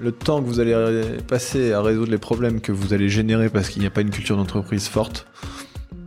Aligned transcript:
le 0.00 0.12
temps 0.12 0.42
que 0.42 0.46
vous 0.46 0.60
allez 0.60 0.74
passer 1.26 1.72
à 1.72 1.82
résoudre 1.82 2.10
les 2.10 2.18
problèmes 2.18 2.60
que 2.60 2.72
vous 2.72 2.92
allez 2.92 3.08
générer 3.08 3.48
parce 3.48 3.68
qu'il 3.68 3.80
n'y 3.80 3.86
a 3.86 3.90
pas 3.90 4.00
une 4.00 4.10
culture 4.10 4.36
d'entreprise 4.36 4.88
forte, 4.88 5.26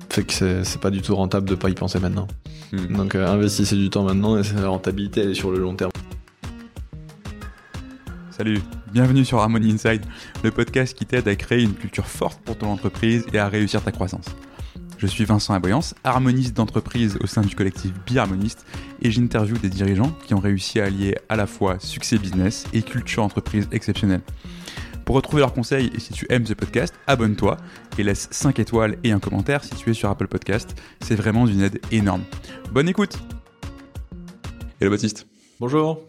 fait 0.09 0.23
que 0.23 0.63
c'est 0.63 0.81
pas 0.81 0.89
du 0.89 1.01
tout 1.01 1.15
rentable 1.15 1.47
de 1.49 1.55
pas 1.55 1.69
y 1.69 1.73
penser 1.73 1.99
maintenant. 1.99 2.27
Hmm. 2.71 2.95
Donc 2.95 3.15
euh, 3.15 3.27
investissez 3.27 3.75
du 3.75 3.89
temps 3.89 4.03
maintenant 4.03 4.37
et 4.37 4.43
la 4.55 4.67
rentabilité 4.67 5.21
elle 5.21 5.31
est 5.31 5.35
sur 5.35 5.51
le 5.51 5.59
long 5.59 5.75
terme. 5.75 5.91
Salut, 8.31 8.59
bienvenue 8.91 9.25
sur 9.25 9.39
Harmony 9.39 9.71
Inside, 9.71 10.03
le 10.43 10.51
podcast 10.51 10.95
qui 10.95 11.05
t'aide 11.05 11.27
à 11.27 11.35
créer 11.35 11.63
une 11.63 11.73
culture 11.73 12.05
forte 12.05 12.39
pour 12.41 12.57
ton 12.57 12.67
entreprise 12.67 13.25
et 13.33 13.39
à 13.39 13.47
réussir 13.47 13.81
ta 13.81 13.91
croissance. 13.91 14.25
Je 14.97 15.05
suis 15.05 15.25
Vincent 15.25 15.53
Aboyance, 15.53 15.93
harmoniste 16.03 16.57
d'entreprise 16.57 17.19
au 17.21 17.27
sein 17.27 17.41
du 17.41 17.55
collectif 17.55 17.91
Biharmoniste 18.07 18.65
et 19.03 19.11
j'interviewe 19.11 19.59
des 19.59 19.69
dirigeants 19.69 20.11
qui 20.25 20.33
ont 20.33 20.39
réussi 20.39 20.79
à 20.79 20.85
allier 20.85 21.15
à 21.29 21.35
la 21.35 21.45
fois 21.45 21.77
succès 21.79 22.17
business 22.17 22.65
et 22.73 22.81
culture 22.81 23.23
entreprise 23.23 23.67
exceptionnelle. 23.71 24.21
Pour 25.05 25.15
retrouver 25.15 25.41
leurs 25.41 25.53
conseils 25.53 25.91
et 25.95 25.99
si 25.99 26.13
tu 26.13 26.25
aimes 26.29 26.47
ce 26.47 26.53
podcast, 26.53 26.95
abonne-toi 27.05 27.57
et 27.99 28.03
laisse 28.03 28.27
5 28.31 28.57
étoiles 28.57 28.97
et 29.03 29.11
un 29.11 29.19
commentaire 29.19 29.63
si 29.63 29.75
tu 29.75 29.91
es 29.91 29.93
sur 29.93 30.09
Apple 30.09 30.27
Podcast. 30.27 30.75
C'est 30.99 31.15
vraiment 31.15 31.45
d'une 31.45 31.61
aide 31.61 31.79
énorme. 31.91 32.23
Bonne 32.71 32.89
écoute 32.89 33.19
Hello 34.81 34.89
Baptiste. 34.89 35.27
Bonjour. 35.59 36.07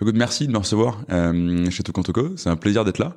Écoute, 0.00 0.16
merci 0.16 0.46
de 0.46 0.52
me 0.52 0.58
recevoir 0.58 1.02
euh, 1.10 1.68
chez 1.70 1.82
Tokantoko. 1.82 2.36
C'est 2.36 2.50
un 2.50 2.56
plaisir 2.56 2.84
d'être 2.84 2.98
là. 2.98 3.16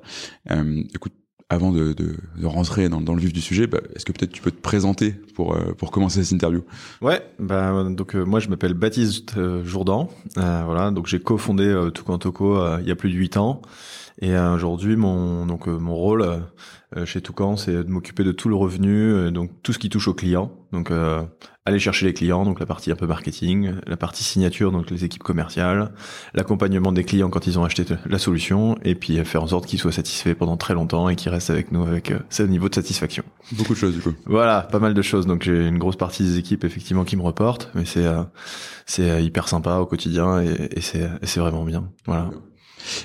Euh, 0.49 0.83
écoute, 0.95 1.13
avant 1.51 1.73
de, 1.73 1.91
de, 1.91 2.15
de 2.37 2.45
rentrer 2.45 2.87
dans, 2.87 3.01
dans, 3.01 3.13
le 3.13 3.19
vif 3.19 3.33
du 3.33 3.41
sujet, 3.41 3.67
bah, 3.67 3.79
est-ce 3.93 4.05
que 4.05 4.13
peut-être 4.13 4.31
tu 4.31 4.41
peux 4.41 4.51
te 4.51 4.61
présenter 4.61 5.11
pour, 5.35 5.53
euh, 5.53 5.73
pour 5.77 5.91
commencer 5.91 6.23
cette 6.23 6.31
interview? 6.31 6.63
Ouais, 7.01 7.21
bah, 7.39 7.85
donc 7.89 8.15
euh, 8.15 8.23
moi 8.23 8.39
je 8.39 8.47
m'appelle 8.47 8.73
Baptiste 8.73 9.33
euh, 9.37 9.61
Jourdan, 9.65 10.09
voilà, 10.35 10.91
donc 10.91 11.07
j'ai 11.07 11.19
cofondé 11.19 11.65
euh, 11.65 11.89
Toucan 11.89 12.17
il 12.79 12.87
y 12.87 12.91
a 12.91 12.95
plus 12.95 13.09
de 13.09 13.15
8 13.15 13.35
ans, 13.35 13.61
et 14.21 14.33
aujourd'hui 14.37 14.95
mon, 14.95 15.45
mon 15.45 15.95
rôle 15.95 16.41
chez 17.05 17.21
Toucan 17.21 17.55
c'est 17.57 17.71
de 17.71 17.89
m'occuper 17.89 18.23
de 18.23 18.31
tout 18.31 18.49
le 18.49 18.55
revenu, 18.55 19.31
donc 19.31 19.51
tout 19.63 19.73
ce 19.73 19.79
qui 19.79 19.89
touche 19.89 20.07
aux 20.07 20.13
clients, 20.13 20.51
donc 20.71 20.91
aller 21.65 21.79
chercher 21.79 22.05
les 22.07 22.13
clients, 22.13 22.43
donc 22.43 22.59
la 22.59 22.65
partie 22.65 22.91
un 22.91 22.95
peu 22.95 23.07
marketing, 23.07 23.73
la 23.85 23.97
partie 23.97 24.23
signature, 24.23 24.71
donc 24.71 24.89
les 24.89 25.05
équipes 25.05 25.23
commerciales, 25.23 25.93
l'accompagnement 26.33 26.91
des 26.91 27.03
clients 27.03 27.29
quand 27.29 27.47
ils 27.47 27.59
ont 27.59 27.63
acheté 27.63 27.85
la 28.05 28.19
solution, 28.19 28.77
et 28.83 28.95
puis 28.95 29.23
faire 29.25 29.43
en 29.43 29.47
sorte 29.47 29.65
qu'ils 29.65 29.79
soient 29.79 29.91
satisfaits 29.91 30.33
pendant 30.33 30.57
très 30.57 30.73
longtemps 30.73 31.07
et 31.09 31.15
qu'ils 31.15 31.31
restent 31.31 31.49
avec 31.49 31.71
nous 31.71 31.83
avec 31.83 32.13
ce 32.29 32.43
niveau 32.43 32.69
de 32.69 32.75
satisfaction. 32.75 33.23
Beaucoup 33.53 33.73
de 33.73 33.77
choses 33.77 33.95
du 33.95 34.01
coup. 34.01 34.13
Voilà, 34.25 34.61
pas 34.61 34.79
mal 34.79 34.93
de 34.93 35.01
choses. 35.01 35.25
Donc 35.27 35.43
j'ai 35.43 35.67
une 35.67 35.77
grosse 35.77 35.95
partie 35.97 36.23
des 36.23 36.37
équipes 36.37 36.63
effectivement 36.63 37.03
qui 37.03 37.15
me 37.15 37.21
reportent, 37.21 37.69
mais 37.75 37.85
c'est 37.85 38.05
euh, 38.05 38.23
c'est 38.85 39.09
euh, 39.09 39.19
hyper 39.19 39.47
sympa 39.47 39.77
au 39.77 39.85
quotidien 39.85 40.41
et, 40.41 40.69
et 40.71 40.81
c'est 40.81 41.09
c'est 41.23 41.39
vraiment 41.39 41.63
bien. 41.63 41.89
Voilà. 42.05 42.29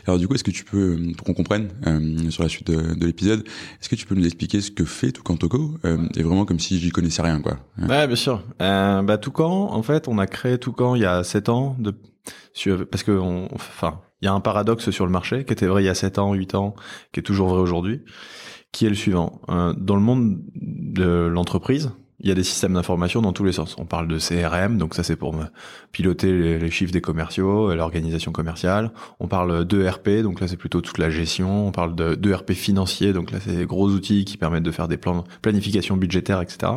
Alors 0.06 0.18
du 0.18 0.28
coup, 0.28 0.34
est-ce 0.34 0.44
que 0.44 0.50
tu 0.50 0.64
peux, 0.64 0.98
pour 1.16 1.26
qu'on 1.26 1.34
comprenne 1.34 1.68
euh, 1.86 2.30
sur 2.30 2.42
la 2.42 2.48
suite 2.48 2.66
de, 2.66 2.94
de 2.94 3.06
l'épisode, 3.06 3.44
est-ce 3.80 3.88
que 3.88 3.96
tu 3.96 4.06
peux 4.06 4.14
nous 4.14 4.24
expliquer 4.24 4.60
ce 4.60 4.70
que 4.70 4.84
fait 4.84 5.12
Toucan 5.12 5.36
Toco 5.36 5.78
euh, 5.84 6.08
Et 6.16 6.22
vraiment 6.22 6.44
comme 6.44 6.60
si 6.60 6.78
j'y 6.78 6.90
connaissais 6.90 7.22
rien, 7.22 7.40
quoi. 7.40 7.58
Ouais, 7.78 8.06
bien 8.06 8.16
sûr. 8.16 8.42
Euh, 8.60 9.02
bah 9.02 9.18
Toucan, 9.18 9.72
en 9.72 9.82
fait, 9.82 10.08
on 10.08 10.18
a 10.18 10.26
créé 10.26 10.58
Toucan 10.58 10.94
il 10.94 11.02
y 11.02 11.06
a 11.06 11.24
7 11.24 11.48
ans, 11.48 11.76
de, 11.78 11.94
parce 12.84 13.02
que, 13.02 13.12
on, 13.12 13.48
enfin, 13.54 14.00
il 14.22 14.26
y 14.26 14.28
a 14.28 14.32
un 14.32 14.40
paradoxe 14.40 14.90
sur 14.90 15.06
le 15.06 15.12
marché 15.12 15.44
qui 15.44 15.52
était 15.52 15.66
vrai 15.66 15.82
il 15.82 15.86
y 15.86 15.90
a 15.90 15.94
7 15.94 16.18
ans, 16.18 16.32
8 16.32 16.54
ans, 16.54 16.74
qui 17.12 17.20
est 17.20 17.22
toujours 17.22 17.48
vrai 17.48 17.60
aujourd'hui, 17.60 18.02
qui 18.72 18.86
est 18.86 18.88
le 18.88 18.94
suivant. 18.94 19.40
Euh, 19.48 19.74
dans 19.76 19.96
le 19.96 20.02
monde 20.02 20.38
de 20.54 21.26
l'entreprise, 21.26 21.90
il 22.20 22.28
y 22.28 22.32
a 22.32 22.34
des 22.34 22.44
systèmes 22.44 22.74
d'information 22.74 23.20
dans 23.20 23.32
tous 23.32 23.44
les 23.44 23.52
sens. 23.52 23.76
On 23.78 23.84
parle 23.84 24.08
de 24.08 24.18
CRM, 24.18 24.78
donc 24.78 24.94
ça 24.94 25.02
c'est 25.02 25.16
pour 25.16 25.34
piloter 25.92 26.58
les, 26.58 26.70
chiffres 26.70 26.92
des 26.92 27.00
commerciaux, 27.00 27.74
l'organisation 27.74 28.32
commerciale. 28.32 28.90
On 29.20 29.28
parle 29.28 29.64
d'ERP, 29.66 30.22
donc 30.22 30.40
là 30.40 30.48
c'est 30.48 30.56
plutôt 30.56 30.80
toute 30.80 30.98
la 30.98 31.10
gestion. 31.10 31.68
On 31.68 31.72
parle 31.72 31.94
d'ERP 31.94 32.52
financier, 32.52 33.12
donc 33.12 33.30
là 33.30 33.38
c'est 33.40 33.56
des 33.56 33.66
gros 33.66 33.88
outils 33.90 34.24
qui 34.24 34.36
permettent 34.38 34.62
de 34.62 34.70
faire 34.70 34.88
des 34.88 34.96
plans, 34.96 35.24
planification 35.42 35.96
budgétaire, 35.96 36.40
etc. 36.40 36.72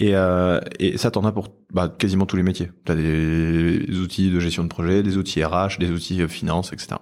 Et, 0.00 0.16
euh, 0.16 0.60
et 0.78 0.96
ça, 0.96 1.10
t'en 1.10 1.24
as 1.24 1.32
pour 1.32 1.48
bah, 1.72 1.94
quasiment 1.96 2.24
tous 2.24 2.36
les 2.36 2.42
métiers. 2.42 2.70
Tu 2.86 2.92
as 2.92 2.94
des 2.94 3.98
outils 3.98 4.30
de 4.30 4.40
gestion 4.40 4.62
de 4.64 4.68
projet, 4.68 5.02
des 5.02 5.18
outils 5.18 5.44
RH, 5.44 5.78
des 5.78 5.90
outils 5.90 6.26
finance, 6.26 6.72
etc. 6.72 6.96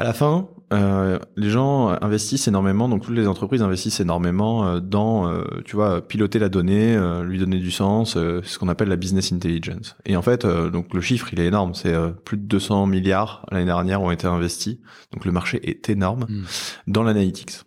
À 0.00 0.02
la 0.02 0.14
fin, 0.14 0.48
euh, 0.72 1.18
les 1.36 1.50
gens 1.50 1.88
investissent 1.88 2.48
énormément, 2.48 2.88
donc 2.88 3.02
toutes 3.02 3.14
les 3.14 3.26
entreprises 3.26 3.60
investissent 3.60 4.00
énormément 4.00 4.66
euh, 4.66 4.80
dans, 4.80 5.28
euh, 5.28 5.44
tu 5.66 5.76
vois, 5.76 6.00
piloter 6.00 6.38
la 6.38 6.48
donnée, 6.48 6.96
euh, 6.96 7.22
lui 7.22 7.38
donner 7.38 7.58
du 7.58 7.70
sens, 7.70 8.14
c'est 8.14 8.48
ce 8.48 8.58
qu'on 8.58 8.68
appelle 8.68 8.88
la 8.88 8.96
business 8.96 9.30
intelligence. 9.30 9.96
Et 10.06 10.16
en 10.16 10.22
fait, 10.22 10.46
donc 10.46 10.94
le 10.94 11.02
chiffre, 11.02 11.28
il 11.34 11.40
est 11.40 11.44
énorme, 11.44 11.74
c'est 11.74 11.94
plus 12.24 12.38
de 12.38 12.44
200 12.44 12.86
milliards 12.86 13.44
l'année 13.52 13.66
dernière 13.66 14.00
ont 14.00 14.10
été 14.10 14.26
investis, 14.26 14.78
donc 15.12 15.26
le 15.26 15.32
marché 15.32 15.60
est 15.68 15.90
énorme 15.90 16.24
hmm. 16.30 16.44
dans 16.86 17.02
l'analytics. 17.02 17.60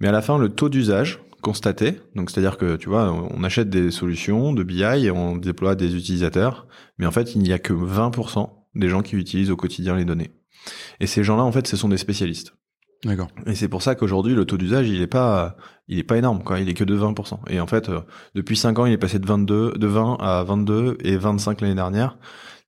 Mais 0.00 0.08
à 0.08 0.12
la 0.12 0.22
fin, 0.22 0.38
le 0.38 0.48
taux 0.48 0.68
d'usage 0.68 1.20
constaté, 1.42 2.00
donc 2.16 2.32
c'est-à-dire 2.32 2.58
que 2.58 2.74
tu 2.74 2.88
vois, 2.88 3.12
on 3.12 3.44
achète 3.44 3.70
des 3.70 3.92
solutions 3.92 4.52
de 4.52 4.64
BI 4.64 4.82
et 4.82 5.12
on 5.12 5.36
déploie 5.36 5.76
des 5.76 5.94
utilisateurs, 5.94 6.66
mais 6.98 7.06
en 7.06 7.12
fait, 7.12 7.36
il 7.36 7.42
n'y 7.42 7.52
a 7.52 7.60
que 7.60 7.72
20% 7.72 8.50
des 8.74 8.88
gens 8.88 9.02
qui 9.02 9.14
utilisent 9.14 9.52
au 9.52 9.56
quotidien 9.56 9.94
les 9.94 10.04
données. 10.04 10.32
Et 11.00 11.06
ces 11.06 11.24
gens-là, 11.24 11.42
en 11.42 11.52
fait, 11.52 11.66
ce 11.66 11.76
sont 11.76 11.88
des 11.88 11.98
spécialistes. 11.98 12.54
D'accord. 13.04 13.28
Et 13.46 13.54
c'est 13.54 13.68
pour 13.68 13.82
ça 13.82 13.94
qu'aujourd'hui, 13.94 14.34
le 14.34 14.44
taux 14.44 14.56
d'usage, 14.56 14.88
il 14.88 15.00
est 15.00 15.06
pas, 15.06 15.56
il 15.86 15.98
est 15.98 16.04
pas 16.04 16.16
énorme, 16.16 16.42
quoi. 16.42 16.60
Il 16.60 16.68
est 16.68 16.74
que 16.74 16.84
de 16.84 16.98
20%. 16.98 17.38
Et 17.48 17.60
en 17.60 17.66
fait, 17.66 17.88
euh, 17.88 18.00
depuis 18.34 18.56
5 18.56 18.78
ans, 18.78 18.86
il 18.86 18.92
est 18.92 18.98
passé 18.98 19.18
de 19.18 19.26
22, 19.26 19.72
de 19.72 19.86
20 19.86 20.16
à 20.20 20.42
22 20.44 20.98
et 21.04 21.16
25 21.16 21.60
l'année 21.60 21.74
dernière. 21.74 22.18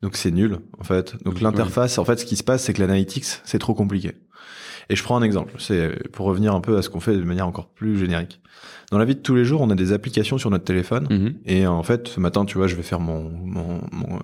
Donc 0.03 0.17
c'est 0.17 0.31
nul, 0.31 0.59
en 0.79 0.85
fait. 0.85 1.17
Donc 1.25 1.41
l'interface, 1.41 1.99
en 1.99 2.05
fait, 2.05 2.19
ce 2.19 2.25
qui 2.25 2.37
se 2.37 2.45
passe, 2.45 2.65
c'est 2.65 2.73
que 2.73 2.81
l'analytics, 2.81 3.25
c'est 3.45 3.59
trop 3.59 3.75
compliqué. 3.75 4.13
Et 4.91 4.97
je 4.97 5.03
prends 5.03 5.16
un 5.16 5.22
exemple. 5.22 5.54
C'est 5.59 6.09
pour 6.12 6.26
revenir 6.26 6.54
un 6.54 6.60
peu 6.60 6.76
à 6.78 6.82
ce 6.82 6.88
qu'on 6.88 7.00
fait 7.00 7.16
de 7.16 7.25
manière 7.25 7.47
encore 7.47 7.69
plus 7.69 7.99
générique 7.99 8.41
dans 8.91 8.99
la 8.99 9.04
vie 9.04 9.15
de 9.15 9.21
tous 9.21 9.34
les 9.34 9.44
jours, 9.44 9.60
on 9.60 9.69
a 9.71 9.75
des 9.75 9.93
applications 9.93 10.38
sur 10.38 10.50
notre 10.50 10.65
téléphone. 10.65 11.06
Mhm. 11.10 11.34
Et 11.44 11.66
en 11.66 11.82
fait, 11.82 12.09
ce 12.09 12.21
matin, 12.21 12.44
tu 12.44 12.56
vois, 12.56 12.66
je 12.66 12.75
vais 12.76 12.82
faire 12.82 13.00
mon, 13.00 13.31
mon, 13.31 13.81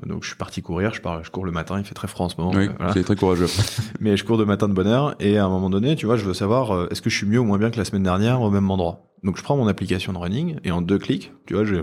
donc 0.06 0.22
je 0.22 0.28
suis 0.28 0.36
parti 0.36 0.62
courir. 0.62 0.94
Je 0.94 1.02
pars, 1.02 1.22
je 1.22 1.30
cours 1.30 1.44
le 1.44 1.52
matin. 1.52 1.78
Il 1.78 1.84
fait 1.84 1.94
très 1.94 2.08
froid 2.08 2.26
en 2.26 2.28
ce 2.28 2.36
moment. 2.38 2.52
Oui, 2.54 2.68
c'est 2.94 3.04
très 3.04 3.16
courageux. 3.16 3.46
Mais 4.00 4.16
je 4.16 4.24
cours 4.24 4.38
de 4.38 4.44
matin 4.44 4.68
de 4.68 4.74
bonne 4.74 4.86
heure. 4.86 5.14
Et 5.20 5.36
à 5.36 5.44
un 5.44 5.48
moment 5.48 5.68
donné, 5.68 5.96
tu 5.96 6.06
vois, 6.06 6.16
je 6.16 6.24
veux 6.24 6.34
savoir 6.34 6.70
euh, 6.70 6.88
est-ce 6.90 7.02
que 7.02 7.10
je 7.10 7.16
suis 7.16 7.26
mieux 7.26 7.38
ou 7.38 7.44
moins 7.44 7.58
bien 7.58 7.70
que 7.70 7.76
la 7.76 7.84
semaine 7.84 8.02
dernière 8.02 8.40
au 8.40 8.50
même 8.50 8.70
endroit? 8.70 9.10
Donc 9.22 9.38
je 9.38 9.42
prends 9.42 9.56
mon 9.56 9.68
application 9.68 10.12
de 10.12 10.18
running 10.18 10.56
et 10.64 10.70
en 10.70 10.82
deux 10.82 10.98
clics, 10.98 11.32
tu 11.46 11.54
vois, 11.54 11.64
j'ai 11.64 11.80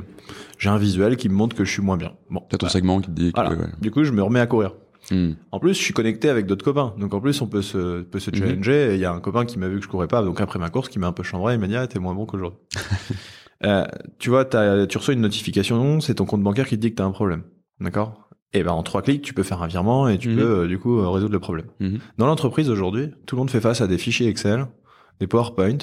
j'ai 0.60 0.70
un 0.70 0.78
visuel 0.78 1.18
qui 1.18 1.28
me 1.28 1.34
montre 1.34 1.56
que 1.56 1.66
je 1.66 1.72
suis 1.72 1.82
moins 1.82 1.98
bien. 1.98 2.14
Bon, 2.30 2.44
t'as 2.50 2.58
ton 2.58 2.70
segment 2.70 3.02
qui 3.02 3.10
te 3.10 3.16
dit. 3.16 3.34
Que, 3.34 3.82
Du 3.82 3.90
coup, 3.90 4.04
je 4.04 4.12
me 4.12 4.22
remets 4.22 4.40
à 4.40 4.46
courir. 4.46 4.76
En 5.52 5.60
plus, 5.60 5.74
je 5.74 5.82
suis 5.82 5.94
connecté 5.94 6.30
avec 6.30 6.46
d'autres 6.46 6.64
copains. 6.64 6.94
Donc 6.98 7.14
en 7.14 7.20
plus, 7.20 7.42
on 7.42 7.48
peut 7.48 7.62
se, 7.62 8.02
peut 8.02 8.20
se 8.20 8.32
mhm. 8.32 8.38
challenger. 8.38 8.92
Il 8.94 9.00
y 9.00 9.06
a 9.06 9.12
un 9.12 9.20
copain 9.20 9.46
qui 9.46 9.60
m'a 9.60 9.68
vu 9.68 9.78
que 9.78 9.84
je 9.84 9.90
courais 9.90 10.08
pas. 10.08 10.22
Donc 10.24 10.42
après 10.42 10.60
ma 10.60 10.70
course, 10.70 10.90
qui 10.90 11.00
m'a 11.00 11.08
un 11.08 11.12
peu 11.12 11.24
chambré, 11.24 11.56
il 11.56 11.60
m'a 11.60 11.68
dit 11.68 11.76
ah, 11.76 11.88
t'es 11.88 12.00
moins 12.00 12.14
bon 12.14 12.26
qu'aujourd'hui. 12.26 12.60
euh, 13.66 13.86
tu 14.20 14.30
vois, 14.30 14.46
tu 14.46 14.98
reçois 14.98 15.14
une 15.14 15.22
notification, 15.22 16.00
c'est 16.00 16.16
ton 16.16 16.26
compte 16.26 16.44
bancaire 16.44 16.68
qui 16.68 16.76
te 16.76 16.82
dit 16.82 16.92
que 16.92 16.96
t'as 16.96 17.06
un 17.06 17.12
problème. 17.12 17.44
D'accord? 17.80 18.30
Et 18.54 18.64
ben 18.64 18.72
en 18.72 18.84
trois 18.84 19.02
clics, 19.02 19.22
tu 19.22 19.34
peux 19.34 19.44
faire 19.44 19.64
un 19.64 19.68
virement 19.68 20.10
et 20.10 20.18
tu 20.18 20.30
mhm. 20.30 20.36
peux 20.38 20.60
euh, 20.64 20.68
du 20.68 20.78
coup 20.78 21.00
euh, 21.00 21.10
résoudre 21.10 21.34
le 21.34 21.40
problème. 21.40 21.68
Mhm. 21.80 22.00
Dans 22.18 22.28
l'entreprise 22.28 22.70
aujourd'hui, 22.70 23.12
tout 23.26 23.36
le 23.36 23.40
monde 23.40 23.50
fait 23.50 23.62
face 23.62 23.82
à 23.82 23.88
des 23.88 23.98
fichiers 23.98 24.28
Excel, 24.28 24.68
des 25.20 25.28
PowerPoint 25.28 25.78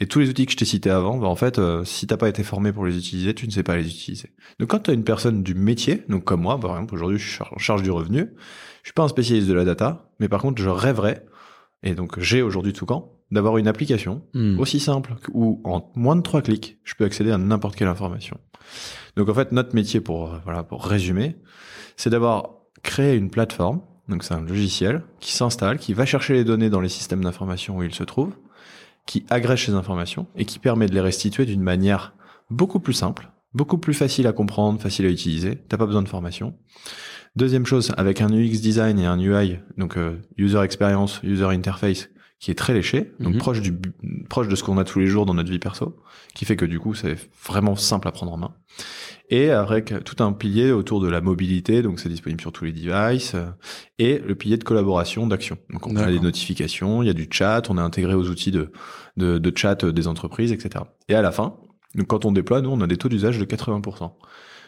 et 0.00 0.06
tous 0.06 0.18
les 0.20 0.30
outils 0.30 0.46
que 0.46 0.52
je 0.52 0.56
t'ai 0.56 0.64
cités 0.64 0.90
avant. 0.90 1.18
Ben 1.18 1.26
en 1.26 1.36
fait, 1.36 1.58
euh, 1.58 1.84
si 1.84 2.06
t'as 2.06 2.16
pas 2.16 2.28
été 2.28 2.42
formé 2.42 2.72
pour 2.72 2.86
les 2.86 2.96
utiliser, 2.96 3.34
tu 3.34 3.46
ne 3.46 3.52
sais 3.52 3.62
pas 3.62 3.76
les 3.76 3.86
utiliser. 3.86 4.30
Donc 4.58 4.70
quand 4.70 4.80
tu 4.80 4.90
as 4.90 4.94
une 4.94 5.04
personne 5.04 5.42
du 5.42 5.54
métier, 5.54 6.04
donc 6.08 6.24
comme 6.24 6.42
moi, 6.42 6.58
par 6.58 6.72
exemple 6.72 6.94
aujourd'hui, 6.94 7.18
je 7.18 7.30
suis 7.30 7.42
en 7.42 7.58
charge 7.58 7.82
du 7.82 7.90
revenu. 7.90 8.30
Je 8.82 8.88
suis 8.88 8.94
pas 8.94 9.02
un 9.02 9.08
spécialiste 9.08 9.48
de 9.48 9.54
la 9.54 9.64
data, 9.64 10.10
mais 10.20 10.28
par 10.28 10.40
contre, 10.40 10.60
je 10.62 10.70
rêverais 10.70 11.24
et 11.82 11.94
donc 11.94 12.18
j'ai 12.18 12.42
aujourd'hui 12.42 12.72
tout 12.72 12.86
quand 12.86 13.12
d'avoir 13.30 13.58
une 13.58 13.68
application 13.68 14.22
hmm. 14.34 14.58
aussi 14.58 14.80
simple 14.80 15.14
où 15.32 15.60
en 15.64 15.92
moins 15.94 16.16
de 16.16 16.22
trois 16.22 16.42
clics, 16.42 16.78
je 16.82 16.94
peux 16.94 17.04
accéder 17.04 17.30
à 17.30 17.38
n'importe 17.38 17.76
quelle 17.76 17.88
information. 17.88 18.38
Donc 19.16 19.28
en 19.28 19.34
fait, 19.34 19.52
notre 19.52 19.74
métier 19.74 20.00
pour 20.00 20.36
voilà 20.44 20.62
pour 20.62 20.84
résumer, 20.84 21.36
c'est 21.96 22.10
d'avoir 22.10 22.54
créé 22.82 23.16
une 23.16 23.30
plateforme. 23.30 23.82
Donc 24.08 24.24
c'est 24.24 24.34
un 24.34 24.40
logiciel 24.40 25.04
qui 25.20 25.32
s'installe, 25.32 25.78
qui 25.78 25.94
va 25.94 26.04
chercher 26.04 26.34
les 26.34 26.44
données 26.44 26.70
dans 26.70 26.80
les 26.80 26.88
systèmes 26.88 27.22
d'information 27.22 27.76
où 27.76 27.82
ils 27.84 27.94
se 27.94 28.02
trouvent, 28.02 28.34
qui 29.10 29.26
agrège 29.28 29.66
ces 29.66 29.74
informations 29.74 30.28
et 30.36 30.44
qui 30.44 30.60
permet 30.60 30.86
de 30.86 30.94
les 30.94 31.00
restituer 31.00 31.44
d'une 31.44 31.62
manière 31.62 32.14
beaucoup 32.48 32.78
plus 32.78 32.92
simple, 32.92 33.28
beaucoup 33.54 33.76
plus 33.76 33.92
facile 33.92 34.28
à 34.28 34.32
comprendre, 34.32 34.80
facile 34.80 35.04
à 35.04 35.08
utiliser. 35.08 35.56
T'as 35.68 35.76
pas 35.78 35.86
besoin 35.86 36.02
de 36.02 36.08
formation. 36.08 36.54
Deuxième 37.34 37.66
chose, 37.66 37.92
avec 37.96 38.20
un 38.20 38.28
UX 38.28 38.60
design 38.60 39.00
et 39.00 39.06
un 39.06 39.18
UI, 39.18 39.58
donc 39.76 39.96
euh, 39.96 40.20
user 40.36 40.60
experience, 40.60 41.20
user 41.24 41.46
interface, 41.46 42.08
qui 42.38 42.52
est 42.52 42.54
très 42.54 42.72
léché, 42.72 43.12
donc 43.18 43.34
mhm. 43.34 43.40
proche 43.40 43.60
du 43.60 43.74
proche 44.28 44.46
de 44.46 44.54
ce 44.54 44.62
qu'on 44.62 44.78
a 44.78 44.84
tous 44.84 45.00
les 45.00 45.08
jours 45.08 45.26
dans 45.26 45.34
notre 45.34 45.50
vie 45.50 45.58
perso, 45.58 45.96
qui 46.36 46.44
fait 46.44 46.54
que 46.54 46.64
du 46.64 46.78
coup 46.78 46.94
c'est 46.94 47.16
vraiment 47.44 47.74
simple 47.74 48.06
à 48.06 48.12
prendre 48.12 48.32
en 48.32 48.36
main. 48.36 48.54
Et 49.30 49.50
avec 49.50 49.94
tout 50.04 50.22
un 50.22 50.32
pilier 50.32 50.72
autour 50.72 51.00
de 51.00 51.08
la 51.08 51.20
mobilité, 51.20 51.82
donc 51.82 52.00
c'est 52.00 52.08
disponible 52.08 52.40
sur 52.40 52.50
tous 52.50 52.64
les 52.64 52.72
devices, 52.72 53.34
euh, 53.36 53.46
et 54.00 54.18
le 54.18 54.34
pilier 54.34 54.56
de 54.56 54.64
collaboration, 54.64 55.26
d'action. 55.26 55.56
Donc 55.70 55.86
on 55.86 55.94
a 55.96 56.06
des 56.06 56.18
notifications, 56.18 57.02
il 57.02 57.06
y 57.06 57.10
a 57.10 57.14
du 57.14 57.28
chat, 57.30 57.70
on 57.70 57.78
est 57.78 57.82
intégré 57.82 58.14
aux 58.14 58.28
outils 58.28 58.50
de, 58.50 58.72
de, 59.16 59.38
de 59.38 59.52
chat 59.56 59.84
des 59.84 60.08
entreprises, 60.08 60.50
etc. 60.50 60.84
Et 61.08 61.14
à 61.14 61.22
la 61.22 61.30
fin, 61.30 61.54
donc 61.94 62.08
quand 62.08 62.24
on 62.24 62.32
déploie, 62.32 62.60
nous 62.60 62.70
on 62.70 62.80
a 62.80 62.88
des 62.88 62.96
taux 62.96 63.08
d'usage 63.08 63.38
de 63.38 63.44
80%. 63.44 64.10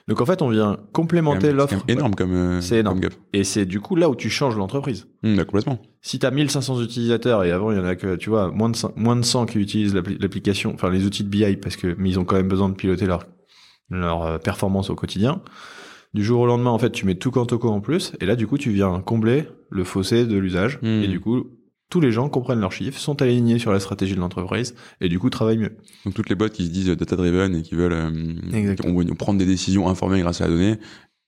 Donc 0.08 0.20
en 0.20 0.26
fait, 0.26 0.42
on 0.42 0.48
vient 0.48 0.78
complémenter 0.92 1.52
l'offre. 1.52 1.76
C'est 1.86 1.92
énorme 1.92 2.14
comme. 2.14 2.32
Euh, 2.32 2.60
c'est 2.60 2.78
énorme. 2.78 3.00
Et 3.32 3.44
c'est 3.44 3.66
du 3.66 3.80
coup 3.80 3.94
là 3.94 4.08
où 4.08 4.16
tu 4.16 4.30
changes 4.30 4.56
l'entreprise. 4.56 5.06
Mmh, 5.22 5.36
bah, 5.36 5.44
complètement. 5.44 5.80
Si 6.00 6.18
tu 6.18 6.26
as 6.26 6.30
1500 6.30 6.82
utilisateurs 6.82 7.44
et 7.44 7.52
avant 7.52 7.70
il 7.70 7.78
y 7.78 7.80
en 7.80 7.84
a 7.84 7.94
que 7.94 8.16
tu 8.16 8.30
vois 8.30 8.50
moins 8.50 8.68
de 8.68 8.76
100, 8.76 8.94
moins 8.96 9.16
de 9.16 9.22
100 9.22 9.46
qui 9.46 9.58
utilisent 9.58 9.94
l'application, 9.94 10.72
enfin 10.74 10.90
les 10.90 11.04
outils 11.04 11.22
de 11.22 11.28
BI 11.28 11.56
parce 11.56 11.76
que 11.76 11.94
mais 11.98 12.10
ils 12.10 12.18
ont 12.18 12.24
quand 12.24 12.36
même 12.36 12.48
besoin 12.48 12.68
de 12.68 12.74
piloter 12.74 13.06
leur 13.06 13.26
leur 14.00 14.22
euh, 14.22 14.38
performance 14.38 14.90
au 14.90 14.94
quotidien. 14.94 15.42
Du 16.14 16.22
jour 16.24 16.40
au 16.40 16.46
lendemain, 16.46 16.70
en 16.70 16.78
fait, 16.78 16.90
tu 16.90 17.06
mets 17.06 17.14
tout 17.14 17.30
Cantoco 17.30 17.68
en 17.70 17.80
plus, 17.80 18.12
et 18.20 18.26
là, 18.26 18.36
du 18.36 18.46
coup, 18.46 18.58
tu 18.58 18.70
viens 18.70 19.00
combler 19.00 19.44
le 19.70 19.84
fossé 19.84 20.26
de 20.26 20.36
l'usage, 20.36 20.78
mmh. 20.82 20.86
et 20.86 21.08
du 21.08 21.20
coup, 21.20 21.46
tous 21.92 22.00
les 22.00 22.10
gens 22.10 22.30
comprennent 22.30 22.60
leurs 22.60 22.72
chiffres, 22.72 22.98
sont 22.98 23.20
alignés 23.20 23.58
sur 23.58 23.70
la 23.70 23.78
stratégie 23.78 24.14
de 24.14 24.20
l'entreprise 24.20 24.74
et 25.02 25.10
du 25.10 25.18
coup 25.18 25.28
travaillent 25.28 25.58
mieux. 25.58 25.76
Donc 26.06 26.14
toutes 26.14 26.30
les 26.30 26.34
boîtes 26.34 26.54
qui 26.54 26.64
se 26.64 26.70
disent 26.70 26.88
data 26.88 27.16
driven 27.16 27.54
et 27.54 27.60
qui 27.60 27.74
veulent 27.74 27.92
euh, 27.92 29.14
prendre 29.14 29.38
des 29.38 29.44
décisions 29.44 29.90
informées 29.90 30.20
grâce 30.20 30.40
à 30.40 30.44
la 30.44 30.52
donnée, 30.52 30.78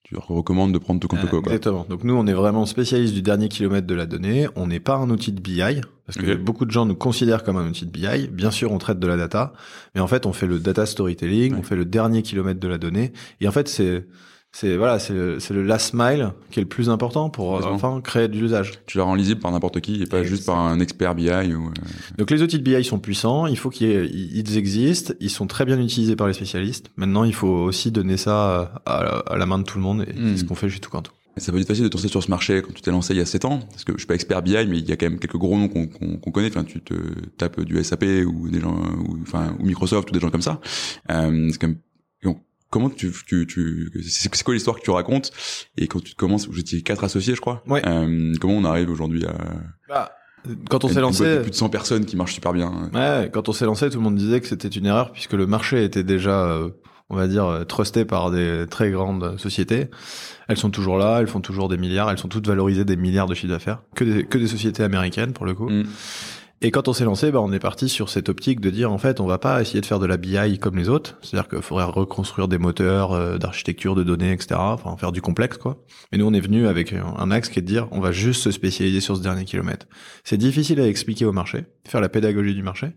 tu 0.04 0.14
leur 0.14 0.28
recommandes 0.28 0.72
de 0.72 0.78
prendre 0.78 1.00
tout 1.00 1.08
compte 1.08 1.26
quoi. 1.28 1.40
Exactement. 1.40 1.86
Donc 1.88 2.04
nous 2.04 2.14
on 2.14 2.26
est 2.26 2.34
vraiment 2.34 2.66
spécialiste 2.66 3.14
du 3.14 3.22
dernier 3.22 3.48
kilomètre 3.48 3.86
de 3.86 3.94
la 3.94 4.04
donnée. 4.04 4.46
On 4.54 4.66
n'est 4.66 4.80
pas 4.80 4.96
un 4.96 5.08
outil 5.08 5.32
de 5.32 5.40
BI 5.40 5.80
parce 6.06 6.18
que 6.18 6.34
beaucoup 6.34 6.66
de 6.66 6.70
gens 6.70 6.84
nous 6.84 6.94
considèrent 6.94 7.42
comme 7.42 7.56
un 7.56 7.66
outil 7.66 7.86
de 7.86 7.90
BI. 7.90 8.28
Bien 8.28 8.50
sûr 8.50 8.70
on 8.70 8.78
traite 8.78 8.98
de 8.98 9.06
la 9.06 9.16
data, 9.16 9.54
mais 9.94 10.02
en 10.02 10.06
fait 10.06 10.26
on 10.26 10.34
fait 10.34 10.46
le 10.46 10.58
data 10.58 10.84
storytelling, 10.84 11.54
on 11.54 11.62
fait 11.62 11.76
le 11.76 11.86
dernier 11.86 12.22
kilomètre 12.22 12.60
de 12.60 12.68
la 12.68 12.76
donnée. 12.76 13.14
Et 13.40 13.48
en 13.48 13.52
fait 13.52 13.66
c'est 13.66 14.06
c'est 14.54 14.76
voilà, 14.76 15.00
c'est 15.00 15.12
le, 15.12 15.38
le, 15.50 15.62
last 15.64 15.94
mile 15.94 16.30
qui 16.52 16.60
est 16.60 16.62
le 16.62 16.68
plus 16.68 16.88
important 16.88 17.28
pour 17.28 17.66
enfin 17.66 18.00
créer 18.00 18.28
de 18.28 18.36
l'usage. 18.38 18.74
Tu 18.86 18.98
la 18.98 19.04
rends 19.04 19.16
lisible 19.16 19.40
par 19.40 19.50
n'importe 19.50 19.80
qui 19.80 20.00
et 20.00 20.06
pas 20.06 20.22
juste 20.22 20.46
par 20.46 20.58
un 20.60 20.78
expert 20.78 21.16
BI. 21.16 21.28
Ou, 21.28 21.66
euh, 21.66 21.70
Donc 22.18 22.30
les 22.30 22.40
outils 22.40 22.60
de 22.60 22.62
BI 22.62 22.84
sont 22.84 23.00
puissants, 23.00 23.48
il 23.48 23.58
faut 23.58 23.70
qu'ils 23.70 24.56
existent, 24.56 25.12
ils 25.18 25.28
sont 25.30 25.48
très 25.48 25.64
bien 25.64 25.80
utilisés 25.80 26.14
par 26.14 26.28
les 26.28 26.34
spécialistes. 26.34 26.88
Maintenant, 26.96 27.24
il 27.24 27.34
faut 27.34 27.48
aussi 27.48 27.90
donner 27.90 28.16
ça 28.16 28.80
à, 28.86 29.36
la, 29.36 29.46
main 29.46 29.58
de 29.58 29.64
tout 29.64 29.78
le 29.78 29.82
monde 29.82 30.02
et 30.02 30.12
c'est 30.14 30.20
hmm. 30.20 30.36
ce 30.36 30.44
qu'on 30.44 30.54
fait 30.54 30.68
chez 30.68 30.78
tout 30.78 30.90
canto. 30.90 31.10
Ça 31.36 31.50
peut 31.50 31.58
être 31.58 31.66
facile 31.66 31.82
de 31.82 31.88
te 31.88 31.96
lancer 31.96 32.06
sur 32.06 32.22
ce 32.22 32.30
marché 32.30 32.62
quand 32.62 32.72
tu 32.72 32.80
t'es 32.80 32.92
lancé 32.92 33.12
il 33.12 33.16
y 33.16 33.20
a 33.20 33.26
7 33.26 33.46
ans, 33.46 33.58
parce 33.58 33.82
que 33.82 33.94
je 33.94 33.98
suis 33.98 34.06
pas 34.06 34.14
expert 34.14 34.40
BI, 34.40 34.52
mais 34.68 34.78
il 34.78 34.88
y 34.88 34.92
a 34.92 34.96
quand 34.96 35.06
même 35.06 35.18
quelques 35.18 35.36
gros 35.36 35.58
noms 35.58 35.66
qu'on 35.66 36.30
connaît. 36.30 36.46
Enfin, 36.46 36.62
tu 36.62 36.80
te 36.80 36.94
tapes 37.38 37.60
du 37.62 37.82
SAP 37.82 38.04
ou 38.24 38.48
des 38.48 38.60
gens, 38.60 38.76
ou, 38.76 39.18
enfin, 39.22 39.56
ou 39.58 39.66
Microsoft 39.66 40.10
ou 40.10 40.12
des 40.12 40.20
gens 40.20 40.30
comme 40.30 40.42
ça. 40.42 40.60
Euh, 41.10 41.48
c'est 41.50 41.58
quand 41.58 41.66
même 41.66 41.78
comment 42.74 42.90
tu, 42.90 43.12
tu, 43.24 43.46
tu 43.46 43.92
c'est 44.02 44.42
quoi 44.42 44.52
l'histoire 44.52 44.76
que 44.76 44.82
tu 44.82 44.90
racontes? 44.90 45.30
Et 45.78 45.86
quand 45.86 46.02
tu 46.02 46.16
commences 46.16 46.48
vous 46.48 46.58
étiez 46.58 46.82
quatre 46.82 47.04
associés 47.04 47.36
je 47.36 47.40
crois. 47.40 47.62
Ouais. 47.68 47.80
euh, 47.86 48.34
comment 48.40 48.54
on 48.54 48.64
arrive 48.64 48.90
aujourd'hui 48.90 49.24
à 49.26 49.34
bah, 49.88 50.10
quand 50.68 50.84
on 50.84 50.88
s'est 50.88 51.00
lancé 51.00 51.38
plus 51.40 51.52
de 51.52 51.54
100 51.54 51.68
personnes 51.68 52.04
qui 52.04 52.16
marchent 52.16 52.34
super 52.34 52.52
bien. 52.52 52.90
Ouais 52.92 53.30
quand 53.32 53.48
on 53.48 53.52
s'est 53.52 53.64
lancé 53.64 53.88
tout 53.90 53.98
le 53.98 54.02
monde 54.02 54.16
disait 54.16 54.40
que 54.40 54.48
c'était 54.48 54.66
une 54.66 54.86
erreur 54.86 55.12
puisque 55.12 55.34
le 55.34 55.46
marché 55.46 55.84
était 55.84 56.02
déjà 56.02 56.46
euh, 56.46 56.70
on 57.10 57.16
va 57.16 57.28
dire 57.28 57.64
trusté 57.68 58.04
par 58.04 58.32
des 58.32 58.66
très 58.68 58.90
grandes 58.90 59.38
sociétés. 59.38 59.88
Elles 60.48 60.56
sont 60.56 60.70
toujours 60.70 60.98
là 60.98 61.18
elles 61.20 61.28
font 61.28 61.40
toujours 61.40 61.68
des 61.68 61.76
milliards 61.76 62.10
elles 62.10 62.18
sont 62.18 62.28
toutes 62.28 62.48
valorisées 62.48 62.84
des 62.84 62.96
milliards 62.96 63.28
de 63.28 63.34
chiffres 63.34 63.52
d'affaires. 63.52 63.82
Que 63.94 64.02
des 64.02 64.24
que 64.24 64.36
des 64.36 64.48
sociétés 64.48 64.82
américaines 64.82 65.32
pour 65.32 65.46
le 65.46 65.54
coup. 65.54 65.68
Mm. 65.70 65.84
Et 66.64 66.70
quand 66.70 66.88
on 66.88 66.94
s'est 66.94 67.04
lancé, 67.04 67.30
bah, 67.30 67.42
on 67.42 67.52
est 67.52 67.58
parti 67.58 67.90
sur 67.90 68.08
cette 68.08 68.30
optique 68.30 68.58
de 68.58 68.70
dire 68.70 68.90
en 68.90 68.96
fait, 68.96 69.20
on 69.20 69.26
va 69.26 69.36
pas 69.36 69.60
essayer 69.60 69.82
de 69.82 69.86
faire 69.86 69.98
de 69.98 70.06
la 70.06 70.16
BI 70.16 70.58
comme 70.58 70.78
les 70.78 70.88
autres, 70.88 71.18
c'est-à-dire 71.20 71.46
qu'il 71.46 71.60
faudrait 71.60 71.84
reconstruire 71.84 72.48
des 72.48 72.56
moteurs 72.56 73.12
euh, 73.12 73.36
d'architecture, 73.36 73.94
de 73.94 74.02
données, 74.02 74.32
etc. 74.32 74.54
Enfin, 74.58 74.96
faire 74.96 75.12
du 75.12 75.20
complexe, 75.20 75.58
quoi. 75.58 75.76
Mais 76.10 76.16
nous, 76.16 76.26
on 76.26 76.32
est 76.32 76.40
venu 76.40 76.66
avec 76.66 76.94
un 76.94 77.30
axe 77.30 77.50
qui 77.50 77.58
est 77.58 77.62
de 77.62 77.66
dire, 77.66 77.86
on 77.90 78.00
va 78.00 78.12
juste 78.12 78.40
se 78.40 78.50
spécialiser 78.50 79.02
sur 79.02 79.14
ce 79.14 79.22
dernier 79.22 79.44
kilomètre. 79.44 79.84
C'est 80.24 80.38
difficile 80.38 80.80
à 80.80 80.88
expliquer 80.88 81.26
au 81.26 81.32
marché, 81.32 81.66
faire 81.86 82.00
la 82.00 82.08
pédagogie 82.08 82.54
du 82.54 82.62
marché, 82.62 82.92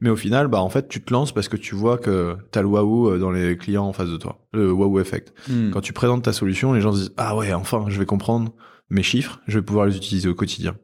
mais 0.00 0.10
au 0.10 0.16
final, 0.16 0.48
bah 0.48 0.60
en 0.60 0.68
fait, 0.68 0.86
tu 0.86 1.02
te 1.02 1.10
lances 1.10 1.32
parce 1.32 1.48
que 1.48 1.56
tu 1.56 1.74
vois 1.74 1.96
que 1.96 2.36
t'as 2.50 2.60
le 2.60 2.68
waouh 2.68 3.12
euh, 3.12 3.18
dans 3.18 3.30
les 3.30 3.56
clients 3.56 3.86
en 3.86 3.94
face 3.94 4.10
de 4.10 4.18
toi, 4.18 4.40
le 4.52 4.70
waouh 4.70 5.00
effect. 5.00 5.32
Hmm. 5.48 5.70
Quand 5.70 5.80
tu 5.80 5.94
présentes 5.94 6.24
ta 6.24 6.34
solution, 6.34 6.74
les 6.74 6.82
gens 6.82 6.92
se 6.92 6.98
disent 6.98 7.14
ah 7.16 7.34
ouais, 7.34 7.54
enfin, 7.54 7.86
je 7.88 7.98
vais 7.98 8.04
comprendre 8.04 8.52
mes 8.90 9.02
chiffres, 9.02 9.40
je 9.46 9.58
vais 9.58 9.64
pouvoir 9.64 9.86
les 9.86 9.96
utiliser 9.96 10.28
au 10.28 10.34
quotidien. 10.34 10.76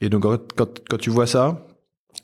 Et 0.00 0.08
donc 0.08 0.22
quand, 0.22 0.80
quand 0.88 0.98
tu 0.98 1.10
vois 1.10 1.26
ça, 1.26 1.66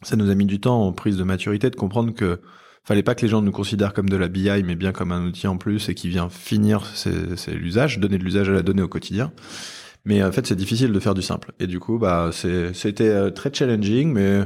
ça 0.03 0.17
nous 0.17 0.31
a 0.31 0.35
mis 0.35 0.47
du 0.47 0.61
temps 0.61 0.83
en 0.83 0.93
prise 0.93 1.17
de 1.17 1.25
maturité 1.25 1.71
de 1.71 1.77
comprendre 1.77 2.13
que 2.13 2.41
fallait 2.85 3.03
pas 3.03 3.15
que 3.15 3.23
les 3.23 3.29
gens 3.29 3.43
nous 3.43 3.53
considèrent 3.53 3.93
comme 3.93 4.09
de 4.09 4.17
la 4.17 4.29
BI, 4.29 4.63
mais 4.63 4.77
bien 4.77 4.93
comme 4.93 5.11
un 5.11 5.27
outil 5.27 5.49
en 5.49 5.57
plus 5.57 5.89
et 5.89 5.95
qui 5.95 6.09
vient 6.09 6.29
finir 6.29 6.87
c'est 6.95 7.55
l'usage, 7.55 7.99
donner 7.99 8.19
de 8.19 8.25
l'usage 8.25 8.49
à 8.49 8.53
la 8.53 8.63
donnée 8.63 8.83
au 8.83 8.89
quotidien. 8.89 9.33
Mais 10.05 10.23
en 10.23 10.31
fait, 10.31 10.47
c'est 10.47 10.55
difficile 10.55 10.93
de 10.93 11.01
faire 11.01 11.15
du 11.15 11.23
simple. 11.23 11.53
Et 11.59 11.67
du 11.67 11.81
coup, 11.81 11.99
bah, 11.99 12.31
c'était 12.33 13.09
euh, 13.09 13.31
très 13.31 13.53
challenging, 13.53 14.13
mais 14.13 14.43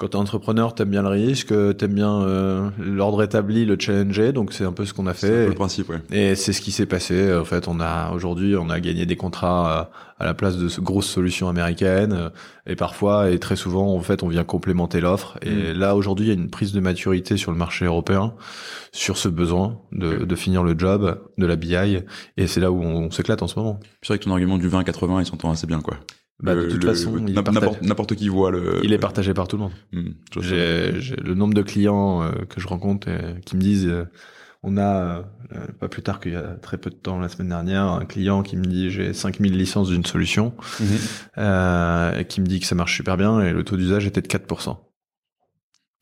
quand 0.00 0.08
t'es 0.08 0.16
entrepreneur, 0.16 0.74
t'aimes 0.74 0.88
bien 0.88 1.02
le 1.02 1.08
risque, 1.08 1.52
t'aimes 1.76 1.92
bien 1.92 2.22
euh, 2.22 2.70
l'ordre 2.78 3.22
établi, 3.22 3.66
le 3.66 3.76
challenger, 3.78 4.32
donc 4.32 4.54
c'est 4.54 4.64
un 4.64 4.72
peu 4.72 4.86
ce 4.86 4.94
qu'on 4.94 5.06
a 5.06 5.12
fait. 5.12 5.26
C'est 5.26 5.46
le 5.48 5.52
principe, 5.52 5.90
ouais. 5.90 6.00
Et 6.10 6.36
c'est 6.36 6.54
ce 6.54 6.62
qui 6.62 6.72
s'est 6.72 6.86
passé. 6.86 7.34
En 7.34 7.44
fait, 7.44 7.68
on 7.68 7.80
a 7.80 8.10
aujourd'hui, 8.12 8.56
on 8.56 8.70
a 8.70 8.80
gagné 8.80 9.04
des 9.04 9.16
contrats 9.16 9.90
à, 10.18 10.24
la 10.24 10.32
place 10.32 10.56
de 10.56 10.68
grosses 10.80 11.06
solutions 11.06 11.50
américaines, 11.50 12.30
et 12.66 12.76
parfois 12.76 13.30
et 13.30 13.38
très 13.38 13.56
souvent, 13.56 13.94
en 13.94 14.00
fait, 14.00 14.22
on 14.22 14.28
vient 14.28 14.42
complémenter 14.42 15.02
l'offre. 15.02 15.36
Et 15.42 15.74
mm. 15.74 15.78
là, 15.78 15.94
aujourd'hui, 15.94 16.26
il 16.26 16.28
y 16.28 16.32
a 16.32 16.34
une 16.34 16.48
prise 16.48 16.72
de 16.72 16.80
maturité 16.80 17.36
sur 17.36 17.52
le 17.52 17.58
marché 17.58 17.84
européen 17.84 18.32
sur 18.92 19.18
ce 19.18 19.28
besoin 19.28 19.80
de, 19.92 20.24
de 20.24 20.34
finir 20.34 20.62
le 20.62 20.78
job 20.78 21.20
de 21.36 21.46
la 21.46 21.56
BI, 21.56 22.02
et 22.38 22.46
c'est 22.46 22.60
là 22.60 22.72
où 22.72 22.82
on, 22.82 23.10
s'éclate 23.10 23.42
en 23.42 23.48
ce 23.48 23.58
moment. 23.58 23.80
C'est 24.00 24.14
vrai 24.14 24.18
que 24.18 24.24
ton 24.24 24.32
argument 24.32 24.56
du 24.56 24.70
20-80, 24.70 25.20
il 25.20 25.26
s'entend 25.26 25.50
assez 25.50 25.66
bien, 25.66 25.82
quoi. 25.82 25.98
Bah, 26.42 26.54
de 26.54 26.68
toute 26.68 26.84
façon, 26.84 27.18
n'importe 27.82 28.14
qui 28.14 28.28
voit 28.28 28.50
le. 28.50 28.80
Il 28.82 28.92
est 28.92 28.98
partagé 28.98 29.34
par 29.34 29.48
tout 29.48 29.56
le 29.56 29.62
monde. 29.64 30.14
J'ai 30.40 31.16
le 31.16 31.34
nombre 31.34 31.54
de 31.54 31.62
clients 31.62 32.22
euh, 32.22 32.30
que 32.48 32.60
je 32.60 32.66
rencontre 32.66 33.08
qui 33.44 33.56
me 33.56 33.60
disent, 33.60 33.86
euh, 33.86 34.04
on 34.62 34.76
a 34.76 35.24
euh, 35.52 35.66
pas 35.78 35.88
plus 35.88 36.02
tard 36.02 36.20
qu'il 36.20 36.32
y 36.32 36.36
a 36.36 36.54
très 36.62 36.78
peu 36.78 36.90
de 36.90 36.94
temps 36.94 37.18
la 37.18 37.28
semaine 37.28 37.48
dernière, 37.48 37.84
un 37.84 38.04
client 38.04 38.42
qui 38.42 38.56
me 38.56 38.64
dit 38.64 38.90
j'ai 38.90 39.12
5000 39.12 39.56
licences 39.56 39.88
d'une 39.88 40.04
solution, 40.04 40.54
mhm. 40.80 42.18
et 42.18 42.24
qui 42.26 42.40
me 42.40 42.46
dit 42.46 42.60
que 42.60 42.66
ça 42.66 42.74
marche 42.74 42.96
super 42.96 43.16
bien 43.16 43.40
et 43.40 43.52
le 43.52 43.64
taux 43.64 43.76
d'usage 43.76 44.06
était 44.06 44.22
de 44.22 44.28
4% 44.28 44.76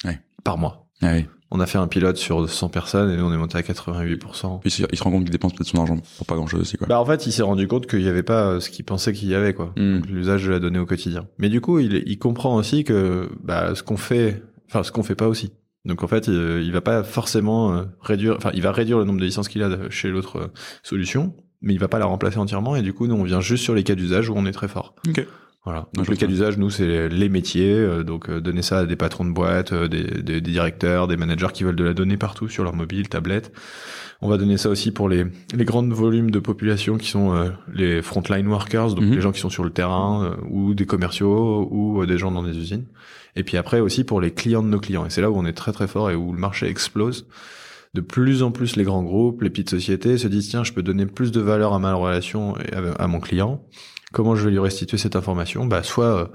ouais. 0.04 0.20
par 0.44 0.58
mois. 0.58 0.88
Ah 1.02 1.12
oui 1.14 1.26
on 1.50 1.60
a 1.60 1.66
fait 1.66 1.78
un 1.78 1.88
pilote 1.88 2.16
sur 2.16 2.48
100 2.48 2.68
personnes 2.68 3.10
et 3.10 3.16
nous 3.16 3.24
on 3.24 3.32
est 3.32 3.38
monté 3.38 3.56
à 3.56 3.62
88%. 3.62 4.60
il 4.64 4.70
se 4.70 5.02
rend 5.02 5.10
compte 5.10 5.24
qu'il 5.24 5.30
dépense 5.30 5.54
peut-être 5.54 5.68
son 5.68 5.78
argent 5.78 5.96
pour 6.18 6.26
pas 6.26 6.34
grand 6.34 6.46
chose 6.46 6.60
aussi 6.60 6.76
quoi. 6.76 6.86
Bah 6.86 7.00
en 7.00 7.06
fait 7.06 7.26
il 7.26 7.32
s'est 7.32 7.42
rendu 7.42 7.66
compte 7.66 7.86
qu'il 7.86 8.02
y 8.02 8.08
avait 8.08 8.22
pas 8.22 8.46
euh, 8.46 8.60
ce 8.60 8.68
qu'il 8.70 8.84
pensait 8.84 9.12
qu'il 9.12 9.28
y 9.28 9.34
avait 9.34 9.54
quoi. 9.54 9.72
Hmm. 9.76 10.00
L'usage 10.08 10.44
de 10.44 10.50
la 10.50 10.58
donnée 10.58 10.78
au 10.78 10.86
quotidien. 10.86 11.26
Mais 11.38 11.48
du 11.48 11.60
coup 11.60 11.78
il, 11.78 12.02
il 12.06 12.18
comprend 12.18 12.56
aussi 12.56 12.84
que 12.84 13.30
bah, 13.42 13.74
ce 13.74 13.82
qu'on 13.82 13.96
fait, 13.96 14.42
enfin 14.68 14.82
ce 14.82 14.92
qu'on 14.92 15.02
fait 15.02 15.14
pas 15.14 15.28
aussi. 15.28 15.52
Donc 15.84 16.02
en 16.02 16.08
fait 16.08 16.26
il, 16.26 16.34
il 16.62 16.72
va 16.72 16.82
pas 16.82 17.02
forcément 17.02 17.72
euh, 17.72 17.84
réduire, 18.00 18.34
enfin 18.36 18.50
il 18.52 18.62
va 18.62 18.72
réduire 18.72 18.98
le 18.98 19.04
nombre 19.04 19.20
de 19.20 19.24
licences 19.24 19.48
qu'il 19.48 19.62
a 19.62 19.88
chez 19.88 20.10
l'autre 20.10 20.36
euh, 20.38 20.46
solution, 20.82 21.34
mais 21.62 21.72
il 21.72 21.80
va 21.80 21.88
pas 21.88 21.98
la 21.98 22.06
remplacer 22.06 22.38
entièrement 22.38 22.76
et 22.76 22.82
du 22.82 22.92
coup 22.92 23.06
nous 23.06 23.14
on 23.14 23.24
vient 23.24 23.40
juste 23.40 23.64
sur 23.64 23.74
les 23.74 23.84
cas 23.84 23.94
d'usage 23.94 24.28
où 24.28 24.34
on 24.36 24.44
est 24.44 24.52
très 24.52 24.68
fort. 24.68 24.94
Okay. 25.08 25.26
Voilà. 25.68 25.86
Donc 25.92 26.08
le 26.08 26.16
cas 26.16 26.26
d'usage, 26.26 26.56
nous, 26.56 26.70
c'est 26.70 27.10
les 27.10 27.28
métiers. 27.28 27.74
Euh, 27.74 28.02
donc 28.02 28.30
euh, 28.30 28.40
donner 28.40 28.62
ça 28.62 28.78
à 28.78 28.86
des 28.86 28.96
patrons 28.96 29.26
de 29.26 29.32
boîte, 29.32 29.74
euh, 29.74 29.86
des, 29.86 30.02
des, 30.02 30.22
des, 30.22 30.40
directeurs, 30.40 31.08
des 31.08 31.18
managers 31.18 31.48
qui 31.52 31.62
veulent 31.62 31.76
de 31.76 31.84
la 31.84 31.92
donnée 31.92 32.16
partout 32.16 32.48
sur 32.48 32.64
leur 32.64 32.74
mobile, 32.74 33.10
tablette. 33.10 33.52
On 34.22 34.30
va 34.30 34.38
donner 34.38 34.56
ça 34.56 34.70
aussi 34.70 34.92
pour 34.92 35.10
les, 35.10 35.26
les 35.52 35.64
grands 35.66 35.86
volumes 35.86 36.30
de 36.30 36.38
population 36.38 36.96
qui 36.96 37.10
sont 37.10 37.52
les 37.72 38.00
frontline 38.00 38.48
workers, 38.48 38.94
donc 38.94 39.04
mhm. 39.04 39.14
les 39.14 39.20
gens 39.20 39.30
qui 39.30 39.40
sont 39.40 39.50
sur 39.50 39.62
le 39.62 39.70
terrain, 39.70 40.36
ou 40.50 40.72
des 40.72 40.86
commerciaux, 40.86 41.68
ou 41.70 42.04
des 42.06 42.16
gens 42.16 42.32
dans 42.32 42.42
des 42.42 42.56
usines. 42.56 42.86
Et 43.36 43.44
puis 43.44 43.58
après 43.58 43.78
aussi 43.78 44.04
pour 44.04 44.22
les 44.22 44.32
clients 44.32 44.62
de 44.62 44.68
nos 44.68 44.80
clients. 44.80 45.04
Et 45.04 45.10
c'est 45.10 45.20
là 45.20 45.30
où 45.30 45.36
on 45.36 45.44
est 45.44 45.52
très 45.52 45.72
très 45.72 45.86
fort 45.86 46.10
et 46.10 46.16
où 46.16 46.32
le 46.32 46.38
marché 46.38 46.66
explose 46.66 47.26
de 47.94 48.00
plus 48.00 48.42
en 48.42 48.50
plus 48.50 48.76
les 48.76 48.84
grands 48.84 49.02
groupes, 49.02 49.42
les 49.42 49.50
petites 49.50 49.70
sociétés 49.70 50.18
se 50.18 50.28
disent 50.28 50.48
tiens, 50.48 50.64
je 50.64 50.72
peux 50.72 50.82
donner 50.82 51.06
plus 51.06 51.30
de 51.30 51.40
valeur 51.40 51.72
à 51.74 51.78
ma 51.78 51.94
relation 51.94 52.56
et 52.58 52.74
à 52.74 53.06
mon 53.06 53.20
client 53.20 53.62
Comment 54.12 54.34
je 54.34 54.44
vais 54.44 54.50
lui 54.50 54.58
restituer 54.58 54.98
cette 54.98 55.16
information? 55.16 55.66
Bah 55.66 55.82
soit 55.82 56.22
euh, 56.22 56.26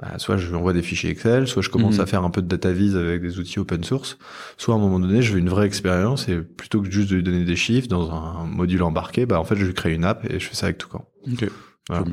bah, 0.00 0.18
soit 0.18 0.38
je 0.38 0.48
lui 0.48 0.54
envoie 0.54 0.72
des 0.72 0.82
fichiers 0.82 1.10
Excel, 1.10 1.46
soit 1.46 1.62
je 1.62 1.68
commence 1.68 1.96
mhm. 1.96 2.00
à 2.00 2.06
faire 2.06 2.24
un 2.24 2.30
peu 2.30 2.40
de 2.40 2.46
data 2.46 2.72
vise 2.72 2.96
avec 2.96 3.20
des 3.20 3.38
outils 3.38 3.58
open 3.58 3.84
source, 3.84 4.16
soit 4.56 4.74
à 4.74 4.78
un 4.78 4.80
moment 4.80 4.98
donné, 4.98 5.20
je 5.20 5.32
veux 5.32 5.38
une 5.38 5.50
vraie 5.50 5.66
expérience 5.66 6.28
et 6.28 6.40
plutôt 6.40 6.80
que 6.80 6.90
juste 6.90 7.10
de 7.10 7.16
lui 7.16 7.22
donner 7.22 7.44
des 7.44 7.56
chiffres 7.56 7.88
dans 7.88 8.10
un 8.10 8.46
module 8.46 8.82
embarqué, 8.82 9.26
bah 9.26 9.38
en 9.38 9.44
fait, 9.44 9.56
je 9.56 9.66
lui 9.66 9.74
crée 9.74 9.92
une 9.92 10.04
app 10.04 10.24
et 10.30 10.40
je 10.40 10.48
fais 10.48 10.54
ça 10.54 10.66
avec 10.66 10.78
Toucan. 10.78 11.06
Ok. 11.30 11.46
Voilà. 11.88 12.04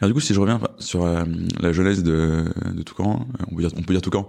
Alors 0.00 0.08
du 0.08 0.14
coup, 0.14 0.20
si 0.20 0.34
je 0.34 0.40
reviens 0.40 0.60
sur 0.78 1.04
euh, 1.04 1.24
la 1.60 1.72
jeunesse 1.72 2.02
de, 2.02 2.44
de 2.72 2.82
Toucan, 2.82 3.26
euh, 3.40 3.44
on 3.50 3.54
peut 3.54 3.62
dire, 3.62 3.70
on 3.76 3.82
peut 3.82 3.94
dire 3.94 4.02
Toucan, 4.02 4.28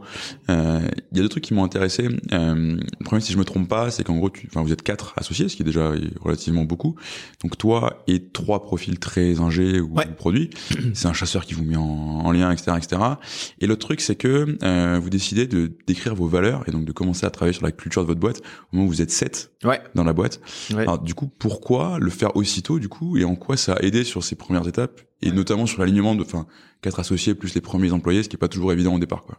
euh, 0.49 0.81
il 1.11 1.17
y 1.17 1.19
a 1.19 1.23
deux 1.23 1.29
trucs 1.29 1.43
qui 1.43 1.53
m'ont 1.53 1.63
intéressé. 1.63 2.07
Euh, 2.31 2.77
le 2.77 3.03
premier, 3.03 3.21
si 3.21 3.33
je 3.33 3.37
me 3.37 3.43
trompe 3.43 3.67
pas, 3.67 3.89
c'est 3.89 4.03
qu'en 4.03 4.17
gros, 4.17 4.29
tu, 4.29 4.47
enfin, 4.47 4.61
vous 4.61 4.71
êtes 4.71 4.83
quatre 4.83 5.13
associés, 5.17 5.49
ce 5.49 5.55
qui 5.55 5.63
est 5.63 5.65
déjà 5.65 5.93
relativement 6.21 6.63
beaucoup. 6.63 6.95
Donc 7.41 7.57
toi 7.57 8.03
et 8.07 8.23
trois 8.29 8.61
profils 8.61 8.99
très 8.99 9.39
ingés 9.39 9.79
ou 9.79 9.95
produits. 10.17 10.49
C'est 10.93 11.07
un 11.07 11.13
chasseur 11.13 11.45
qui 11.45 11.55
vous 11.55 11.63
met 11.63 11.77
en, 11.77 11.81
en 11.81 12.31
lien, 12.31 12.51
etc., 12.51 12.73
etc. 12.77 13.01
Et 13.59 13.67
l'autre 13.67 13.85
truc, 13.85 14.01
c'est 14.01 14.15
que 14.15 14.57
euh, 14.63 14.99
vous 15.01 15.09
décidez 15.09 15.47
de 15.47 15.71
décrire 15.87 16.13
vos 16.13 16.27
valeurs 16.27 16.63
et 16.67 16.71
donc 16.71 16.85
de 16.85 16.91
commencer 16.91 17.25
à 17.25 17.31
travailler 17.31 17.53
sur 17.53 17.65
la 17.65 17.71
culture 17.71 18.03
de 18.03 18.07
votre 18.07 18.19
boîte 18.19 18.41
au 18.71 18.75
moment 18.75 18.87
où 18.87 18.89
vous 18.89 19.01
êtes 19.01 19.11
sept 19.11 19.51
ouais. 19.63 19.81
dans 19.95 20.03
la 20.03 20.13
boîte. 20.13 20.39
Alors 20.77 20.99
du 20.99 21.15
coup, 21.15 21.27
pourquoi 21.27 21.97
le 21.99 22.11
faire 22.11 22.35
aussitôt 22.35 22.79
du 22.79 22.89
coup 22.89 23.17
et 23.17 23.23
en 23.23 23.35
quoi 23.35 23.57
ça 23.57 23.73
a 23.73 23.81
aidé 23.81 24.03
sur 24.03 24.23
ces 24.23 24.35
premières 24.35 24.67
étapes 24.67 25.01
et 25.25 25.31
notamment 25.31 25.65
sur 25.65 25.81
l'alignement 25.81 26.15
de, 26.15 26.21
enfin, 26.21 26.45
quatre 26.85 26.99
associés 26.99 27.33
plus 27.33 27.55
les 27.55 27.61
premiers 27.61 27.91
employés, 27.91 28.21
ce 28.21 28.29
qui 28.29 28.35
est 28.35 28.39
pas 28.39 28.47
toujours 28.47 28.71
évident 28.71 28.93
au 28.93 28.99
départ, 28.99 29.23
quoi. 29.23 29.37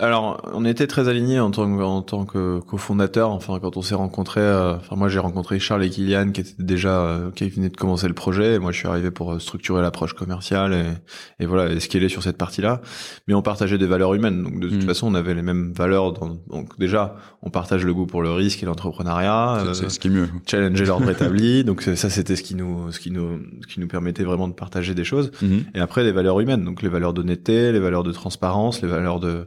Alors, 0.00 0.50
on 0.54 0.64
était 0.64 0.86
très 0.86 1.08
alignés 1.08 1.38
en 1.38 1.50
tant 1.50 1.66
que, 1.76 1.82
en 1.82 2.00
tant 2.00 2.24
que 2.24 2.60
cofondateur. 2.60 3.30
Enfin, 3.30 3.58
quand 3.60 3.76
on 3.76 3.82
s'est 3.82 3.94
rencontrés, 3.94 4.40
euh, 4.40 4.76
enfin 4.76 4.96
moi 4.96 5.10
j'ai 5.10 5.18
rencontré 5.18 5.58
Charles 5.58 5.84
et 5.84 5.90
Kylian 5.90 6.30
qui 6.30 6.40
étaient 6.40 6.54
déjà, 6.58 7.02
euh, 7.02 7.30
qui 7.30 7.46
venaient 7.50 7.68
de 7.68 7.76
commencer 7.76 8.08
le 8.08 8.14
projet. 8.14 8.54
Et 8.54 8.58
moi, 8.58 8.72
je 8.72 8.78
suis 8.78 8.88
arrivé 8.88 9.10
pour 9.10 9.34
euh, 9.34 9.38
structurer 9.38 9.82
l'approche 9.82 10.14
commerciale 10.14 10.72
et, 10.72 11.44
et 11.44 11.46
voilà, 11.46 11.70
et 11.70 11.76
est 11.76 12.08
sur 12.08 12.22
cette 12.22 12.38
partie-là. 12.38 12.80
Mais 13.28 13.34
on 13.34 13.42
partageait 13.42 13.76
des 13.76 13.86
valeurs 13.86 14.14
humaines. 14.14 14.42
Donc 14.42 14.60
de 14.60 14.68
toute 14.70 14.82
mm. 14.82 14.86
façon, 14.86 15.08
on 15.08 15.14
avait 15.14 15.34
les 15.34 15.42
mêmes 15.42 15.74
valeurs. 15.74 16.12
donc 16.14 16.78
déjà, 16.78 17.16
on 17.42 17.50
partage 17.50 17.84
le 17.84 17.92
goût 17.92 18.06
pour 18.06 18.22
le 18.22 18.32
risque 18.32 18.62
et 18.62 18.66
l'entrepreneuriat. 18.66 19.62
C'est 19.74 19.90
ce 19.90 20.00
qui 20.00 20.08
est 20.08 20.10
mieux. 20.10 20.28
Challenger 20.46 20.86
l'ordre 20.86 21.10
établi. 21.16 21.64
Donc 21.64 21.82
ça, 21.82 22.08
c'était 22.08 22.36
ce 22.36 22.42
qui 22.42 22.54
nous, 22.54 22.90
ce 22.92 22.98
qui 22.98 23.10
nous, 23.10 23.40
ce 23.60 23.66
qui 23.66 23.78
nous 23.78 23.88
permettait 23.88 24.24
vraiment 24.24 24.48
de 24.48 24.54
partager 24.54 24.94
des 24.94 25.04
choses. 25.04 25.32
Mm-hmm. 25.42 25.64
Et 25.74 25.80
après, 25.80 26.02
les 26.02 26.12
valeurs 26.12 26.40
humaines. 26.40 26.64
Donc 26.64 26.71
les 26.80 26.88
valeurs 26.88 27.12
d'honnêteté, 27.12 27.72
les 27.72 27.80
valeurs 27.80 28.04
de 28.04 28.12
transparence, 28.12 28.80
les 28.80 28.88
valeurs 28.88 29.20
de 29.20 29.46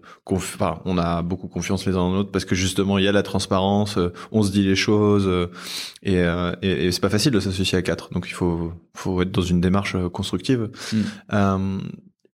on 0.86 0.98
a 0.98 1.22
beaucoup 1.22 1.48
confiance 1.48 1.86
les 1.86 1.94
uns 1.94 1.98
dans 1.98 2.14
l'autre 2.14 2.32
parce 2.32 2.46
que 2.46 2.56
justement 2.56 2.98
il 2.98 3.06
y 3.06 3.08
a 3.08 3.12
la 3.12 3.24
transparence, 3.24 3.98
euh, 3.98 4.14
on 4.32 4.44
se 4.44 4.52
dit 4.52 4.64
les 4.64 4.76
choses 4.76 5.28
euh, 5.28 5.48
euh, 6.08 6.56
et, 6.62 6.88
et, 6.88 6.92
c'est 6.92 7.02
pas 7.02 7.10
facile 7.10 7.32
de 7.32 7.40
s'associer 7.40 7.78
à 7.78 7.82
quatre. 7.82 8.14
Donc 8.14 8.28
il 8.28 8.34
faut 8.34 8.74
faut 8.94 9.22
être 9.22 9.32
dans 9.32 9.42
une 9.42 9.62
démarche 9.62 9.96
constructive. 10.12 10.70
Mm. 10.92 11.80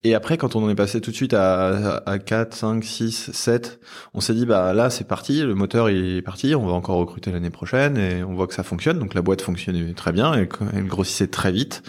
et 0.03 0.15
après, 0.15 0.37
quand 0.37 0.55
on 0.55 0.63
en 0.63 0.69
est 0.69 0.75
passé 0.75 0.99
tout 0.99 1.11
de 1.11 1.15
suite 1.15 1.33
à, 1.33 1.97
à 2.05 2.19
4, 2.19 2.55
5, 2.55 2.83
6, 2.83 3.31
7, 3.33 3.79
on 4.13 4.19
s'est 4.19 4.33
dit, 4.33 4.45
bah 4.45 4.73
là, 4.73 4.89
c'est 4.89 5.07
parti, 5.07 5.41
le 5.41 5.53
moteur 5.53 5.89
est 5.89 6.21
parti, 6.23 6.55
on 6.55 6.65
va 6.65 6.73
encore 6.73 6.97
recruter 6.97 7.31
l'année 7.31 7.51
prochaine, 7.51 7.97
et 7.97 8.23
on 8.23 8.33
voit 8.33 8.47
que 8.47 8.53
ça 8.53 8.63
fonctionne. 8.63 8.99
Donc 8.99 9.13
la 9.13 9.21
boîte 9.21 9.41
fonctionnait 9.41 9.93
très 9.93 10.11
bien, 10.11 10.33
et 10.33 10.49
elle 10.73 10.87
grossissait 10.87 11.27
très 11.27 11.51
vite. 11.51 11.83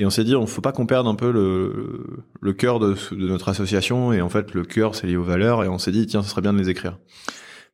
Et 0.00 0.06
on 0.06 0.10
s'est 0.10 0.24
dit, 0.24 0.34
on 0.34 0.46
faut 0.46 0.62
pas 0.62 0.72
qu'on 0.72 0.86
perde 0.86 1.06
un 1.06 1.14
peu 1.14 1.30
le, 1.30 2.24
le 2.40 2.52
cœur 2.54 2.78
de, 2.78 2.96
de, 3.10 3.28
notre 3.28 3.50
association. 3.50 4.14
Et 4.14 4.22
en 4.22 4.30
fait, 4.30 4.54
le 4.54 4.64
cœur, 4.64 4.94
c'est 4.94 5.06
lié 5.06 5.16
aux 5.16 5.22
valeurs. 5.22 5.62
Et 5.62 5.68
on 5.68 5.76
s'est 5.76 5.92
dit, 5.92 6.06
tiens, 6.06 6.22
ce 6.22 6.30
serait 6.30 6.40
bien 6.40 6.54
de 6.54 6.58
les 6.58 6.70
écrire. 6.70 6.98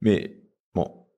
Mais 0.01 0.37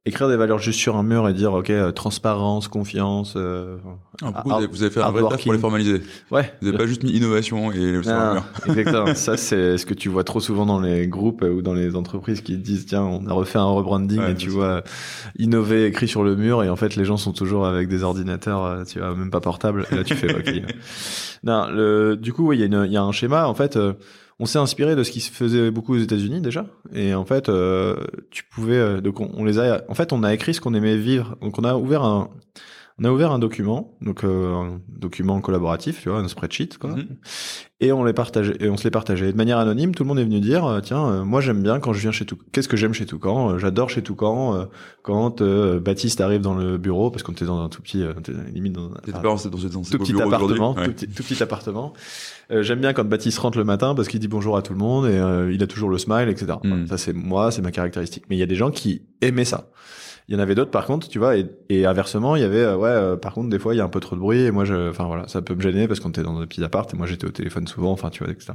écrire 0.08 0.28
des 0.28 0.36
valeurs 0.36 0.58
juste 0.58 0.78
sur 0.78 0.96
un 0.96 1.02
mur 1.02 1.28
et 1.28 1.32
dire 1.32 1.52
ok 1.52 1.70
euh, 1.70 1.92
transparence 1.92 2.68
confiance 2.68 3.34
euh, 3.36 3.76
ah, 4.22 4.42
vous, 4.44 4.82
avez, 4.82 4.90
fait 4.90 5.00
un 5.00 5.10
vrai 5.10 5.22
taf 5.28 5.44
pour 5.44 5.52
les 5.52 5.58
formaliser. 5.58 6.02
Ouais. 6.30 6.52
Vous 6.60 6.66
n'avez 6.66 6.78
pas 6.78 6.86
juste 6.86 7.04
mis 7.04 7.12
innovation 7.12 7.70
et 7.70 7.92
le 7.92 8.00
mur 8.00 8.44
exactement. 8.66 9.14
Ça 9.14 9.36
c'est 9.36 9.78
ce 9.78 9.86
que 9.86 9.94
tu 9.94 10.08
vois 10.08 10.24
trop 10.24 10.40
souvent 10.40 10.66
dans 10.66 10.80
les 10.80 11.06
groupes 11.06 11.42
ou 11.42 11.62
dans 11.62 11.74
les 11.74 11.94
entreprises 11.94 12.40
qui 12.40 12.56
disent 12.56 12.86
tiens 12.86 13.02
on 13.02 13.26
a 13.26 13.32
refait 13.32 13.58
un 13.58 13.64
rebranding 13.64 14.22
et 14.22 14.34
tu 14.34 14.48
vois 14.48 14.82
innover 15.38 15.86
écrit 15.86 16.08
sur 16.08 16.24
le 16.24 16.34
mur 16.34 16.64
et 16.64 16.70
en 16.70 16.76
fait 16.76 16.96
les 16.96 17.04
gens 17.04 17.16
sont 17.16 17.32
toujours 17.32 17.66
avec 17.66 17.88
des 17.88 18.02
ordinateurs 18.02 18.64
euh, 18.64 18.84
tu 18.84 18.98
vois 18.98 19.14
même 19.14 19.30
pas 19.30 19.40
portables. 19.40 19.86
Et 19.92 19.96
là 19.96 20.04
tu 20.04 20.14
fais 20.14 20.34
ok. 20.34 20.62
Non 21.44 21.68
le 21.70 22.16
du 22.16 22.32
coup 22.32 22.52
il 22.52 22.60
y 22.60 22.62
a 22.64 22.66
il 22.66 22.92
y 22.92 22.96
a 22.96 23.02
un 23.02 23.12
schéma 23.12 23.46
en 23.46 23.54
fait 23.54 23.78
on 24.40 24.46
s'est 24.46 24.58
inspiré 24.58 24.94
de 24.94 25.02
ce 25.02 25.10
qui 25.10 25.20
se 25.20 25.30
faisait 25.30 25.70
beaucoup 25.70 25.94
aux 25.94 25.98
États-Unis 25.98 26.40
déjà. 26.40 26.66
Et 26.92 27.14
en 27.14 27.24
fait, 27.24 27.48
euh, 27.48 27.96
tu 28.30 28.44
pouvais 28.44 28.76
euh, 28.76 29.00
donc 29.00 29.20
on, 29.20 29.44
les 29.44 29.58
a. 29.58 29.82
En 29.88 29.94
fait, 29.94 30.12
on 30.12 30.22
a 30.22 30.32
écrit 30.32 30.54
ce 30.54 30.60
qu'on 30.60 30.74
aimait 30.74 30.96
vivre. 30.96 31.36
Donc 31.40 31.58
on 31.58 31.64
a 31.64 31.74
ouvert 31.74 32.04
un 32.04 32.30
on 33.00 33.04
a 33.04 33.10
ouvert 33.12 33.30
un 33.30 33.38
document, 33.38 33.96
donc 34.00 34.24
euh, 34.24 34.52
un 34.52 34.80
document 34.88 35.40
collaboratif, 35.40 36.02
tu 36.02 36.08
vois, 36.08 36.18
un 36.18 36.26
spreadsheet, 36.26 36.70
quoi. 36.80 36.90
Mhm. 36.90 37.06
Et 37.80 37.92
on 37.92 38.02
les 38.02 38.12
partageait, 38.12 38.56
et 38.58 38.68
on 38.68 38.76
se 38.76 38.82
les 38.82 38.90
partageait 38.90 39.30
de 39.30 39.36
manière 39.36 39.58
anonyme. 39.58 39.94
Tout 39.94 40.02
le 40.02 40.08
monde 40.08 40.18
est 40.18 40.24
venu 40.24 40.40
dire, 40.40 40.64
euh, 40.64 40.80
tiens, 40.80 41.06
euh, 41.06 41.24
moi 41.24 41.40
j'aime 41.40 41.62
bien 41.62 41.78
quand 41.78 41.92
je 41.92 42.00
viens 42.00 42.10
chez 42.10 42.24
tout. 42.24 42.36
Qu'est-ce 42.50 42.66
que 42.66 42.76
j'aime 42.76 42.92
chez 42.92 43.06
Toucan 43.06 43.56
J'adore 43.56 43.88
chez 43.88 44.02
Toucan 44.02 44.66
quand 45.02 45.40
Baptiste 45.80 46.20
arrive 46.20 46.40
dans 46.40 46.54
le 46.54 46.76
bureau 46.76 47.12
parce 47.12 47.22
qu'on 47.22 47.32
était 47.32 47.44
dans 47.44 47.62
un 47.62 47.68
tout 47.68 47.82
petit, 47.82 48.02
limite 48.52 48.72
dans, 48.72 48.86
un, 48.86 49.20
dans, 49.22 49.36
tout 49.36 49.98
petit 49.98 50.20
appartement, 50.20 50.74
tout, 50.74 50.90
petit, 50.90 51.06
tout 51.06 51.22
petit 51.22 51.40
appartement. 51.40 51.92
j'aime 52.50 52.80
bien 52.80 52.92
quand 52.94 53.04
Baptiste 53.04 53.38
rentre 53.38 53.58
le 53.58 53.64
matin 53.64 53.94
parce 53.94 54.08
qu'il 54.08 54.18
dit 54.18 54.28
bonjour 54.28 54.56
à 54.56 54.62
tout 54.62 54.72
le 54.72 54.78
monde 54.80 55.06
et 55.06 55.54
il 55.54 55.62
a 55.62 55.66
toujours 55.68 55.90
le 55.90 55.98
smile, 55.98 56.28
etc. 56.28 56.54
Mhm. 56.64 56.88
ça 56.88 56.98
c'est 56.98 57.12
moi, 57.12 57.52
c'est 57.52 57.62
ma 57.62 57.70
caractéristique. 57.70 58.24
Mais 58.28 58.34
il 58.34 58.40
y 58.40 58.42
a 58.42 58.46
des 58.46 58.56
gens 58.56 58.72
qui 58.72 59.02
aimaient 59.20 59.44
ça. 59.44 59.70
Il 60.28 60.34
y 60.34 60.36
en 60.36 60.40
avait 60.40 60.54
d'autres 60.54 60.70
par 60.70 60.84
contre, 60.84 61.08
tu 61.08 61.18
vois, 61.18 61.36
et, 61.36 61.46
et 61.70 61.86
inversement, 61.86 62.36
il 62.36 62.42
y 62.42 62.44
avait 62.44 62.62
euh, 62.62 62.76
ouais, 62.76 62.90
euh, 62.90 63.16
par 63.16 63.32
contre 63.32 63.48
des 63.48 63.58
fois 63.58 63.74
il 63.74 63.78
y 63.78 63.80
a 63.80 63.84
un 63.84 63.88
peu 63.88 64.00
trop 64.00 64.14
de 64.14 64.20
bruit 64.20 64.42
et 64.42 64.50
moi 64.50 64.64
je, 64.66 64.90
enfin 64.90 65.04
voilà, 65.06 65.26
ça 65.26 65.40
peut 65.40 65.54
me 65.54 65.60
gêner 65.60 65.88
parce 65.88 66.00
qu'on 66.00 66.10
était 66.10 66.22
dans 66.22 66.38
des 66.38 66.46
petits 66.46 66.62
appart 66.62 66.92
et 66.92 66.96
moi 66.96 67.06
j'étais 67.06 67.26
au 67.26 67.30
téléphone 67.30 67.66
souvent, 67.66 67.92
enfin 67.92 68.10
tu 68.10 68.22
vois, 68.22 68.32
etc. 68.32 68.52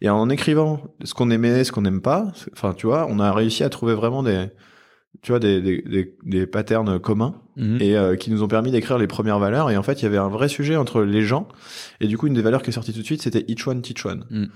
Et 0.00 0.08
en 0.08 0.30
écrivant 0.30 0.80
ce 1.04 1.12
qu'on 1.12 1.30
aimait, 1.30 1.64
ce 1.64 1.72
qu'on 1.72 1.82
n'aime 1.82 2.00
pas, 2.00 2.32
enfin 2.54 2.72
tu 2.72 2.86
vois, 2.86 3.06
on 3.10 3.18
a 3.18 3.30
réussi 3.32 3.62
à 3.62 3.68
trouver 3.68 3.94
vraiment 3.94 4.22
des 4.22 4.46
tu 5.20 5.30
vois 5.30 5.38
des, 5.38 5.60
des, 5.60 6.14
des, 6.24 6.46
patterns 6.46 6.98
communs 6.98 7.34
mhm. 7.56 7.78
et 7.80 7.96
euh, 7.96 8.16
qui 8.16 8.30
nous 8.30 8.42
ont 8.42 8.48
permis 8.48 8.70
d'écrire 8.70 8.96
les 8.96 9.06
premières 9.06 9.38
valeurs 9.38 9.70
et 9.70 9.76
en 9.76 9.82
fait 9.82 10.00
il 10.00 10.04
y 10.04 10.06
avait 10.06 10.16
un 10.16 10.28
vrai 10.28 10.48
sujet 10.48 10.74
entre 10.74 11.02
les 11.02 11.22
gens 11.22 11.48
et 12.00 12.06
du 12.06 12.16
coup 12.16 12.26
une 12.26 12.34
des 12.34 12.40
valeurs 12.40 12.62
qui 12.62 12.70
est 12.70 12.72
sortie 12.72 12.94
tout 12.94 13.00
de 13.00 13.04
suite 13.04 13.20
c'était 13.20 13.44
each 13.46 13.66
one 13.66 13.82
teach 13.82 14.06
one 14.06 14.24
mhm. 14.30 14.48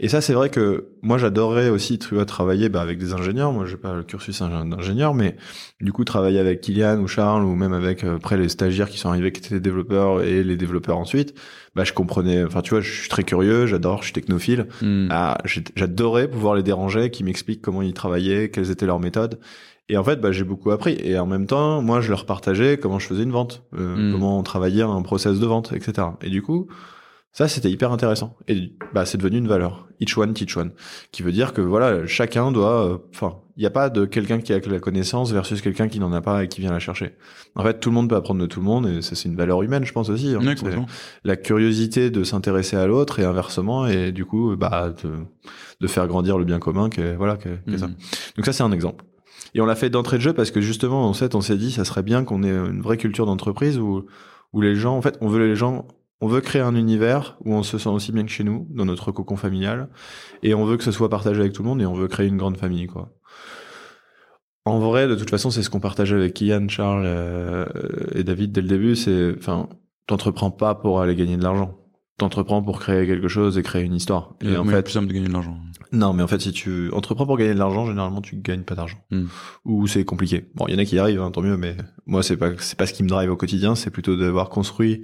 et 0.00 0.08
ça 0.08 0.20
c'est 0.20 0.34
vrai 0.34 0.50
que 0.50 0.88
moi 1.00 1.16
j'adorerais 1.16 1.70
aussi 1.70 1.98
tu 1.98 2.14
vois 2.14 2.26
travailler 2.26 2.68
bah, 2.68 2.82
avec 2.82 2.98
des 2.98 3.14
ingénieurs 3.14 3.52
moi 3.52 3.64
j'ai 3.64 3.78
pas 3.78 3.94
le 3.94 4.02
cursus 4.02 4.42
d'ingénieur 4.42 5.14
mais 5.14 5.36
du 5.80 5.92
coup 5.92 6.04
travailler 6.04 6.38
avec 6.38 6.60
Kylian 6.60 7.00
ou 7.00 7.08
Charles 7.08 7.44
ou 7.44 7.54
même 7.54 7.72
avec 7.72 8.04
euh, 8.04 8.16
après 8.16 8.36
les 8.36 8.50
stagiaires 8.50 8.90
qui 8.90 8.98
sont 8.98 9.08
arrivés 9.08 9.32
qui 9.32 9.40
étaient 9.40 9.60
développeurs 9.60 10.22
et 10.22 10.44
les 10.44 10.56
développeurs 10.56 10.98
ensuite 10.98 11.34
bah 11.74 11.84
je 11.84 11.94
comprenais 11.94 12.44
enfin 12.44 12.60
tu 12.60 12.70
vois 12.70 12.80
je 12.80 12.92
suis 12.92 13.08
très 13.08 13.24
curieux 13.24 13.66
j'adore 13.66 14.00
je 14.00 14.04
suis 14.04 14.12
technophile 14.12 14.66
mhm. 14.82 15.08
ah, 15.10 15.38
j'adorais 15.74 16.28
pouvoir 16.28 16.54
les 16.54 16.62
déranger 16.62 17.10
qui 17.10 17.24
m'expliquent 17.24 17.62
comment 17.62 17.82
ils 17.82 17.94
travaillaient 17.94 18.50
quelles 18.50 18.70
étaient 18.70 18.86
leurs 18.86 19.00
méthodes 19.00 19.40
et 19.92 19.98
en 19.98 20.04
fait, 20.04 20.22
bah, 20.22 20.32
j'ai 20.32 20.44
beaucoup 20.44 20.70
appris. 20.70 20.96
Et 21.04 21.18
en 21.18 21.26
même 21.26 21.46
temps, 21.46 21.82
moi, 21.82 22.00
je 22.00 22.08
leur 22.08 22.24
partageais 22.24 22.78
comment 22.78 22.98
je 22.98 23.06
faisais 23.06 23.24
une 23.24 23.30
vente, 23.30 23.62
euh, 23.78 24.08
hmm. 24.08 24.12
comment 24.12 24.38
on 24.38 24.42
travaillait 24.42 24.82
un 24.82 25.02
process 25.02 25.38
de 25.38 25.44
vente, 25.44 25.74
etc. 25.74 26.08
Et 26.22 26.30
du 26.30 26.40
coup, 26.40 26.66
ça, 27.30 27.46
c'était 27.46 27.70
hyper 27.70 27.92
intéressant. 27.92 28.38
Et 28.48 28.72
bah, 28.94 29.04
c'est 29.04 29.18
devenu 29.18 29.36
une 29.36 29.48
valeur. 29.48 29.86
Each 30.00 30.16
one, 30.16 30.32
teach 30.32 30.56
one. 30.56 30.72
Qui 31.10 31.22
veut 31.22 31.30
dire 31.30 31.52
que 31.52 31.60
voilà, 31.60 32.06
chacun 32.06 32.52
doit. 32.52 32.86
Euh, 32.86 32.98
enfin, 33.14 33.36
il 33.58 33.60
n'y 33.60 33.66
a 33.66 33.70
pas 33.70 33.90
de 33.90 34.06
quelqu'un 34.06 34.40
qui 34.40 34.54
a 34.54 34.60
la 34.60 34.80
connaissance 34.80 35.30
versus 35.30 35.60
quelqu'un 35.60 35.88
qui 35.88 36.00
n'en 36.00 36.14
a 36.14 36.22
pas 36.22 36.42
et 36.42 36.48
qui 36.48 36.62
vient 36.62 36.72
la 36.72 36.78
chercher. 36.78 37.14
En 37.54 37.62
fait, 37.62 37.78
tout 37.78 37.90
le 37.90 37.94
monde 37.94 38.08
peut 38.08 38.16
apprendre 38.16 38.40
de 38.40 38.46
tout 38.46 38.60
le 38.60 38.64
monde 38.64 38.86
et 38.86 39.02
ça, 39.02 39.14
c'est 39.14 39.28
une 39.28 39.36
valeur 39.36 39.60
humaine, 39.62 39.84
je 39.84 39.92
pense 39.92 40.08
aussi. 40.08 40.34
Hein. 40.34 40.86
la 41.24 41.36
curiosité 41.36 42.08
de 42.08 42.24
s'intéresser 42.24 42.78
à 42.78 42.86
l'autre 42.86 43.20
et 43.20 43.24
inversement, 43.24 43.86
et 43.86 44.10
du 44.10 44.24
coup, 44.24 44.56
bah, 44.56 44.94
de, 45.04 45.10
de 45.82 45.86
faire 45.86 46.06
grandir 46.06 46.38
le 46.38 46.46
bien 46.46 46.60
commun. 46.60 46.88
Que, 46.88 47.14
voilà, 47.14 47.36
que, 47.36 47.50
ça. 47.76 47.88
Hmm. 47.88 47.94
Donc 48.36 48.46
ça, 48.46 48.54
c'est 48.54 48.62
un 48.62 48.72
exemple. 48.72 49.04
Et 49.54 49.60
on 49.60 49.66
l'a 49.66 49.74
fait 49.74 49.90
d'entrée 49.90 50.16
de 50.16 50.22
jeu 50.22 50.32
parce 50.32 50.50
que 50.50 50.60
justement, 50.60 51.06
en 51.06 51.12
fait, 51.12 51.34
on 51.34 51.40
s'est 51.40 51.56
dit, 51.56 51.70
ça 51.70 51.84
serait 51.84 52.02
bien 52.02 52.24
qu'on 52.24 52.42
ait 52.42 52.50
une 52.50 52.80
vraie 52.80 52.96
culture 52.96 53.26
d'entreprise 53.26 53.78
où, 53.78 54.06
où 54.52 54.60
les 54.60 54.74
gens, 54.74 54.96
en 54.96 55.02
fait, 55.02 55.18
on 55.20 55.28
veut 55.28 55.46
les 55.46 55.56
gens, 55.56 55.86
on 56.20 56.26
veut 56.26 56.40
créer 56.40 56.62
un 56.62 56.74
univers 56.74 57.36
où 57.44 57.54
on 57.54 57.62
se 57.62 57.78
sent 57.78 57.90
aussi 57.90 58.12
bien 58.12 58.24
que 58.24 58.30
chez 58.30 58.44
nous, 58.44 58.66
dans 58.70 58.84
notre 58.84 59.12
cocon 59.12 59.36
familial, 59.36 59.88
et 60.42 60.54
on 60.54 60.64
veut 60.64 60.76
que 60.76 60.84
ce 60.84 60.92
soit 60.92 61.10
partagé 61.10 61.40
avec 61.40 61.52
tout 61.52 61.62
le 61.62 61.68
monde 61.68 61.82
et 61.82 61.86
on 61.86 61.94
veut 61.94 62.08
créer 62.08 62.28
une 62.28 62.38
grande 62.38 62.56
famille, 62.56 62.86
quoi. 62.86 63.10
En 64.64 64.78
vrai, 64.78 65.08
de 65.08 65.16
toute 65.16 65.30
façon, 65.30 65.50
c'est 65.50 65.62
ce 65.62 65.70
qu'on 65.70 65.80
partageait 65.80 66.14
avec 66.14 66.40
Ian, 66.40 66.68
Charles 66.68 67.02
euh, 67.04 67.66
et 68.14 68.22
David 68.22 68.52
dès 68.52 68.60
le 68.60 68.68
début. 68.68 68.94
C'est, 68.94 69.34
enfin, 69.36 69.68
t'entreprends 70.06 70.52
pas 70.52 70.76
pour 70.76 71.00
aller 71.00 71.16
gagner 71.16 71.36
de 71.36 71.42
l'argent 71.42 71.81
t'entreprends 72.18 72.62
pour 72.62 72.78
créer 72.78 73.06
quelque 73.06 73.28
chose 73.28 73.58
et 73.58 73.62
créer 73.62 73.82
une 73.82 73.94
histoire. 73.94 74.34
Et, 74.40 74.56
en 74.56 74.64
fait, 74.64 74.82
plus 74.82 74.92
simple 74.92 75.08
de 75.08 75.12
gagner 75.12 75.28
de 75.28 75.32
l'argent. 75.32 75.58
Non, 75.92 76.12
mais 76.12 76.22
en 76.22 76.26
fait, 76.26 76.40
si 76.40 76.52
tu 76.52 76.90
entreprends 76.92 77.26
pour 77.26 77.36
gagner 77.36 77.54
de 77.54 77.58
l'argent, 77.58 77.86
généralement, 77.86 78.22
tu 78.22 78.36
gagnes 78.36 78.62
pas 78.62 78.74
d'argent. 78.74 78.98
Hmm. 79.10 79.26
Ou 79.64 79.86
c'est 79.86 80.04
compliqué. 80.04 80.46
Bon, 80.54 80.66
il 80.68 80.74
y 80.74 80.76
en 80.76 80.78
a 80.78 80.84
qui 80.84 80.96
y 80.96 80.98
arrivent, 80.98 81.20
hein, 81.20 81.30
tant 81.30 81.42
mieux, 81.42 81.56
mais 81.56 81.76
moi, 82.06 82.22
c'est 82.22 82.36
pas, 82.36 82.50
c'est 82.58 82.78
pas 82.78 82.86
ce 82.86 82.92
qui 82.92 83.02
me 83.02 83.08
drive 83.08 83.30
au 83.30 83.36
quotidien, 83.36 83.74
c'est 83.74 83.90
plutôt 83.90 84.16
d'avoir 84.16 84.48
construit 84.48 85.02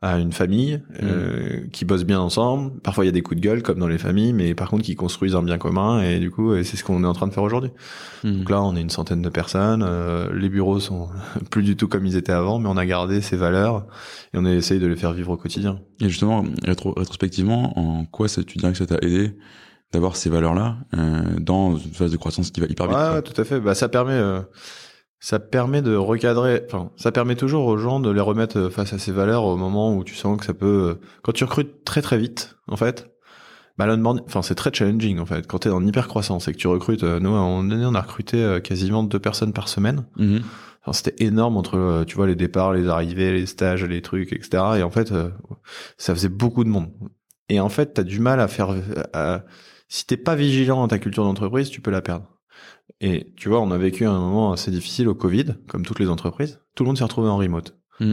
à 0.00 0.18
une 0.18 0.32
famille 0.32 0.76
mm. 0.76 0.96
euh, 1.02 1.60
qui 1.72 1.84
bosse 1.84 2.04
bien 2.04 2.20
ensemble. 2.20 2.78
Parfois 2.80 3.04
il 3.04 3.08
y 3.08 3.10
a 3.10 3.12
des 3.12 3.22
coups 3.22 3.40
de 3.40 3.44
gueule 3.44 3.62
comme 3.62 3.78
dans 3.78 3.88
les 3.88 3.98
familles, 3.98 4.32
mais 4.32 4.54
par 4.54 4.70
contre 4.70 4.84
qui 4.84 4.94
construisent 4.94 5.34
un 5.34 5.42
bien 5.42 5.58
commun 5.58 6.02
et 6.02 6.20
du 6.20 6.30
coup 6.30 6.54
c'est 6.62 6.76
ce 6.76 6.84
qu'on 6.84 7.02
est 7.02 7.06
en 7.06 7.12
train 7.14 7.26
de 7.26 7.32
faire 7.32 7.42
aujourd'hui. 7.42 7.70
Mm. 8.22 8.38
Donc 8.38 8.50
là 8.50 8.62
on 8.62 8.76
est 8.76 8.80
une 8.80 8.90
centaine 8.90 9.22
de 9.22 9.28
personnes. 9.28 9.84
Euh, 9.84 10.32
les 10.32 10.48
bureaux 10.48 10.78
sont 10.78 11.08
plus 11.50 11.64
du 11.64 11.76
tout 11.76 11.88
comme 11.88 12.06
ils 12.06 12.16
étaient 12.16 12.32
avant, 12.32 12.58
mais 12.58 12.68
on 12.68 12.76
a 12.76 12.86
gardé 12.86 13.20
ces 13.20 13.36
valeurs 13.36 13.86
et 14.34 14.38
on 14.38 14.44
a 14.44 14.52
essayé 14.52 14.78
de 14.78 14.86
les 14.86 14.96
faire 14.96 15.12
vivre 15.12 15.32
au 15.32 15.36
quotidien. 15.36 15.80
Et 16.00 16.08
justement 16.08 16.44
rétrospectivement, 16.64 17.78
en 17.78 18.04
quoi 18.04 18.28
ça, 18.28 18.44
tu 18.44 18.58
dirais 18.58 18.72
que 18.72 18.78
ça 18.78 18.86
t'a 18.86 18.98
aidé 19.02 19.36
d'avoir 19.92 20.16
ces 20.16 20.28
valeurs-là 20.30 20.76
euh, 20.96 21.22
dans 21.40 21.76
une 21.76 21.94
phase 21.94 22.12
de 22.12 22.16
croissance 22.16 22.50
qui 22.50 22.60
va 22.60 22.66
hyper 22.66 22.86
vite 22.86 22.96
Ouais, 22.96 23.22
tout 23.22 23.40
à 23.40 23.44
fait. 23.44 23.58
Bah 23.58 23.74
ça 23.74 23.88
permet 23.88 24.12
euh, 24.12 24.42
ça 25.20 25.38
permet 25.38 25.82
de 25.82 25.96
recadrer, 25.96 26.62
enfin, 26.66 26.90
ça 26.96 27.12
permet 27.12 27.34
toujours 27.34 27.66
aux 27.66 27.76
gens 27.76 28.00
de 28.00 28.10
les 28.10 28.20
remettre 28.20 28.68
face 28.68 28.92
à 28.92 28.98
ces 28.98 29.12
valeurs 29.12 29.44
au 29.44 29.56
moment 29.56 29.96
où 29.96 30.04
tu 30.04 30.14
sens 30.14 30.38
que 30.38 30.46
ça 30.46 30.54
peut, 30.54 30.98
quand 31.22 31.32
tu 31.32 31.44
recrutes 31.44 31.84
très 31.84 32.02
très 32.02 32.18
vite, 32.18 32.56
en 32.68 32.76
fait, 32.76 33.18
bah, 33.78 33.86
enfin, 34.26 34.42
c'est 34.42 34.56
très 34.56 34.72
challenging, 34.72 35.20
en 35.20 35.26
fait. 35.26 35.46
Quand 35.46 35.60
t'es 35.60 35.70
en 35.70 35.86
hyper 35.86 36.08
croissance 36.08 36.48
et 36.48 36.52
que 36.52 36.58
tu 36.58 36.66
recrutes, 36.66 37.04
euh, 37.04 37.20
nous, 37.20 37.30
à 37.30 37.38
un 37.38 37.42
moment 37.42 37.62
donné, 37.62 37.86
on 37.86 37.94
a 37.94 38.00
recruté 38.00 38.42
euh, 38.42 38.58
quasiment 38.58 39.04
deux 39.04 39.20
personnes 39.20 39.52
par 39.52 39.68
semaine. 39.68 40.04
Mm-hmm. 40.18 40.42
c'était 40.92 41.24
énorme 41.24 41.56
entre, 41.56 41.78
euh, 41.78 42.04
tu 42.04 42.16
vois, 42.16 42.26
les 42.26 42.34
départs, 42.34 42.72
les 42.72 42.88
arrivées, 42.88 43.32
les 43.32 43.46
stages, 43.46 43.84
les 43.84 44.02
trucs, 44.02 44.32
etc. 44.32 44.64
Et 44.78 44.82
en 44.82 44.90
fait, 44.90 45.14
ça 45.96 46.14
faisait 46.14 46.28
beaucoup 46.28 46.64
de 46.64 46.68
monde. 46.68 46.90
Et 47.48 47.60
en 47.60 47.68
fait, 47.68 47.94
t'as 47.94 48.02
du 48.02 48.18
mal 48.18 48.40
à 48.40 48.48
faire, 48.48 48.74
si 49.88 50.06
t'es 50.06 50.16
pas 50.16 50.34
vigilant 50.34 50.78
dans 50.78 50.88
ta 50.88 50.98
culture 50.98 51.24
d'entreprise, 51.24 51.70
tu 51.70 51.80
peux 51.80 51.92
la 51.92 52.02
perdre. 52.02 52.26
Et 53.00 53.32
tu 53.36 53.48
vois, 53.48 53.60
on 53.60 53.70
a 53.70 53.78
vécu 53.78 54.04
un 54.04 54.18
moment 54.18 54.52
assez 54.52 54.70
difficile 54.70 55.08
au 55.08 55.14
Covid, 55.14 55.56
comme 55.68 55.84
toutes 55.84 56.00
les 56.00 56.08
entreprises. 56.08 56.60
Tout 56.74 56.84
le 56.84 56.88
monde 56.88 56.98
s'est 56.98 57.04
retrouvé 57.04 57.28
en 57.28 57.36
remote. 57.36 57.76
Mm. 58.00 58.12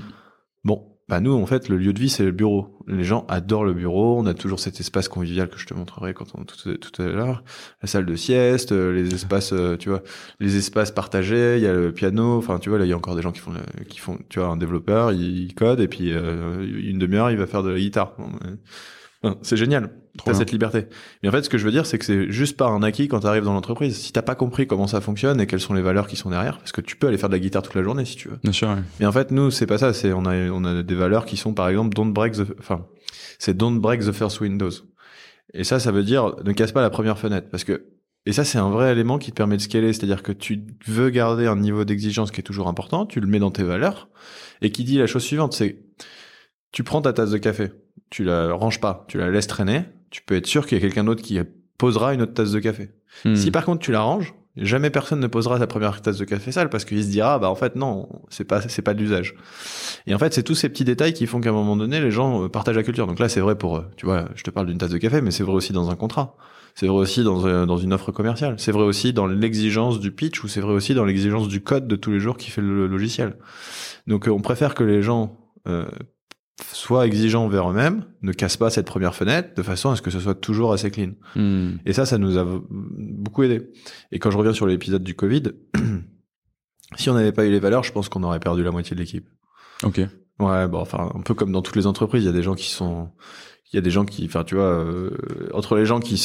Bon, 0.63 0.95
bah 1.07 1.19
nous 1.19 1.33
en 1.33 1.45
fait 1.45 1.69
le 1.69 1.77
lieu 1.77 1.93
de 1.93 1.99
vie 1.99 2.09
c'est 2.09 2.23
le 2.23 2.31
bureau. 2.31 2.79
Les 2.87 3.03
gens 3.03 3.25
adorent 3.27 3.63
le 3.63 3.73
bureau. 3.73 4.17
On 4.19 4.25
a 4.25 4.33
toujours 4.33 4.59
cet 4.59 4.79
espace 4.79 5.07
convivial 5.07 5.49
que 5.49 5.59
je 5.59 5.67
te 5.67 5.73
montrerai 5.75 6.15
quand 6.15 6.25
on 6.33 6.43
tout, 6.43 6.77
tout 6.77 7.01
à 7.01 7.05
l'heure, 7.05 7.43
la 7.81 7.87
salle 7.87 8.07
de 8.07 8.15
sieste, 8.15 8.71
euh, 8.71 8.91
les 8.91 9.13
espaces, 9.13 9.53
euh, 9.53 9.77
tu 9.77 9.89
vois, 9.89 10.01
les 10.39 10.57
espaces 10.57 10.91
partagés. 10.91 11.57
Il 11.57 11.63
y 11.63 11.67
a 11.67 11.73
le 11.73 11.91
piano. 11.91 12.37
Enfin 12.37 12.57
tu 12.57 12.69
vois 12.69 12.79
là 12.79 12.85
il 12.85 12.89
y 12.89 12.93
a 12.93 12.97
encore 12.97 13.15
des 13.15 13.21
gens 13.21 13.31
qui 13.31 13.39
font 13.39 13.53
qui 13.87 13.99
font, 13.99 14.17
tu 14.29 14.39
vois, 14.39 14.47
un 14.47 14.57
développeur 14.57 15.11
il, 15.11 15.53
code 15.53 15.79
et 15.79 15.87
puis 15.87 16.11
euh, 16.11 16.65
une 16.65 16.97
demi-heure 16.97 17.29
il 17.29 17.37
va 17.37 17.45
faire 17.45 17.61
de 17.61 17.69
la 17.69 17.79
guitare. 17.79 18.15
C'est 19.41 19.58
génial. 19.58 19.89
T'as 20.24 20.34
cette 20.34 20.51
liberté. 20.51 20.86
Mais 21.22 21.29
en 21.29 21.32
fait, 21.32 21.44
ce 21.44 21.50
que 21.50 21.58
je 21.58 21.65
veux 21.65 21.72
dire, 21.72 21.86
c'est 21.86 21.98
que 21.98 22.05
c'est 22.05 22.32
juste 22.32 22.55
pas 22.55 22.67
un 22.67 22.84
acquis 22.84 23.08
quand 23.08 23.20
tu 23.20 23.27
arrives 23.27 23.44
dans 23.44 23.53
l'entreprise. 23.53 23.98
Si 23.98 24.13
t'as 24.13 24.22
pas 24.22 24.36
compris 24.36 24.65
comment 24.65 24.88
ça 24.88 25.01
fonctionne 25.01 25.41
et 25.41 25.48
quelles 25.48 25.60
sont 25.60 25.74
les 25.74 25.82
valeurs 25.82 26.08
qui 26.08 26.15
sont 26.15 26.29
derrière, 26.29 26.58
parce 26.58 26.72
que 26.72 26.82
tu 26.82 26.96
peux 26.96 27.08
aller 27.08 27.17
faire 27.17 27.29
de 27.29 27.36
la 27.36 27.39
guitare 27.39 27.62
toute 27.62 27.75
la 27.75 27.84
journée 27.84 28.05
si 28.05 28.15
tu 28.15 28.29
veux. 28.29 28.38
Bien 28.44 28.53
sûr. 28.53 28.75
Mais 29.00 29.05
en 29.05 29.12
fait, 29.12 29.32
nous, 29.32 29.51
c'est 29.51 29.65
pas 29.65 29.77
ça. 29.77 29.94
C'est 29.94 30.13
on 30.13 30.25
a 30.25 30.36
on 30.50 30.63
a 30.63 30.84
des 30.84 30.96
valeurs 30.96 31.25
qui 31.25 31.38
sont 31.38 31.53
par 31.53 31.67
exemple 31.67 31.94
don't 31.94 32.13
break 32.13 32.34
the, 32.34 32.46
enfin, 32.60 32.86
c'est 33.39 33.58
don't 33.58 33.79
break 33.79 34.01
the 34.01 34.12
first 34.12 34.39
windows. 34.39 34.72
Et 35.53 35.63
ça, 35.63 35.79
ça 35.79 35.91
veut 35.91 36.03
dire 36.03 36.36
ne 36.44 36.53
casse 36.53 36.72
pas 36.72 36.82
la 36.82 36.89
première 36.89 37.17
fenêtre, 37.17 37.48
parce 37.50 37.63
que 37.63 37.86
et 38.27 38.34
ça, 38.34 38.44
c'est 38.44 38.58
un 38.58 38.70
vrai 38.70 38.91
élément 38.91 39.20
qui 39.20 39.32
te 39.32 39.36
permet 39.36 39.55
de 39.55 39.62
scaler, 39.62 39.94
c'est-à-dire 39.94 40.24
que 40.24 40.32
tu 40.32 40.63
veux 40.88 41.10
garder 41.12 41.46
un 41.46 41.58
niveau 41.58 41.86
d'exigence 41.86 42.32
qui 42.32 42.39
est 42.39 42.44
toujours 42.44 42.67
important, 42.67 43.05
tu 43.05 43.20
le 43.20 43.27
mets 43.27 43.38
dans 43.38 43.51
tes 43.51 43.62
valeurs, 43.62 44.10
et 44.62 44.72
qui 44.72 44.84
dit 44.84 44.98
la 44.98 45.05
chose 45.05 45.24
suivante, 45.24 45.53
c'est 45.53 45.84
tu 46.75 46.84
prends 46.84 47.01
ta 47.01 47.13
tasse 47.13 47.32
de 47.32 47.38
café, 47.38 47.72
tu 48.10 48.25
la 48.25 48.51
ranges 48.51 48.82
pas, 48.82 49.05
tu 49.08 49.17
la 49.17 49.32
laisses 49.32 49.48
traîner, 49.48 49.86
tu 50.10 50.22
peux 50.22 50.36
être 50.36 50.46
sûr 50.46 50.67
qu'il 50.67 50.77
y 50.77 50.82
a 50.82 50.82
quelqu'un 50.82 51.05
d'autre 51.05 51.22
qui 51.22 51.39
posera 51.77 52.13
une 52.13 52.22
autre 52.22 52.34
tasse 52.34 52.51
de 52.51 52.60
café. 52.60 52.89
Hmm. 53.24 53.34
Si 53.34 53.50
par 53.50 53.63
contre 53.63 53.79
tu 53.79 53.94
la 53.94 54.01
ranges, 54.01 54.34
jamais 54.58 54.89
personne 54.89 55.22
ne 55.22 55.27
posera 55.27 55.58
sa 55.58 55.67
première 55.67 56.01
tasse 56.01 56.17
de 56.17 56.25
café 56.25 56.51
sale 56.51 56.70
parce 56.70 56.84
qu'il 56.84 57.01
se 57.01 57.08
dira 57.08 57.39
bah 57.39 57.50
en 57.50 57.55
fait 57.55 57.77
non, 57.77 58.10
c'est 58.27 58.44
pas 58.44 58.60
c'est 58.60 58.82
pas 58.82 58.94
de 58.94 59.00
l'usage. 59.00 59.36
Et 60.05 60.13
en 60.13 60.20
fait, 60.20 60.34
c'est 60.34 60.44
tous 60.44 60.53
ces 60.53 60.67
petits 60.67 60.84
détails 60.84 61.13
qui 61.13 61.27
font 61.27 61.39
qu'à 61.39 61.51
un 61.51 61.53
moment 61.53 61.77
donné, 61.77 62.01
les 62.01 62.12
gens 62.12 62.44
euh, 62.44 62.50
partagent 62.50 62.75
la 62.75 62.84
culture. 62.84 63.08
Donc 63.08 63.20
là, 63.20 63.29
c'est 63.29 63.39
vrai 63.39 63.58
pour 63.58 63.77
euh, 63.77 63.84
tu 63.96 64.05
vois, 64.05 64.27
je 64.36 64.44
te 64.44 64.51
parle 64.51 64.67
d'une 64.67 64.77
tasse 64.77 64.91
de 64.91 64.98
café, 64.98 65.22
mais 65.22 65.32
c'est 65.32 65.44
vrai 65.44 65.55
aussi 65.55 65.72
dans 65.72 65.89
un 65.89 65.96
contrat. 65.96 66.36
C'est 66.74 66.88
vrai 66.88 66.98
aussi 66.98 67.24
dans, 67.24 67.46
euh, 67.46 67.65
dans 67.65 67.77
une 67.77 67.94
offre 67.94 68.12
commerciale. 68.12 68.55
C'est 68.58 68.74
vrai 68.74 68.84
aussi 68.84 69.13
dans 69.13 69.27
l'exigence 69.27 70.01
du 70.01 70.12
pitch 70.12 70.44
ou 70.44 70.50
c'est 70.50 70.60
vrai 70.60 70.74
aussi 70.74 70.94
dans 70.94 71.05
l'exigence 71.05 71.48
du 71.48 71.62
code 71.62 71.88
de 71.88 71.96
tous 71.96 72.12
les 72.12 72.20
jours 72.20 72.36
qui 72.36 72.51
fait 72.51 72.60
le 72.60 72.86
logiciel. 72.86 73.38
Donc 74.08 74.27
on 74.29 74.41
préfère 74.41 74.75
que 74.75 74.84
les 74.84 75.01
gens 75.01 75.38
euh, 75.67 75.86
soient 76.71 77.05
exigeants 77.05 77.45
envers 77.45 77.69
eux-mêmes, 77.69 78.05
ne 78.21 78.31
cassent 78.31 78.57
pas 78.57 78.69
cette 78.69 78.85
première 78.85 79.13
fenêtre 79.13 79.55
de 79.55 79.62
façon 79.62 79.89
à 79.89 79.95
ce 79.95 80.01
que 80.01 80.12
ce 80.12 80.19
soit 80.19 80.35
toujours 80.35 80.74
assez 80.74 80.89
clean. 80.89 81.12
Hmm. 81.35 81.77
Et 81.85 81.93
ça, 81.93 82.05
ça 82.05 82.17
nous 82.17 82.38
a 82.38 82.45
beaucoup 82.69 83.43
aidé. 83.43 83.71
Et 84.12 84.19
quand 84.19 84.31
je 84.31 84.38
reviens 84.38 84.53
sur 84.53 84.65
l'épisode 84.65 85.03
du 85.03 85.15
Covid, 85.15 85.43
si 86.95 87.09
on 87.09 87.13
n'avait 87.13 87.33
pas 87.33 87.45
eu 87.45 87.51
les 87.51 87.59
valeurs, 87.59 87.83
je 87.83 87.91
pense 87.91 88.07
qu'on 88.07 88.24
aurait 88.24 88.39
perdu 88.39 88.63
la 88.63 88.71
moitié 88.71 88.95
de 88.95 89.01
l'équipe. 89.01 89.27
Ok. 89.83 90.00
Ouais, 90.39 90.67
bon, 90.67 90.79
enfin, 90.79 91.12
un 91.13 91.21
peu 91.21 91.33
comme 91.33 91.51
dans 91.51 91.62
toutes 91.62 91.75
les 91.75 91.88
entreprises, 91.88 92.24
il 92.24 92.27
y 92.27 92.29
a 92.29 92.33
des 92.33 92.43
gens 92.43 92.55
qui 92.55 92.69
sont, 92.69 93.09
il 93.71 93.75
y 93.75 93.79
a 93.79 93.81
des 93.81 93.91
gens 93.91 94.05
qui, 94.05 94.25
enfin, 94.25 94.43
tu 94.43 94.55
vois, 94.55 94.65
euh, 94.65 95.12
entre 95.53 95.75
les 95.75 95.85
gens 95.85 96.00
qui 96.00 96.17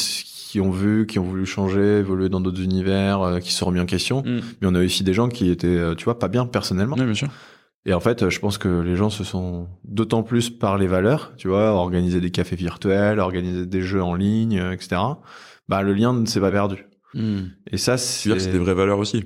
qui 0.51 0.59
ont 0.59 0.71
vu, 0.71 1.07
qui 1.07 1.17
ont 1.17 1.23
voulu 1.23 1.45
changer, 1.45 1.99
évoluer 1.99 2.27
dans 2.27 2.41
d'autres 2.41 2.61
univers, 2.61 3.21
euh, 3.21 3.39
qui 3.39 3.53
se 3.53 3.59
sont 3.59 3.67
remis 3.67 3.79
en 3.79 3.85
question, 3.85 4.21
hmm. 4.21 4.41
mais 4.59 4.67
on 4.67 4.75
a 4.75 4.83
aussi 4.83 5.01
des 5.01 5.13
gens 5.13 5.29
qui 5.29 5.49
étaient, 5.49 5.67
euh, 5.67 5.95
tu 5.95 6.03
vois, 6.03 6.19
pas 6.19 6.27
bien 6.27 6.45
personnellement. 6.45 6.97
Oui, 6.99 7.05
bien 7.05 7.13
sûr. 7.13 7.29
Et 7.85 7.93
en 7.93 7.99
fait, 7.99 8.29
je 8.29 8.39
pense 8.39 8.57
que 8.57 8.67
les 8.67 8.95
gens 8.95 9.09
se 9.09 9.23
sont 9.23 9.67
d'autant 9.83 10.21
plus 10.21 10.49
par 10.49 10.77
les 10.77 10.87
valeurs, 10.87 11.33
tu 11.37 11.47
vois, 11.47 11.71
organiser 11.71 12.21
des 12.21 12.29
cafés 12.29 12.55
virtuels, 12.55 13.19
organiser 13.19 13.65
des 13.65 13.81
jeux 13.81 14.03
en 14.03 14.13
ligne, 14.13 14.59
euh, 14.59 14.71
etc. 14.71 15.01
Bah, 15.67 15.81
le 15.81 15.93
lien 15.93 16.13
ne 16.13 16.25
s'est 16.25 16.39
pas 16.39 16.51
perdu. 16.51 16.85
Hmm. 17.13 17.45
Et 17.71 17.77
ça, 17.77 17.97
c'est. 17.97 18.39
c'est 18.39 18.51
des 18.51 18.59
vraies 18.59 18.75
valeurs 18.75 18.99
aussi? 18.99 19.25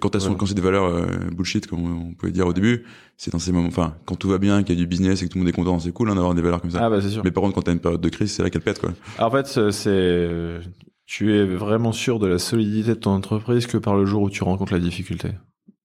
Quand, 0.00 0.14
as, 0.14 0.28
quand 0.38 0.46
c'est 0.46 0.54
des 0.54 0.62
valeurs 0.62 0.84
euh, 0.84 1.06
bullshit, 1.32 1.66
comme 1.66 2.10
on 2.10 2.14
pouvait 2.14 2.30
dire 2.30 2.46
au 2.46 2.52
début, 2.52 2.84
c'est 3.16 3.32
dans 3.32 3.40
ces 3.40 3.50
moments, 3.50 3.66
enfin, 3.66 3.96
quand 4.04 4.14
tout 4.14 4.28
va 4.28 4.38
bien, 4.38 4.62
qu'il 4.62 4.76
y 4.76 4.78
a 4.78 4.80
du 4.80 4.86
business 4.86 5.22
et 5.22 5.24
que 5.24 5.32
tout 5.32 5.38
le 5.38 5.44
monde 5.44 5.48
est 5.48 5.56
content, 5.56 5.80
c'est 5.80 5.90
cool 5.90 6.08
hein, 6.08 6.14
d'avoir 6.14 6.34
des 6.34 6.42
valeurs 6.42 6.60
comme 6.60 6.70
ça. 6.70 6.78
Ah 6.80 6.90
bah 6.90 7.00
c'est 7.00 7.08
sûr. 7.08 7.24
Mais 7.24 7.32
par 7.32 7.42
contre, 7.42 7.56
quand 7.56 7.62
t'as 7.62 7.72
une 7.72 7.80
période 7.80 8.00
de 8.00 8.08
crise, 8.08 8.30
c'est 8.30 8.44
là 8.44 8.50
qu'elle 8.50 8.62
pète, 8.62 8.78
quoi. 8.78 8.90
en 9.18 9.30
fait, 9.30 9.70
c'est, 9.72 10.60
tu 11.04 11.34
es 11.34 11.44
vraiment 11.44 11.90
sûr 11.90 12.20
de 12.20 12.28
la 12.28 12.38
solidité 12.38 12.90
de 12.90 12.94
ton 13.00 13.10
entreprise 13.10 13.66
que 13.66 13.78
par 13.78 13.96
le 13.96 14.04
jour 14.04 14.22
où 14.22 14.30
tu 14.30 14.44
rencontres 14.44 14.72
la 14.72 14.78
difficulté. 14.78 15.30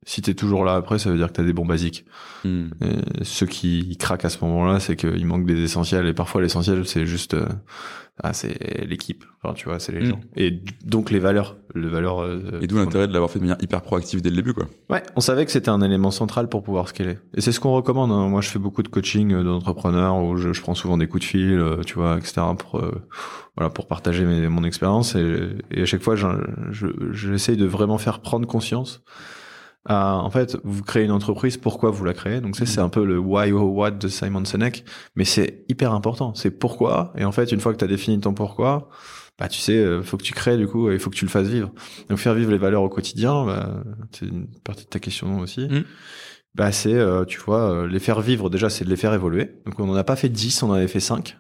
Si 0.06 0.22
t'es 0.22 0.34
toujours 0.34 0.66
là 0.66 0.76
après, 0.76 1.00
ça 1.00 1.10
veut 1.10 1.18
dire 1.18 1.28
que 1.28 1.34
t'as 1.34 1.44
des 1.44 1.54
bons 1.54 1.66
basiques. 1.66 2.06
Hmm. 2.44 2.68
ceux 3.22 3.46
qui 3.46 3.96
craquent 3.98 4.26
à 4.26 4.30
ce 4.30 4.44
moment-là, 4.44 4.80
c'est 4.82 4.98
qu'il 4.98 5.26
manque 5.26 5.46
des 5.46 5.62
essentiels. 5.64 6.08
Et 6.08 6.14
parfois, 6.14 6.42
l'essentiel, 6.42 6.86
c'est 6.86 7.06
juste, 7.06 7.36
euh, 7.36 7.48
ah, 8.22 8.34
c'est 8.34 8.86
l'équipe. 8.86 9.24
Enfin, 9.42 9.54
tu 9.54 9.70
vois, 9.70 9.80
c'est 9.80 9.94
les 9.94 10.02
hmm. 10.02 10.10
gens. 10.10 10.20
Et 10.36 10.62
donc 10.84 11.10
les 11.10 11.20
valeurs, 11.20 11.56
les 11.74 11.88
valeurs. 11.88 12.22
Euh, 12.22 12.60
et 12.62 12.68
d'où 12.68 12.76
l'intérêt 12.76 13.08
de 13.08 13.14
l'avoir 13.14 13.32
fait 13.32 13.40
de 13.40 13.46
manière 13.46 13.62
hyper 13.62 13.82
proactive 13.82 14.22
dès 14.22 14.30
le 14.30 14.36
début, 14.36 14.54
quoi. 14.54 14.66
Ouais, 14.90 15.04
on 15.16 15.22
savait 15.22 15.46
que 15.46 15.52
c'était 15.52 15.70
un 15.70 15.82
élément 15.82 16.12
central 16.12 16.50
pour 16.50 16.64
pouvoir 16.64 16.90
scaler. 16.90 17.18
Et 17.34 17.40
c'est 17.40 17.54
ce 17.54 17.62
qu'on 17.62 17.74
recommande. 17.74 18.12
Hein. 18.12 18.28
Moi, 18.28 18.42
je 18.42 18.50
fais 18.50 18.60
beaucoup 18.60 18.84
de 18.84 18.90
coaching 18.90 19.32
euh, 19.32 19.44
d'entrepreneurs 19.44 20.22
où 20.22 20.36
je, 20.36 20.52
je, 20.52 20.62
prends 20.62 20.76
souvent 20.76 20.98
des 20.98 21.08
coups 21.08 21.24
de 21.24 21.28
fil, 21.28 21.66
tu 21.86 21.96
vois, 21.96 22.18
etc. 22.18 22.42
pour 22.58 22.82
voilà 23.56 23.70
pour 23.70 23.88
partager 23.88 24.26
mes, 24.26 24.50
mon 24.50 24.64
expérience. 24.64 25.16
Et, 25.16 25.50
et, 25.72 25.84
à 25.84 25.86
chaque 25.86 26.02
fois, 26.02 26.16
j'essaye 27.12 27.56
de 27.56 27.66
vraiment 27.66 27.98
faire 27.98 28.20
prendre 28.20 28.48
conscience 28.48 29.04
en 29.90 30.30
fait, 30.30 30.58
vous 30.64 30.84
créez 30.84 31.04
une 31.04 31.12
entreprise, 31.12 31.58
pourquoi 31.58 31.92
vous 31.92 32.06
la 32.06 32.14
créez? 32.14 32.42
Donc 32.42 32.56
ça, 32.56 32.66
c'est 32.66 32.82
mm. 32.82 32.86
un 32.86 32.90
peu 32.90 33.06
le 33.06 33.20
why 33.20 33.52
or 33.52 33.74
what 33.74 33.92
de 33.92 34.08
Simon 34.08 34.46
Sinek, 34.46 34.86
mais 35.16 35.26
c'est 35.26 35.66
hyper 35.70 35.94
important. 35.94 36.34
C'est 36.36 36.52
pourquoi. 36.52 37.14
Et 37.18 37.26
en 37.26 37.32
fait, 37.32 37.52
une 37.52 37.60
fois 37.60 37.74
que 37.74 37.78
tu 37.78 37.86
as 37.86 37.88
défini 37.88 38.20
ton 38.20 38.34
pourquoi, 38.34 38.90
bah 39.40 39.48
tu 39.48 39.60
sais, 39.60 39.78
euh, 39.78 40.04
faut 40.04 40.18
que 40.18 40.24
tu 40.24 40.34
crées 40.34 40.58
du 40.58 40.68
coup, 40.68 40.92
il 40.92 41.00
faut 41.00 41.10
que 41.10 41.16
tu 41.16 41.26
le 41.26 41.32
fasses 41.32 41.48
vivre. 41.48 41.72
Donc 42.10 42.20
faire 42.20 42.34
vivre 42.34 42.52
les 42.52 42.58
valeurs 42.58 42.84
au 42.84 42.90
quotidien, 42.90 43.46
bah, 43.46 43.84
c'est 44.12 44.26
une 44.26 44.48
partie 44.64 44.86
de 44.86 44.90
ta 44.90 45.00
question 45.00 45.40
aussi. 45.40 45.68
Mm. 45.68 45.84
Bah 46.56 46.72
c'est, 46.72 46.94
euh, 46.94 47.26
tu 47.26 47.40
vois, 47.40 47.72
euh, 47.72 47.88
les 47.88 48.00
faire 48.00 48.22
vivre 48.22 48.50
déjà, 48.50 48.70
c'est 48.70 48.86
de 48.86 48.90
les 48.90 48.96
faire 48.96 49.14
évoluer. 49.14 49.56
Donc 49.66 49.80
on 49.80 49.88
n'en 49.88 49.96
a 49.96 50.04
pas 50.04 50.16
fait 50.16 50.30
10, 50.30 50.64
on 50.64 50.70
en 50.70 50.74
avait 50.74 50.88
fait 50.88 51.00
5. 51.00 51.38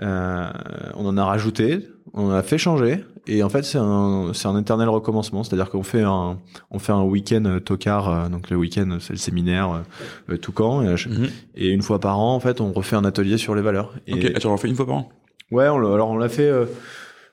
Euh, 0.00 0.50
on 0.94 1.06
en 1.06 1.16
a 1.16 1.24
rajouté, 1.24 1.88
on 2.12 2.26
en 2.26 2.30
a 2.30 2.42
fait 2.42 2.58
changer, 2.58 3.04
et 3.26 3.42
en 3.42 3.48
fait 3.48 3.64
c'est 3.64 3.78
un 3.78 4.32
c'est 4.34 4.46
un 4.46 4.58
éternel 4.58 4.88
recommencement, 4.88 5.42
c'est-à-dire 5.42 5.70
qu'on 5.70 5.82
fait 5.82 6.02
un 6.02 6.38
on 6.70 6.78
fait 6.78 6.92
un 6.92 7.02
week-end 7.02 7.44
euh, 7.46 7.60
tocard, 7.60 8.08
euh, 8.10 8.28
donc 8.28 8.50
le 8.50 8.56
week-end 8.56 8.98
c'est 9.00 9.14
le 9.14 9.18
séminaire 9.18 9.82
euh, 10.30 10.36
Toucan, 10.36 10.82
et, 10.82 10.94
mhm. 11.08 11.28
et, 11.54 11.70
une 11.70 11.82
fois 11.82 11.98
par 11.98 12.18
an 12.18 12.34
en 12.34 12.40
fait 12.40 12.60
on 12.60 12.72
refait 12.72 12.96
un 12.96 13.04
atelier 13.04 13.38
sur 13.38 13.54
les 13.54 13.62
valeurs. 13.62 13.94
Et, 14.06 14.14
ok, 14.14 14.38
tu 14.38 14.46
en 14.46 14.56
fais 14.58 14.68
une 14.68 14.76
fois 14.76 14.86
par 14.86 14.96
an? 14.96 15.12
Ouais, 15.50 15.68
on, 15.68 15.78
alors 15.78 16.10
on 16.10 16.18
l'a 16.18 16.28
fait. 16.28 16.52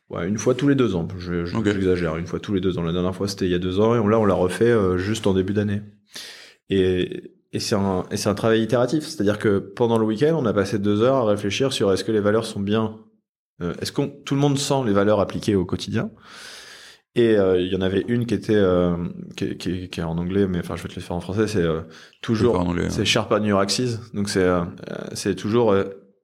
Ouais, 0.09 0.27
une 0.27 0.37
fois 0.37 0.53
tous 0.53 0.67
les 0.67 0.75
deux 0.75 0.95
ans. 0.95 1.07
Je, 1.17 1.45
j'exagère. 1.45 2.17
Une 2.17 2.27
fois 2.27 2.39
tous 2.39 2.53
les 2.53 2.61
deux 2.61 2.77
ans. 2.77 2.83
La 2.83 2.91
dernière 2.91 3.15
fois, 3.15 3.27
c'était 3.27 3.45
il 3.45 3.51
y 3.51 3.55
a 3.55 3.59
deux 3.59 3.79
ans, 3.79 3.95
et 3.95 4.09
là, 4.09 4.19
on 4.19 4.25
l'a 4.25 4.35
refait 4.35 4.71
juste 4.97 5.25
en 5.25 5.33
début 5.33 5.53
d'année. 5.53 5.81
Et 6.69 7.32
et 7.53 7.59
c'est 7.59 7.75
un, 7.75 8.03
et 8.11 8.27
un 8.27 8.33
travail 8.33 8.61
itératif. 8.61 9.03
C'est-à-dire 9.03 9.39
que 9.39 9.59
pendant 9.59 9.97
le 9.97 10.05
week-end, 10.05 10.35
on 10.37 10.45
a 10.45 10.53
passé 10.53 10.79
deux 10.79 11.01
heures 11.01 11.15
à 11.15 11.25
réfléchir 11.25 11.71
sur 11.71 11.93
est-ce 11.93 12.03
que 12.03 12.11
les 12.11 12.19
valeurs 12.19 12.45
sont 12.45 12.59
bien, 12.59 12.97
euh, 13.61 13.73
est-ce 13.79 13.91
qu'on, 13.91 14.09
tout 14.09 14.33
le 14.33 14.41
monde 14.41 14.57
sent 14.57 14.83
les 14.85 14.93
valeurs 14.93 15.19
appliquées 15.19 15.55
au 15.55 15.65
quotidien. 15.65 16.11
Et 17.15 17.37
euh, 17.37 17.61
il 17.61 17.71
y 17.71 17.75
en 17.75 17.81
avait 17.81 18.03
une 18.07 18.25
qui 18.25 18.33
était, 18.33 18.55
euh, 18.55 18.95
qui, 19.37 19.55
qui, 19.57 19.87
qui, 19.87 19.99
est 19.99 20.03
en 20.03 20.17
anglais, 20.17 20.47
mais 20.47 20.59
enfin 20.59 20.75
je 20.75 20.81
vais 20.81 20.89
te 20.89 20.95
le 20.95 21.01
faire 21.01 21.15
en 21.15 21.21
français. 21.21 21.47
C'est 21.47 21.67
toujours, 22.21 22.75
c'est 22.89 23.05
sharp 23.05 23.31
on 23.31 23.43
your 23.43 23.59
axis. 23.59 23.99
Donc 24.15 24.29
c'est, 24.29 24.49
c'est 25.13 25.35
toujours 25.35 25.75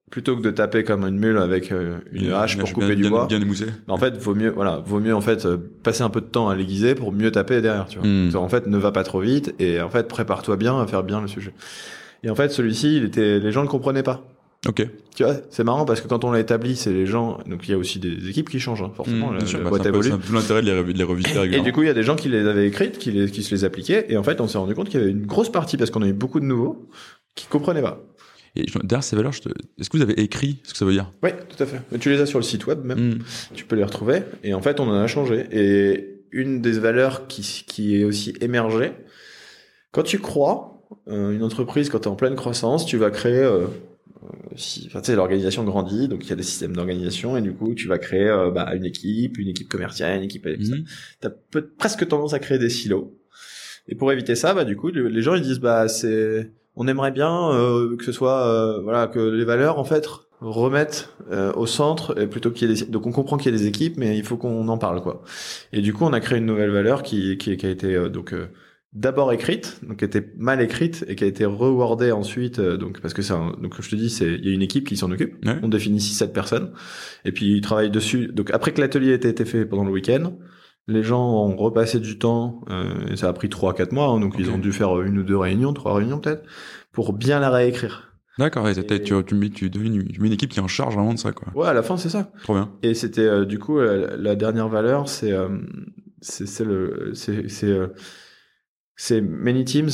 plutôt 0.09 0.35
que 0.35 0.41
de 0.41 0.51
taper 0.51 0.83
comme 0.83 1.03
une 1.03 1.19
mule 1.19 1.37
avec 1.37 1.71
euh, 1.71 1.99
une 2.11 2.31
hache 2.31 2.57
pour 2.57 2.71
couper 2.73 2.95
du 2.95 3.09
bois. 3.09 3.27
Bien 3.27 3.39
en 3.87 3.97
fait, 3.97 4.17
vaut 4.17 4.35
mieux, 4.35 4.49
voilà, 4.49 4.81
vaut 4.85 4.99
mieux 4.99 5.15
en 5.15 5.21
fait 5.21 5.45
euh, 5.45 5.57
passer 5.83 6.01
un 6.01 6.09
peu 6.09 6.21
de 6.21 6.25
temps 6.25 6.49
à 6.49 6.55
l'aiguiser 6.55 6.95
pour 6.95 7.11
mieux 7.11 7.31
taper 7.31 7.61
derrière. 7.61 7.87
Tu 7.87 7.99
vois. 7.99 8.07
Hmm. 8.07 8.31
En 8.35 8.49
fait, 8.49 8.67
ne 8.67 8.77
va 8.77 8.91
pas 8.91 9.03
trop 9.03 9.19
vite 9.19 9.53
et 9.59 9.81
en 9.81 9.89
fait, 9.89 10.07
prépare-toi 10.07 10.57
bien 10.57 10.79
à 10.79 10.87
faire 10.87 11.03
bien 11.03 11.21
le 11.21 11.27
sujet. 11.27 11.53
Et 12.23 12.29
en 12.29 12.35
fait, 12.35 12.49
celui-ci, 12.51 12.97
il 12.97 13.05
était, 13.05 13.39
les 13.39 13.51
gens 13.51 13.63
ne 13.63 13.69
comprenaient 13.69 14.03
pas. 14.03 14.25
Ok. 14.67 14.85
Tu 15.15 15.23
vois, 15.23 15.35
c'est 15.49 15.63
marrant 15.63 15.85
parce 15.85 16.01
que 16.01 16.07
quand 16.07 16.25
on 16.25 16.31
l'a 16.31 16.39
établi, 16.39 16.75
c'est 16.75 16.91
les 16.91 17.05
gens. 17.05 17.39
Donc 17.45 17.67
il 17.67 17.71
y 17.71 17.73
a 17.73 17.77
aussi 17.77 17.99
des 17.99 18.29
équipes 18.29 18.49
qui 18.49 18.59
changent, 18.59 18.81
hein, 18.81 18.91
forcément. 18.93 19.31
Sûr, 19.45 19.59
bah, 19.61 19.77
C'est 19.81 20.33
l'intérêt 20.33 20.61
de 20.61 20.71
les, 20.71 20.93
de 20.93 20.97
les 20.97 21.03
revisiter 21.03 21.39
régulièrement. 21.39 21.65
Et 21.65 21.69
du 21.69 21.73
coup, 21.73 21.83
il 21.83 21.87
y 21.87 21.91
a 21.91 21.93
des 21.93 22.03
gens 22.03 22.17
qui 22.17 22.27
les 22.27 22.45
avaient 22.45 22.67
écrites, 22.67 22.97
qui, 22.97 23.11
les, 23.11 23.29
qui 23.31 23.43
se 23.43 23.55
les 23.55 23.63
appliquaient, 23.63 24.07
et 24.09 24.17
en 24.17 24.23
fait, 24.23 24.41
on 24.41 24.47
s'est 24.47 24.57
rendu 24.57 24.75
compte 24.75 24.89
qu'il 24.89 24.99
y 24.99 25.03
avait 25.03 25.11
une 25.11 25.25
grosse 25.25 25.51
partie 25.51 25.77
parce 25.77 25.91
qu'on 25.91 26.01
a 26.01 26.07
eu 26.07 26.13
beaucoup 26.13 26.41
de 26.41 26.45
nouveaux 26.45 26.89
qui 27.35 27.47
comprenaient 27.47 27.81
pas. 27.81 28.01
Et 28.55 28.65
derrière 28.83 29.03
ces 29.03 29.15
valeurs, 29.15 29.33
est-ce 29.33 29.89
que 29.89 29.97
vous 29.97 30.03
avez 30.03 30.19
écrit 30.19 30.59
ce 30.63 30.73
que 30.73 30.77
ça 30.77 30.85
veut 30.85 30.91
dire? 30.91 31.11
Oui, 31.23 31.29
tout 31.49 31.61
à 31.61 31.65
fait. 31.65 31.81
Mais 31.91 31.99
tu 31.99 32.09
les 32.09 32.19
as 32.19 32.25
sur 32.25 32.39
le 32.39 32.43
site 32.43 32.67
web 32.67 32.83
même. 32.83 33.15
Hmm. 33.15 33.19
Tu 33.53 33.65
peux 33.65 33.75
les 33.75 33.83
retrouver. 33.83 34.23
Et 34.43 34.53
en 34.53 34.61
fait, 34.61 34.79
on 34.79 34.87
en 34.89 34.93
a 34.93 35.07
changé. 35.07 35.45
Et 35.51 36.23
une 36.31 36.61
des 36.61 36.73
valeurs 36.73 37.27
qui, 37.27 37.63
qui 37.67 37.99
est 37.99 38.03
aussi 38.03 38.33
émergée, 38.41 38.91
quand 39.91 40.03
tu 40.03 40.19
crois, 40.19 40.83
euh, 41.07 41.31
une 41.31 41.43
entreprise, 41.43 41.89
quand 41.89 41.99
tu 41.99 42.05
es 42.05 42.11
en 42.11 42.15
pleine 42.15 42.35
croissance, 42.35 42.85
tu 42.85 42.97
vas 42.97 43.11
créer... 43.11 43.43
Euh, 43.43 43.67
si, 44.55 44.85
enfin, 44.87 45.01
tu 45.01 45.07
sais, 45.07 45.15
l'organisation 45.15 45.63
grandit, 45.63 46.07
donc 46.07 46.25
il 46.25 46.29
y 46.29 46.33
a 46.33 46.35
des 46.35 46.43
systèmes 46.43 46.75
d'organisation, 46.75 47.37
et 47.37 47.41
du 47.41 47.53
coup, 47.53 47.73
tu 47.73 47.87
vas 47.87 47.97
créer 47.97 48.27
euh, 48.27 48.51
bah, 48.51 48.73
une 48.75 48.85
équipe, 48.85 49.37
une 49.37 49.47
équipe 49.47 49.69
commerciale, 49.69 50.17
une 50.17 50.23
équipe... 50.23 50.45
Hmm. 50.45 50.83
Tu 51.21 51.27
as 51.27 51.31
presque 51.77 52.07
tendance 52.07 52.33
à 52.33 52.39
créer 52.39 52.59
des 52.59 52.69
silos. 52.69 53.15
Et 53.87 53.95
pour 53.95 54.11
éviter 54.11 54.35
ça, 54.35 54.53
bah, 54.53 54.65
du 54.65 54.75
coup, 54.75 54.89
les 54.89 55.21
gens, 55.21 55.33
ils 55.35 55.41
disent, 55.41 55.59
bah, 55.59 55.87
c'est 55.87 56.51
on 56.79 56.87
aimerait 56.87 57.11
bien 57.11 57.51
euh, 57.51 57.95
que 57.95 58.03
ce 58.03 58.11
soit 58.11 58.47
euh, 58.47 58.81
voilà 58.81 59.05
que 59.05 59.19
les 59.19 59.45
valeurs 59.45 59.77
en 59.77 59.83
fait 59.83 60.07
remettent 60.41 61.13
euh, 61.31 61.53
au 61.53 61.67
centre 61.67 62.19
et 62.19 62.25
plutôt 62.25 62.49
qu'il 62.49 62.67
y 62.67 62.71
ait 62.71 62.85
des... 62.85 62.91
donc 62.91 63.05
on 63.05 63.11
comprend 63.11 63.37
qu'il 63.37 63.53
y 63.53 63.55
a 63.55 63.57
des 63.57 63.67
équipes 63.67 63.97
mais 63.97 64.17
il 64.17 64.23
faut 64.23 64.37
qu'on 64.37 64.67
en 64.67 64.77
parle 64.77 65.01
quoi 65.01 65.21
et 65.73 65.81
du 65.81 65.93
coup 65.93 66.05
on 66.05 66.13
a 66.13 66.19
créé 66.19 66.39
une 66.39 66.45
nouvelle 66.45 66.71
valeur 66.71 67.03
qui 67.03 67.37
qui, 67.37 67.55
qui 67.55 67.65
a 67.65 67.69
été 67.69 68.09
donc 68.09 68.33
d'abord 68.93 69.31
écrite, 69.31 69.79
donc 69.83 69.97
qui 69.97 70.05
était 70.05 70.31
mal 70.37 70.61
écrite 70.61 71.05
et 71.07 71.15
qui 71.15 71.23
a 71.23 71.27
été 71.27 71.45
rewardée 71.45 72.11
ensuite, 72.11 72.59
euh, 72.59 72.77
donc 72.77 73.01
parce 73.01 73.13
que 73.13 73.21
c'est 73.21 73.33
un, 73.33 73.55
donc 73.61 73.79
je 73.79 73.89
te 73.89 73.95
dis, 73.95 74.09
c'est 74.09 74.33
il 74.33 74.47
y 74.47 74.51
a 74.51 74.53
une 74.53 74.61
équipe 74.61 74.87
qui 74.87 74.97
s'en 74.97 75.11
occupe. 75.11 75.45
Ouais. 75.45 75.57
On 75.61 75.67
définit 75.67 75.99
6-7 75.99 76.31
personnes 76.31 76.71
et 77.25 77.31
puis 77.31 77.57
ils 77.57 77.61
travaillent 77.61 77.91
dessus. 77.91 78.29
Donc 78.33 78.51
après 78.51 78.73
que 78.73 78.81
l'atelier 78.81 79.11
ait 79.11 79.15
été 79.15 79.45
fait 79.45 79.65
pendant 79.65 79.83
le 79.83 79.91
week-end, 79.91 80.33
les 80.89 81.03
gens 81.03 81.21
ont 81.45 81.55
repassé 81.55 81.99
du 81.99 82.17
temps 82.19 82.61
euh, 82.69 83.07
et 83.11 83.15
ça 83.15 83.29
a 83.29 83.33
pris 83.33 83.47
3-4 83.47 83.93
mois, 83.93 84.07
hein, 84.07 84.19
donc 84.19 84.35
ils 84.37 84.49
ont 84.49 84.57
dû 84.57 84.71
faire 84.73 85.01
une 85.01 85.17
ou 85.19 85.23
deux 85.23 85.37
réunions, 85.37 85.71
trois 85.73 85.93
réunions 85.95 86.19
peut-être, 86.19 86.43
pour 86.91 87.13
bien 87.13 87.39
la 87.39 87.49
réécrire. 87.49 88.13
D'accord, 88.37 88.63
t'as- 88.73 88.95
Et- 88.95 89.03
tu, 89.03 89.13
tu, 89.25 89.35
mets, 89.35 89.49
tu, 89.49 89.65
une, 89.67 90.07
tu 90.07 90.21
mets 90.21 90.27
une 90.27 90.33
équipe 90.33 90.49
qui 90.49 90.59
est 90.59 90.63
en 90.63 90.67
charge 90.67 90.95
vraiment 90.95 91.13
de 91.13 91.19
ça, 91.19 91.31
quoi. 91.33 91.49
Ouais, 91.55 91.67
à 91.67 91.73
la 91.73 91.83
fin 91.83 91.97
c'est 91.97 92.09
ça. 92.09 92.31
Trop 92.43 92.53
bien. 92.53 92.71
Et 92.83 92.93
c'était 92.93 93.21
euh, 93.27 93.45
du 93.45 93.59
coup 93.59 93.79
euh, 93.79 94.15
la 94.17 94.35
dernière 94.35 94.69
valeur, 94.69 95.09
c'est 95.09 95.31
euh, 95.33 95.49
c'est 96.21 96.47
c'est 96.47 96.63
le 96.65 97.11
c'est 97.13 97.49
c'est 97.49 97.67
euh, 97.71 97.87
c'est 98.95 99.21
many 99.21 99.65
teams 99.65 99.89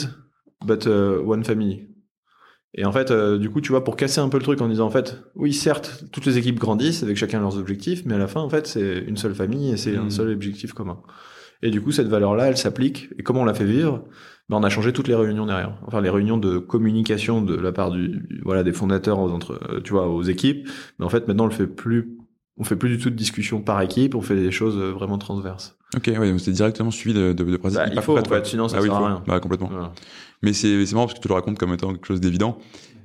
but 0.65 0.87
euh, 0.87 1.21
one 1.23 1.43
family. 1.43 1.87
Et 2.77 2.85
en 2.85 2.91
fait, 2.91 3.09
euh, 3.09 3.37
du 3.37 3.49
coup, 3.49 3.61
tu 3.61 3.69
vois, 3.69 3.83
pour 3.85 3.95
casser 3.95 4.19
un 4.19 4.27
peu 4.27 4.37
le 4.37 4.43
truc 4.43 4.59
en 4.61 4.67
disant 4.67 4.85
en 4.85 4.89
fait, 4.89 5.23
oui, 5.35 5.53
certes, 5.53 6.03
toutes 6.11 6.25
les 6.25 6.37
équipes 6.37 6.59
grandissent 6.59 7.03
avec 7.03 7.15
chacun 7.15 7.39
leurs 7.39 7.57
objectifs, 7.57 8.03
mais 8.05 8.15
à 8.15 8.17
la 8.17 8.27
fin, 8.27 8.41
en 8.41 8.49
fait, 8.49 8.67
c'est 8.67 8.99
une 9.07 9.15
seule 9.17 9.33
famille 9.33 9.71
et 9.71 9.77
c'est 9.77 9.95
un 9.95 10.09
seul 10.09 10.29
objectif 10.31 10.73
commun. 10.73 10.99
Et 11.63 11.71
du 11.71 11.81
coup, 11.81 11.91
cette 11.91 12.07
valeur-là, 12.07 12.47
elle 12.49 12.57
s'applique. 12.57 13.09
Et 13.17 13.23
comment 13.23 13.41
on 13.41 13.45
l'a 13.45 13.53
fait 13.53 13.65
vivre? 13.65 14.03
Ben, 14.49 14.57
On 14.57 14.63
a 14.63 14.69
changé 14.69 14.91
toutes 14.91 15.07
les 15.07 15.15
réunions 15.15 15.45
derrière. 15.45 15.79
Enfin, 15.87 16.01
les 16.01 16.09
réunions 16.09 16.37
de 16.37 16.57
communication 16.59 17.41
de 17.41 17.55
la 17.55 17.71
part 17.71 17.91
du, 17.91 18.27
voilà, 18.43 18.61
des 18.63 18.73
fondateurs 18.73 19.19
aux 19.19 19.31
entre, 19.31 19.57
euh, 19.71 19.79
tu 19.81 19.93
vois, 19.93 20.07
aux 20.09 20.21
équipes. 20.23 20.67
Mais 20.99 21.05
en 21.05 21.09
fait, 21.09 21.27
maintenant, 21.29 21.45
on 21.45 21.47
le 21.47 21.53
fait 21.53 21.67
plus. 21.67 22.17
On 22.57 22.63
fait 22.63 22.75
plus 22.77 22.89
du 22.89 22.97
tout 22.97 23.09
de 23.09 23.15
discussion 23.15 23.61
par 23.61 23.81
équipe. 23.81 24.15
On 24.15 24.21
fait 24.21 24.35
des 24.35 24.51
choses 24.51 24.77
euh, 24.77 24.91
vraiment 24.91 25.17
transverses. 25.17 25.77
Ok, 25.95 26.07
ouais, 26.07 26.29
donc 26.29 26.39
c'est 26.39 26.51
directement 26.51 26.91
suivi 26.91 27.17
de, 27.17 27.33
de, 27.33 27.43
de 27.43 27.57
Bah, 27.57 27.85
il 27.91 28.01
faut, 28.01 28.17
en 28.17 28.23
fait, 28.23 28.45
sinon 28.45 28.67
ça 28.67 28.77
Ah 28.79 28.81
oui, 28.81 28.89
sert 28.89 28.99
il 28.99 29.03
à 29.03 29.07
rien. 29.07 29.23
Bah, 29.25 29.39
complètement. 29.39 29.69
Voilà. 29.71 29.91
Mais 30.41 30.53
c'est 30.53 30.77
marrant 30.93 31.05
parce 31.07 31.13
que 31.17 31.21
tu 31.23 31.27
le 31.27 31.33
racontes 31.33 31.57
comme 31.57 31.73
étant 31.73 31.91
quelque 31.93 32.07
chose 32.07 32.21
d'évident. 32.21 32.57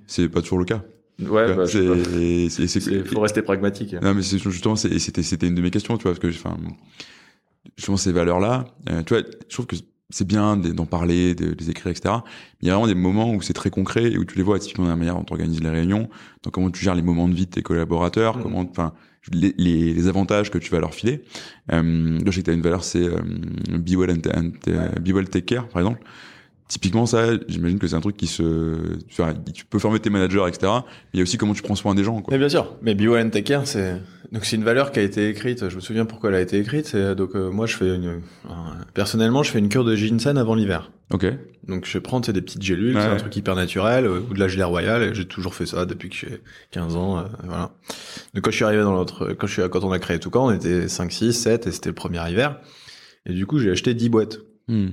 C'est 0.06 0.28
pas 0.28 0.42
toujours 0.42 0.58
le 0.58 0.64
cas. 0.64 0.82
Ouais, 1.20 1.54
bah, 1.54 1.66
c'est, 1.66 3.04
faut 3.04 3.20
rester 3.20 3.42
pragmatique. 3.42 3.94
Non, 4.00 4.14
mais 4.14 4.22
justement, 4.22 4.76
c'était, 4.76 5.22
c'était 5.22 5.46
une 5.46 5.54
de 5.54 5.62
mes 5.62 5.70
questions, 5.70 5.96
tu 5.98 6.04
vois, 6.04 6.12
parce 6.12 6.18
que, 6.18 6.28
enfin, 6.28 6.56
justement, 7.76 7.96
ces 7.96 8.12
valeurs-là, 8.12 8.64
euh, 8.90 9.02
tu 9.02 9.14
vois, 9.14 9.22
je 9.48 9.54
trouve 9.54 9.66
que 9.66 9.76
c'est 10.08 10.26
bien 10.26 10.56
d'en 10.56 10.86
parler, 10.86 11.34
de, 11.34 11.52
de 11.52 11.56
les 11.58 11.70
écrire, 11.70 11.90
etc. 11.92 12.14
Mais 12.14 12.22
il 12.62 12.68
y 12.68 12.70
a 12.70 12.74
vraiment 12.74 12.88
des 12.88 12.94
moments 12.94 13.32
où 13.32 13.42
c'est 13.42 13.52
très 13.52 13.70
concret 13.70 14.10
et 14.10 14.18
où 14.18 14.24
tu 14.24 14.36
les 14.36 14.42
vois, 14.42 14.58
typiquement, 14.58 14.84
dans 14.84 14.90
la 14.90 14.96
manière 14.96 15.14
dont 15.14 15.24
tu 15.24 15.32
organises 15.32 15.60
les 15.60 15.68
réunions, 15.70 16.08
dans 16.42 16.50
comment 16.50 16.70
tu 16.70 16.82
gères 16.82 16.94
les 16.94 17.02
moments 17.02 17.28
de 17.28 17.34
vie 17.34 17.46
de 17.46 17.50
tes 17.50 17.62
collaborateurs, 17.62 18.36
Mhm. 18.38 18.42
comment, 18.42 18.60
enfin, 18.70 18.92
les, 19.32 19.54
les, 19.58 19.92
les 19.92 20.08
avantages 20.08 20.50
que 20.50 20.58
tu 20.58 20.70
vas 20.70 20.80
leur 20.80 20.94
filer. 20.94 21.22
Euh, 21.72 22.18
je 22.24 22.30
sais 22.30 22.40
que 22.40 22.46
tu 22.46 22.50
as 22.50 22.54
une 22.54 22.62
valeur, 22.62 22.82
c'est 22.82 23.04
euh, 23.04 23.20
be, 23.68 23.90
well 23.94 24.10
and, 24.10 24.28
and, 24.34 24.52
be 25.00 25.10
well 25.10 25.28
take 25.28 25.44
care, 25.44 25.68
par 25.68 25.82
exemple. 25.82 26.00
Typiquement, 26.70 27.04
ça, 27.04 27.30
j'imagine 27.48 27.80
que 27.80 27.88
c'est 27.88 27.96
un 27.96 28.00
truc 28.00 28.16
qui 28.16 28.28
se, 28.28 28.78
enfin, 29.10 29.34
tu 29.52 29.64
peux 29.66 29.80
former 29.80 29.98
tes 29.98 30.08
managers, 30.08 30.44
etc. 30.46 30.72
Mais 30.86 30.90
il 31.14 31.16
y 31.16 31.20
a 31.20 31.24
aussi 31.24 31.36
comment 31.36 31.52
tu 31.52 31.62
prends 31.62 31.74
soin 31.74 31.96
des 31.96 32.04
gens, 32.04 32.22
quoi. 32.22 32.30
Mais 32.32 32.38
bien 32.38 32.48
sûr. 32.48 32.76
Mais 32.80 32.94
Be 32.94 33.02
Well 33.08 33.26
and 33.26 33.30
Take 33.30 33.42
Care, 33.42 33.66
c'est 33.66 34.00
donc 34.30 34.44
c'est 34.44 34.54
une 34.54 34.62
valeur 34.62 34.92
qui 34.92 35.00
a 35.00 35.02
été 35.02 35.28
écrite. 35.28 35.68
Je 35.68 35.74
me 35.74 35.80
souviens 35.80 36.04
pourquoi 36.04 36.28
elle 36.30 36.36
a 36.36 36.40
été 36.40 36.58
écrite. 36.60 36.86
C'est 36.86 37.16
donc 37.16 37.34
euh, 37.34 37.50
moi 37.50 37.66
je 37.66 37.74
fais 37.76 37.92
une 37.96 38.06
euh, 38.06 38.18
personnellement 38.94 39.42
je 39.42 39.50
fais 39.50 39.58
une 39.58 39.68
cure 39.68 39.84
de 39.84 39.96
ginseng 39.96 40.36
avant 40.36 40.54
l'hiver. 40.54 40.92
Ok. 41.12 41.26
Donc 41.66 41.84
je 41.86 41.98
prends 41.98 42.20
des 42.20 42.40
petites 42.40 42.62
gélules, 42.62 42.94
Ouais. 42.94 43.02
c'est 43.02 43.08
un 43.08 43.16
truc 43.16 43.34
hyper 43.34 43.56
naturel 43.56 44.06
euh, 44.06 44.20
ou 44.30 44.34
de 44.34 44.38
la 44.38 44.46
gelée 44.46 44.62
royale. 44.62 45.02
Et 45.02 45.14
j'ai 45.14 45.24
toujours 45.24 45.54
fait 45.56 45.66
ça 45.66 45.84
depuis 45.84 46.08
que 46.10 46.14
j'ai 46.14 46.40
15 46.70 46.94
ans. 46.94 47.18
euh, 47.18 47.22
voilà. 47.42 47.72
Donc 48.34 48.44
quand 48.44 48.50
je 48.52 48.56
suis 48.56 48.64
arrivé 48.64 48.82
dans 48.84 48.94
notre 48.94 49.32
quand 49.32 49.48
je 49.48 49.52
suis 49.60 49.68
quand 49.68 49.82
on 49.82 49.90
a 49.90 49.98
créé 49.98 50.20
Toucan, 50.20 50.46
on 50.46 50.52
était 50.52 50.86
5, 50.86 51.10
6, 51.10 51.32
7 51.32 51.66
et 51.66 51.72
c'était 51.72 51.88
le 51.88 51.94
premier 51.96 52.20
hiver. 52.30 52.60
Et 53.26 53.32
du 53.32 53.46
coup 53.46 53.58
j'ai 53.58 53.72
acheté 53.72 53.94
10 53.94 54.08
boîtes. 54.10 54.38
Hmm. 54.68 54.90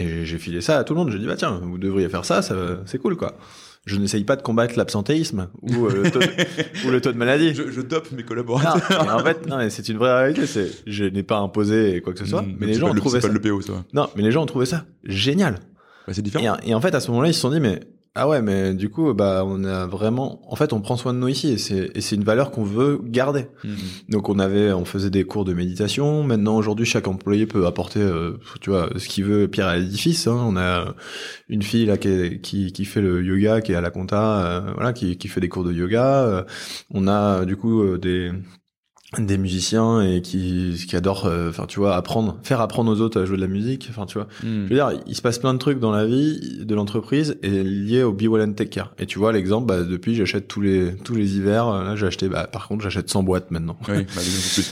Et 0.00 0.24
j'ai 0.24 0.38
filé 0.38 0.60
ça 0.60 0.78
à 0.78 0.84
tout 0.84 0.94
le 0.94 1.00
monde. 1.00 1.10
J'ai 1.10 1.18
dit, 1.18 1.26
bah 1.26 1.34
tiens, 1.36 1.60
vous 1.62 1.78
devriez 1.78 2.08
faire 2.08 2.24
ça, 2.24 2.40
ça 2.42 2.54
c'est 2.86 2.98
cool, 2.98 3.16
quoi. 3.16 3.36
Je 3.86 3.96
n'essaye 3.96 4.24
pas 4.24 4.36
de 4.36 4.42
combattre 4.42 4.74
l'absentéisme 4.76 5.48
ou, 5.62 5.86
euh, 5.86 6.02
le 6.04 6.10
taux 6.10 6.18
de, 6.18 6.26
ou 6.86 6.90
le 6.90 7.00
taux 7.00 7.10
de 7.12 7.16
maladie. 7.16 7.54
Je, 7.54 7.70
je 7.70 7.80
dope 7.80 8.10
mes 8.12 8.22
Non, 8.22 8.28
collaborateurs. 8.28 9.04
mais 9.04 9.10
en 9.10 9.18
fait, 9.20 9.46
non, 9.46 9.58
c'est 9.70 9.88
une 9.88 9.96
vraie 9.96 10.14
réalité. 10.14 10.46
C'est, 10.46 10.68
je 10.86 11.04
n'ai 11.04 11.22
pas 11.22 11.38
imposé 11.38 12.00
quoi 12.02 12.12
que 12.12 12.18
ce 12.18 12.26
soit, 12.26 12.42
Hmm, 12.42 12.54
mais 12.58 12.66
le 12.66 12.72
les 12.72 12.78
gens 12.78 12.90
ont 12.90 12.94
trouvé 12.94 13.20
ça. 13.20 13.28
pas 13.28 13.32
le 13.34 13.40
PO, 13.40 13.60
ça. 13.62 13.84
Non, 13.94 14.08
mais 14.14 14.22
les 14.22 14.30
gens 14.30 14.42
ont 14.42 14.46
trouvé 14.46 14.66
ça 14.66 14.84
génial. 15.04 15.54
Bah, 16.06 16.12
c'est 16.12 16.18
Et, 16.18 16.22
différent. 16.22 16.56
et 16.62 16.74
en 16.74 16.80
fait, 16.80 16.94
à 16.94 17.00
ce 17.00 17.10
moment-là, 17.10 17.28
ils 17.28 17.34
se 17.34 17.40
sont 17.40 17.50
dit, 17.50 17.60
mais 17.60 17.80
ah 18.18 18.28
ouais, 18.28 18.42
mais 18.42 18.74
du 18.74 18.90
coup, 18.90 19.14
bah, 19.14 19.44
on 19.46 19.64
a 19.64 19.86
vraiment, 19.86 20.40
en 20.50 20.56
fait, 20.56 20.72
on 20.72 20.80
prend 20.80 20.96
soin 20.96 21.14
de 21.14 21.18
nous 21.18 21.28
ici, 21.28 21.52
et 21.52 21.58
c'est, 21.58 21.90
et 21.94 22.00
c'est 22.00 22.16
une 22.16 22.24
valeur 22.24 22.50
qu'on 22.50 22.64
veut 22.64 23.00
garder. 23.02 23.46
Hmm. 23.64 23.74
Donc 24.08 24.28
on 24.28 24.38
avait, 24.38 24.72
on 24.72 24.84
faisait 24.84 25.10
des 25.10 25.24
cours 25.24 25.44
de 25.44 25.54
méditation. 25.54 26.22
Maintenant 26.24 26.56
aujourd'hui, 26.56 26.84
chaque 26.84 27.06
employé 27.08 27.46
peut 27.46 27.66
apporter, 27.66 28.00
euh, 28.00 28.32
tu 28.60 28.70
vois, 28.70 28.90
ce 28.96 29.08
qu'il 29.08 29.24
veut, 29.24 29.48
pierre 29.48 29.68
à 29.68 29.76
l'édifice. 29.76 30.26
Hein. 30.26 30.38
On 30.46 30.56
a 30.56 30.94
une 31.48 31.62
fille 31.62 31.86
là 31.86 31.96
qui, 31.96 32.08
est- 32.08 32.40
qui 32.40 32.72
qui 32.72 32.84
fait 32.84 33.00
le 33.00 33.22
yoga, 33.24 33.60
qui 33.60 33.72
est 33.72 33.76
à 33.76 33.80
la 33.80 33.90
compta, 33.90 34.44
euh, 34.46 34.72
voilà, 34.74 34.92
qui 34.92 35.16
qui 35.16 35.28
fait 35.28 35.40
des 35.40 35.48
cours 35.48 35.64
de 35.64 35.72
yoga. 35.72 36.24
Euh, 36.24 36.42
on 36.92 37.06
a 37.08 37.44
du 37.44 37.56
coup 37.56 37.96
des 37.98 38.32
des 39.16 39.38
musiciens 39.38 40.02
et 40.02 40.20
qui 40.20 40.84
qui 40.86 40.94
adorent, 40.94 41.24
euh, 41.26 41.48
enfin 41.48 41.64
tu 41.66 41.78
vois, 41.80 41.96
apprendre, 41.96 42.36
faire 42.42 42.60
apprendre 42.60 42.92
aux 42.92 43.00
autres 43.00 43.18
à 43.20 43.24
jouer 43.24 43.36
de 43.36 43.40
la 43.40 43.46
musique. 43.48 43.86
Enfin 43.90 44.04
tu 44.04 44.14
vois, 44.18 44.26
Hmm. 44.42 44.64
je 44.64 44.68
veux 44.68 44.74
dire, 44.74 44.90
il 45.06 45.14
se 45.14 45.22
passe 45.22 45.38
plein 45.38 45.54
de 45.54 45.58
trucs 45.58 45.80
dans 45.80 45.90
la 45.90 46.04
vie 46.04 46.58
de 46.64 46.74
l'entreprise 46.74 47.36
et 47.42 47.62
liés 47.64 48.02
au 48.02 48.12
Be 48.12 48.24
Well 48.24 48.42
and 48.46 48.52
Take 48.52 48.68
Care. 48.68 48.92
Et 48.98 49.06
tu 49.06 49.18
vois, 49.18 49.32
l'exemple, 49.32 49.66
bah, 49.66 49.82
depuis, 49.82 50.14
j'achète 50.14 50.46
tous 50.46 50.60
les, 50.60 50.94
tous 51.04 51.14
les 51.14 51.36
hivers. 51.36 51.70
Là, 51.70 51.96
j'ai 51.96 52.06
acheté, 52.06 52.28
bah, 52.28 52.46
par 52.52 52.68
contre, 52.68 52.82
j'achète 52.82 53.08
100 53.08 53.22
boîtes 53.22 53.50
maintenant. 53.50 53.78
Oui, 53.88 54.04
bah, 54.14 54.20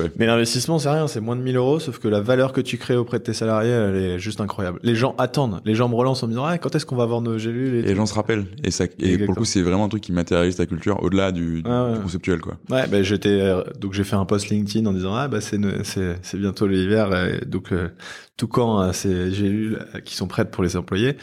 ouais. 0.05 0.11
Mais 0.19 0.27
l'investissement, 0.27 0.79
c'est 0.79 0.91
rien, 0.91 1.07
c'est 1.09 1.21
moins 1.21 1.37
de 1.37 1.41
1000 1.41 1.57
euros, 1.57 1.81
sauf 1.81 1.99
que 1.99 2.09
la 2.09 2.21
valeur 2.21 2.53
que 2.53 2.61
tu 2.61 2.77
crées 2.77 2.97
auprès 2.97 3.19
de 3.19 3.25
tes 3.25 3.33
salariés, 3.33 3.71
elle 3.71 3.97
est 3.97 4.19
juste 4.19 4.41
incroyable. 4.43 4.79
Les 4.83 4.95
gens 4.95 5.15
attendent, 5.17 5.63
les 5.65 5.75
gens 5.75 5.89
me 5.89 5.95
relancent 5.95 6.23
en 6.23 6.27
me 6.27 6.33
disant, 6.33 6.45
ah, 6.45 6.59
quand 6.59 6.75
est-ce 6.75 6.85
qu'on 6.85 6.97
va 6.97 7.05
avoir 7.05 7.23
nos 7.23 7.39
gélules 7.39 7.77
et 7.77 7.79
Et 7.79 7.83
les 7.83 7.95
gens 7.95 8.07
se 8.07 8.15
rappellent. 8.15 8.45
Et, 8.65 8.71
ça, 8.71 8.85
et 8.99 9.17
pour 9.19 9.29
le 9.35 9.39
coup, 9.39 9.45
c'est 9.47 9.63
vraiment 9.63 9.87
un 9.87 9.89
truc 9.89 10.03
qui 10.03 10.13
matérialise 10.13 10.57
ta 10.57 10.67
culture 10.67 11.03
au-delà 11.03 11.33
du, 11.33 11.63
Ouais, 11.65 11.95
du 11.95 12.01
conceptuel, 12.01 12.41
quoi. 12.41 12.59
Ouais, 12.71 12.87
ben 12.89 13.03
j'étais 13.03 13.29
euh, 13.41 13.63
donc 13.81 13.95
j'ai 13.95 14.05
fait 14.05 14.17
un 14.17 14.26
post 14.27 14.49
LinkedIn 14.51 14.87
en 14.87 14.93
disant 14.93 15.15
ah 15.15 15.29
bah 15.29 15.41
c'est 15.41 15.59
c'est 15.85 16.19
c'est 16.23 16.37
bientôt 16.39 16.67
l'hiver 16.67 17.15
et 17.15 17.45
donc 17.47 17.73
euh, 17.73 17.89
tout 18.37 18.49
quand 18.49 18.79
a 18.81 18.93
ces 18.93 19.33
gélules 19.33 19.87
euh, 19.95 20.01
qui 20.01 20.15
sont 20.17 20.27
prêtes 20.29 20.51
pour 20.51 20.63
les 20.63 20.77
employés 20.77 21.17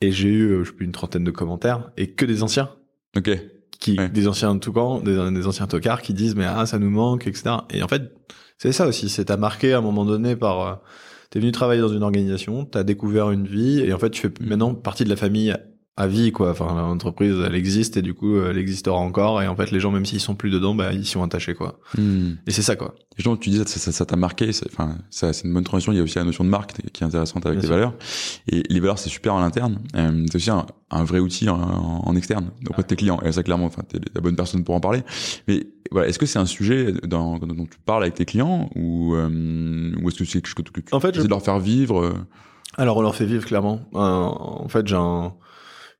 et 0.00 0.12
j'ai 0.12 0.28
eu 0.28 0.42
euh, 0.50 0.64
je 0.64 0.70
sais 0.70 0.76
plus 0.76 0.84
une 0.86 0.92
trentaine 0.92 1.24
de 1.24 1.30
commentaires 1.30 1.90
et 1.96 2.08
que 2.10 2.24
des 2.26 2.42
anciens 2.42 2.70
Ok. 3.16 3.30
qui 3.80 3.98
Ouais. 3.98 4.08
des 4.08 4.28
anciens 4.28 4.56
tout 4.58 4.72
quand 4.72 5.00
des, 5.00 5.30
des 5.32 5.46
anciens 5.46 5.66
tocards 5.66 6.02
qui 6.02 6.12
disent 6.14 6.36
mais 6.36 6.44
ah 6.46 6.66
ça 6.66 6.78
nous 6.78 6.90
manque 6.90 7.26
etc 7.26 7.56
et 7.70 7.82
en 7.82 7.88
fait 7.88 8.12
c'est 8.58 8.72
ça 8.72 8.86
aussi 8.86 9.08
c'est 9.08 9.24
t'as 9.26 9.36
marqué 9.36 9.72
à 9.72 9.78
un 9.78 9.82
moment 9.82 10.04
donné 10.04 10.36
par 10.36 10.60
euh, 10.66 10.74
t'es 11.30 11.38
venu 11.40 11.52
travailler 11.52 11.80
dans 11.80 11.88
une 11.88 12.02
organisation 12.02 12.64
t'as 12.64 12.82
découvert 12.84 13.30
une 13.30 13.46
vie 13.46 13.80
et 13.80 13.92
en 13.92 13.98
fait 13.98 14.10
tu 14.10 14.20
fais 14.22 14.28
Mm. 14.40 14.46
maintenant 14.48 14.74
partie 14.74 15.04
de 15.04 15.08
la 15.08 15.16
famille 15.16 15.54
à 15.98 16.06
vie 16.06 16.32
quoi 16.32 16.52
enfin 16.52 16.74
l'entreprise 16.74 17.34
elle 17.46 17.54
existe 17.54 17.98
et 17.98 18.02
du 18.02 18.14
coup 18.14 18.38
elle 18.40 18.56
existera 18.56 18.96
encore 18.96 19.42
et 19.42 19.46
en 19.46 19.54
fait 19.54 19.70
les 19.70 19.78
gens 19.78 19.90
même 19.90 20.06
s'ils 20.06 20.20
sont 20.20 20.34
plus 20.34 20.48
dedans 20.50 20.74
bah 20.74 20.90
ils 20.94 21.04
sont 21.06 21.22
attachés 21.22 21.54
quoi 21.54 21.78
Hmm. 21.98 22.30
et 22.46 22.50
c'est 22.50 22.62
ça 22.62 22.76
quoi 22.76 22.94
Et 23.18 23.22
genre, 23.22 23.38
tu 23.38 23.50
dis 23.50 23.58
ça, 23.58 23.66
ça, 23.66 23.92
ça 23.92 24.06
t'a 24.06 24.16
marqué. 24.16 24.48
Enfin, 24.72 24.96
ça, 25.10 25.34
c'est 25.34 25.46
une 25.46 25.52
bonne 25.52 25.64
transition. 25.64 25.92
Il 25.92 25.96
y 25.96 26.00
a 26.00 26.02
aussi 26.02 26.16
la 26.16 26.24
notion 26.24 26.44
de 26.44 26.48
marque 26.48 26.72
qui 26.94 27.04
est 27.04 27.06
intéressante 27.06 27.44
avec 27.44 27.58
Bien 27.58 27.62
les 27.62 27.66
sûr. 27.66 27.74
valeurs. 27.76 27.94
Et 28.48 28.62
les 28.70 28.80
valeurs, 28.80 28.98
c'est 28.98 29.10
super 29.10 29.34
en 29.34 29.42
interne. 29.42 29.80
Euh, 29.94 30.24
c'est 30.30 30.36
aussi 30.36 30.50
un, 30.50 30.64
un 30.90 31.04
vrai 31.04 31.18
outil 31.18 31.50
en, 31.50 31.60
en 31.60 32.16
externe 32.16 32.50
auprès 32.70 32.80
de 32.82 32.86
tes 32.86 32.96
clients. 32.96 33.20
Et 33.22 33.30
ça, 33.32 33.42
clairement, 33.42 33.66
enfin, 33.66 33.82
t'es 33.86 33.98
la 34.14 34.22
bonne 34.22 34.34
personne 34.34 34.64
pour 34.64 34.74
en 34.74 34.80
parler. 34.80 35.02
Mais 35.46 35.66
voilà, 35.90 36.08
est-ce 36.08 36.18
que 36.18 36.24
c'est 36.24 36.38
un 36.38 36.46
sujet 36.46 36.92
dans, 37.06 37.38
dont 37.38 37.66
tu 37.66 37.78
parles 37.84 38.04
avec 38.04 38.14
tes 38.14 38.24
clients 38.24 38.70
ou, 38.76 39.14
euh, 39.14 39.92
ou 40.02 40.08
est-ce 40.08 40.16
que 40.18 40.24
c'est 40.24 40.40
quelque 40.40 40.46
chose 40.46 40.54
que 40.72 40.80
tu 40.80 40.94
En 40.94 41.00
fait, 41.00 41.14
je- 41.14 41.20
de 41.20 41.28
leur 41.28 41.42
faire 41.42 41.58
vivre 41.58 42.00
euh, 42.02 42.14
Alors 42.78 42.96
on 42.96 43.02
leur 43.02 43.14
fait 43.14 43.26
vivre 43.26 43.44
clairement. 43.44 43.80
Euh, 43.94 43.98
en 43.98 44.68
fait, 44.68 44.86
j'ai 44.88 44.96
un 44.96 45.34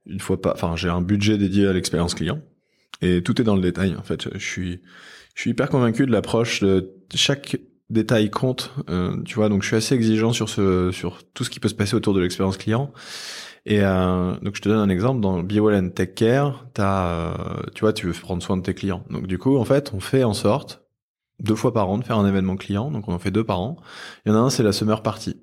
une 0.06 0.20
fois 0.20 0.40
pas, 0.40 0.52
enfin 0.54 0.76
j'ai 0.76 0.88
un 0.88 1.00
budget 1.00 1.38
dédié 1.38 1.66
à 1.66 1.72
l'expérience 1.72 2.14
client 2.14 2.40
et 3.00 3.22
tout 3.22 3.40
est 3.40 3.44
dans 3.44 3.56
le 3.56 3.62
détail. 3.62 3.96
En 3.96 4.02
fait, 4.02 4.28
je 4.34 4.44
suis 4.44 4.80
je 5.34 5.40
suis 5.40 5.50
hyper 5.50 5.68
convaincu 5.68 6.06
de 6.06 6.12
l'approche 6.12 6.62
de 6.62 6.90
chaque 7.14 7.56
détail 7.90 8.30
compte. 8.30 8.72
euh, 8.90 9.22
tu 9.24 9.34
vois, 9.34 9.48
donc 9.48 9.62
je 9.62 9.68
suis 9.68 9.76
assez 9.76 9.94
exigeant 9.94 10.32
sur 10.32 10.48
ce 10.48 10.90
sur 10.92 11.22
tout 11.34 11.44
ce 11.44 11.50
qui 11.50 11.60
peut 11.60 11.68
se 11.68 11.74
passer 11.74 11.94
autour 11.94 12.14
de 12.14 12.20
l'expérience 12.20 12.56
client. 12.56 12.92
Et 13.64 13.80
euh, 13.82 14.34
donc 14.42 14.56
je 14.56 14.62
te 14.62 14.68
donne 14.68 14.78
un 14.78 14.88
exemple 14.88 15.20
dans 15.20 15.42
Be 15.42 15.52
Well 15.52 15.76
and 15.84 15.90
Take 15.90 16.14
Care, 16.14 16.66
t'as 16.74 17.06
euh, 17.06 17.62
tu 17.74 17.82
vois 17.82 17.92
tu 17.92 18.06
veux 18.06 18.12
prendre 18.12 18.42
soin 18.42 18.56
de 18.56 18.62
tes 18.62 18.74
clients. 18.74 19.04
Donc 19.10 19.26
du 19.26 19.38
coup 19.38 19.56
en 19.56 19.64
fait 19.64 19.92
on 19.94 20.00
fait 20.00 20.24
en 20.24 20.34
sorte 20.34 20.82
deux 21.38 21.54
fois 21.54 21.72
par 21.72 21.88
an 21.88 21.98
de 21.98 22.04
faire 22.04 22.18
un 22.18 22.26
événement 22.26 22.56
client. 22.56 22.90
Donc 22.90 23.08
on 23.08 23.12
en 23.12 23.18
fait 23.18 23.30
deux 23.30 23.44
par 23.44 23.60
an. 23.60 23.76
Il 24.26 24.30
y 24.30 24.34
en 24.34 24.36
a 24.36 24.40
un 24.40 24.50
c'est 24.50 24.62
la 24.62 24.72
summer 24.72 25.02
party. 25.02 25.36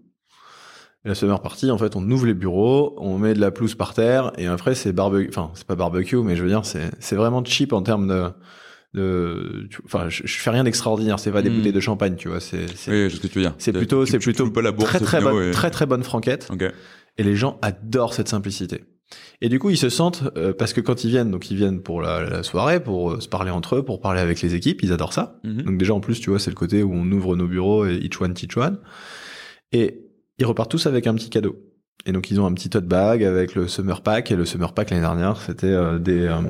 Et 1.05 1.07
la 1.09 1.15
summer 1.15 1.41
party, 1.41 1.71
en 1.71 1.77
fait, 1.77 1.95
on 1.95 2.09
ouvre 2.11 2.25
les 2.25 2.33
bureaux, 2.33 2.93
on 2.97 3.17
met 3.17 3.33
de 3.33 3.39
la 3.39 3.51
pelouse 3.51 3.75
par 3.75 3.93
terre, 3.93 4.31
et 4.37 4.47
après 4.47 4.75
c'est 4.75 4.91
barbecue. 4.91 5.29
Enfin, 5.29 5.51
c'est 5.53 5.65
pas 5.65 5.75
barbecue, 5.75 6.17
mais 6.17 6.35
je 6.35 6.43
veux 6.43 6.49
dire, 6.49 6.65
c'est 6.65 6.91
c'est 6.99 7.15
vraiment 7.15 7.43
cheap 7.43 7.71
en 7.73 7.81
termes 7.81 8.07
de. 8.07 8.25
de 8.93 9.69
Enfin, 9.85 10.09
je, 10.09 10.23
je 10.25 10.37
fais 10.39 10.49
rien 10.49 10.63
d'extraordinaire. 10.63 11.19
C'est 11.19 11.31
pas 11.31 11.41
des 11.41 11.49
Mm. 11.49 11.55
bouteilles 11.55 11.71
de 11.73 11.79
champagne, 11.79 12.15
tu 12.15 12.27
vois. 12.27 12.39
C'est 12.39 12.67
c'est 12.75 12.91
Oui, 12.91 13.11
ce 13.11 13.19
que 13.19 13.27
tu 13.27 13.35
veux 13.39 13.45
dire. 13.45 13.55
c'est 13.57 13.71
plutôt 13.71 14.05
c'est 14.05 14.19
plutôt 14.19 14.49
pas 14.51 14.61
la 14.61 14.71
bourse 14.71 14.89
très 14.89 14.99
très 14.99 15.21
bonne 15.21 15.49
et- 15.49 15.51
très 15.51 15.71
très 15.71 15.85
bonne 15.85 16.03
franquette. 16.03 16.47
Ok. 16.51 16.63
Et 17.17 17.23
les 17.23 17.35
gens 17.35 17.59
adorent 17.61 18.13
cette 18.13 18.27
simplicité. 18.29 18.83
Et 19.41 19.49
du 19.49 19.57
coup, 19.57 19.69
ils 19.71 19.77
se 19.77 19.89
sentent 19.89 20.23
euh, 20.37 20.53
parce 20.53 20.71
que 20.73 20.81
quand 20.81 21.03
ils 21.03 21.09
viennent, 21.09 21.31
donc 21.31 21.49
ils 21.49 21.57
viennent 21.57 21.81
pour 21.81 22.01
la, 22.01 22.29
la 22.29 22.43
soirée, 22.43 22.79
pour 22.83 23.11
euh, 23.13 23.19
se 23.21 23.27
parler 23.27 23.49
entre 23.51 23.77
eux, 23.77 23.83
pour 23.83 24.01
parler 24.01 24.19
avec 24.21 24.41
les 24.41 24.53
équipes, 24.53 24.81
ils 24.83 24.93
adorent 24.93 25.13
ça. 25.13 25.39
Mhm. 25.43 25.61
Donc 25.63 25.77
déjà 25.77 25.93
en 25.93 25.99
plus, 25.99 26.19
tu 26.19 26.29
vois, 26.29 26.39
c'est 26.39 26.51
le 26.51 26.55
côté 26.55 26.83
où 26.83 26.93
on 26.93 27.09
ouvre 27.11 27.35
nos 27.35 27.47
bureaux 27.47 27.85
et 27.87 27.95
each 27.95 28.19
one 28.21 28.33
teach 28.33 28.55
one. 28.57 28.79
Et 29.71 30.05
ils 30.39 30.45
repartent 30.45 30.71
tous 30.71 30.87
avec 30.87 31.05
un 31.07 31.13
petit 31.13 31.29
cadeau. 31.29 31.57
Et 32.05 32.13
donc 32.13 32.31
ils 32.31 32.39
ont 32.39 32.45
un 32.45 32.53
petit 32.53 32.69
tote 32.69 32.85
bag 32.85 33.23
avec 33.25 33.55
le 33.55 33.67
summer 33.67 34.01
pack. 34.01 34.31
Et 34.31 34.35
le 34.35 34.45
summer 34.45 34.73
pack 34.73 34.89
l'année 34.89 35.01
dernière 35.01 35.41
c'était 35.41 35.67
euh, 35.67 35.99
des 35.99 36.27
euh, 36.27 36.41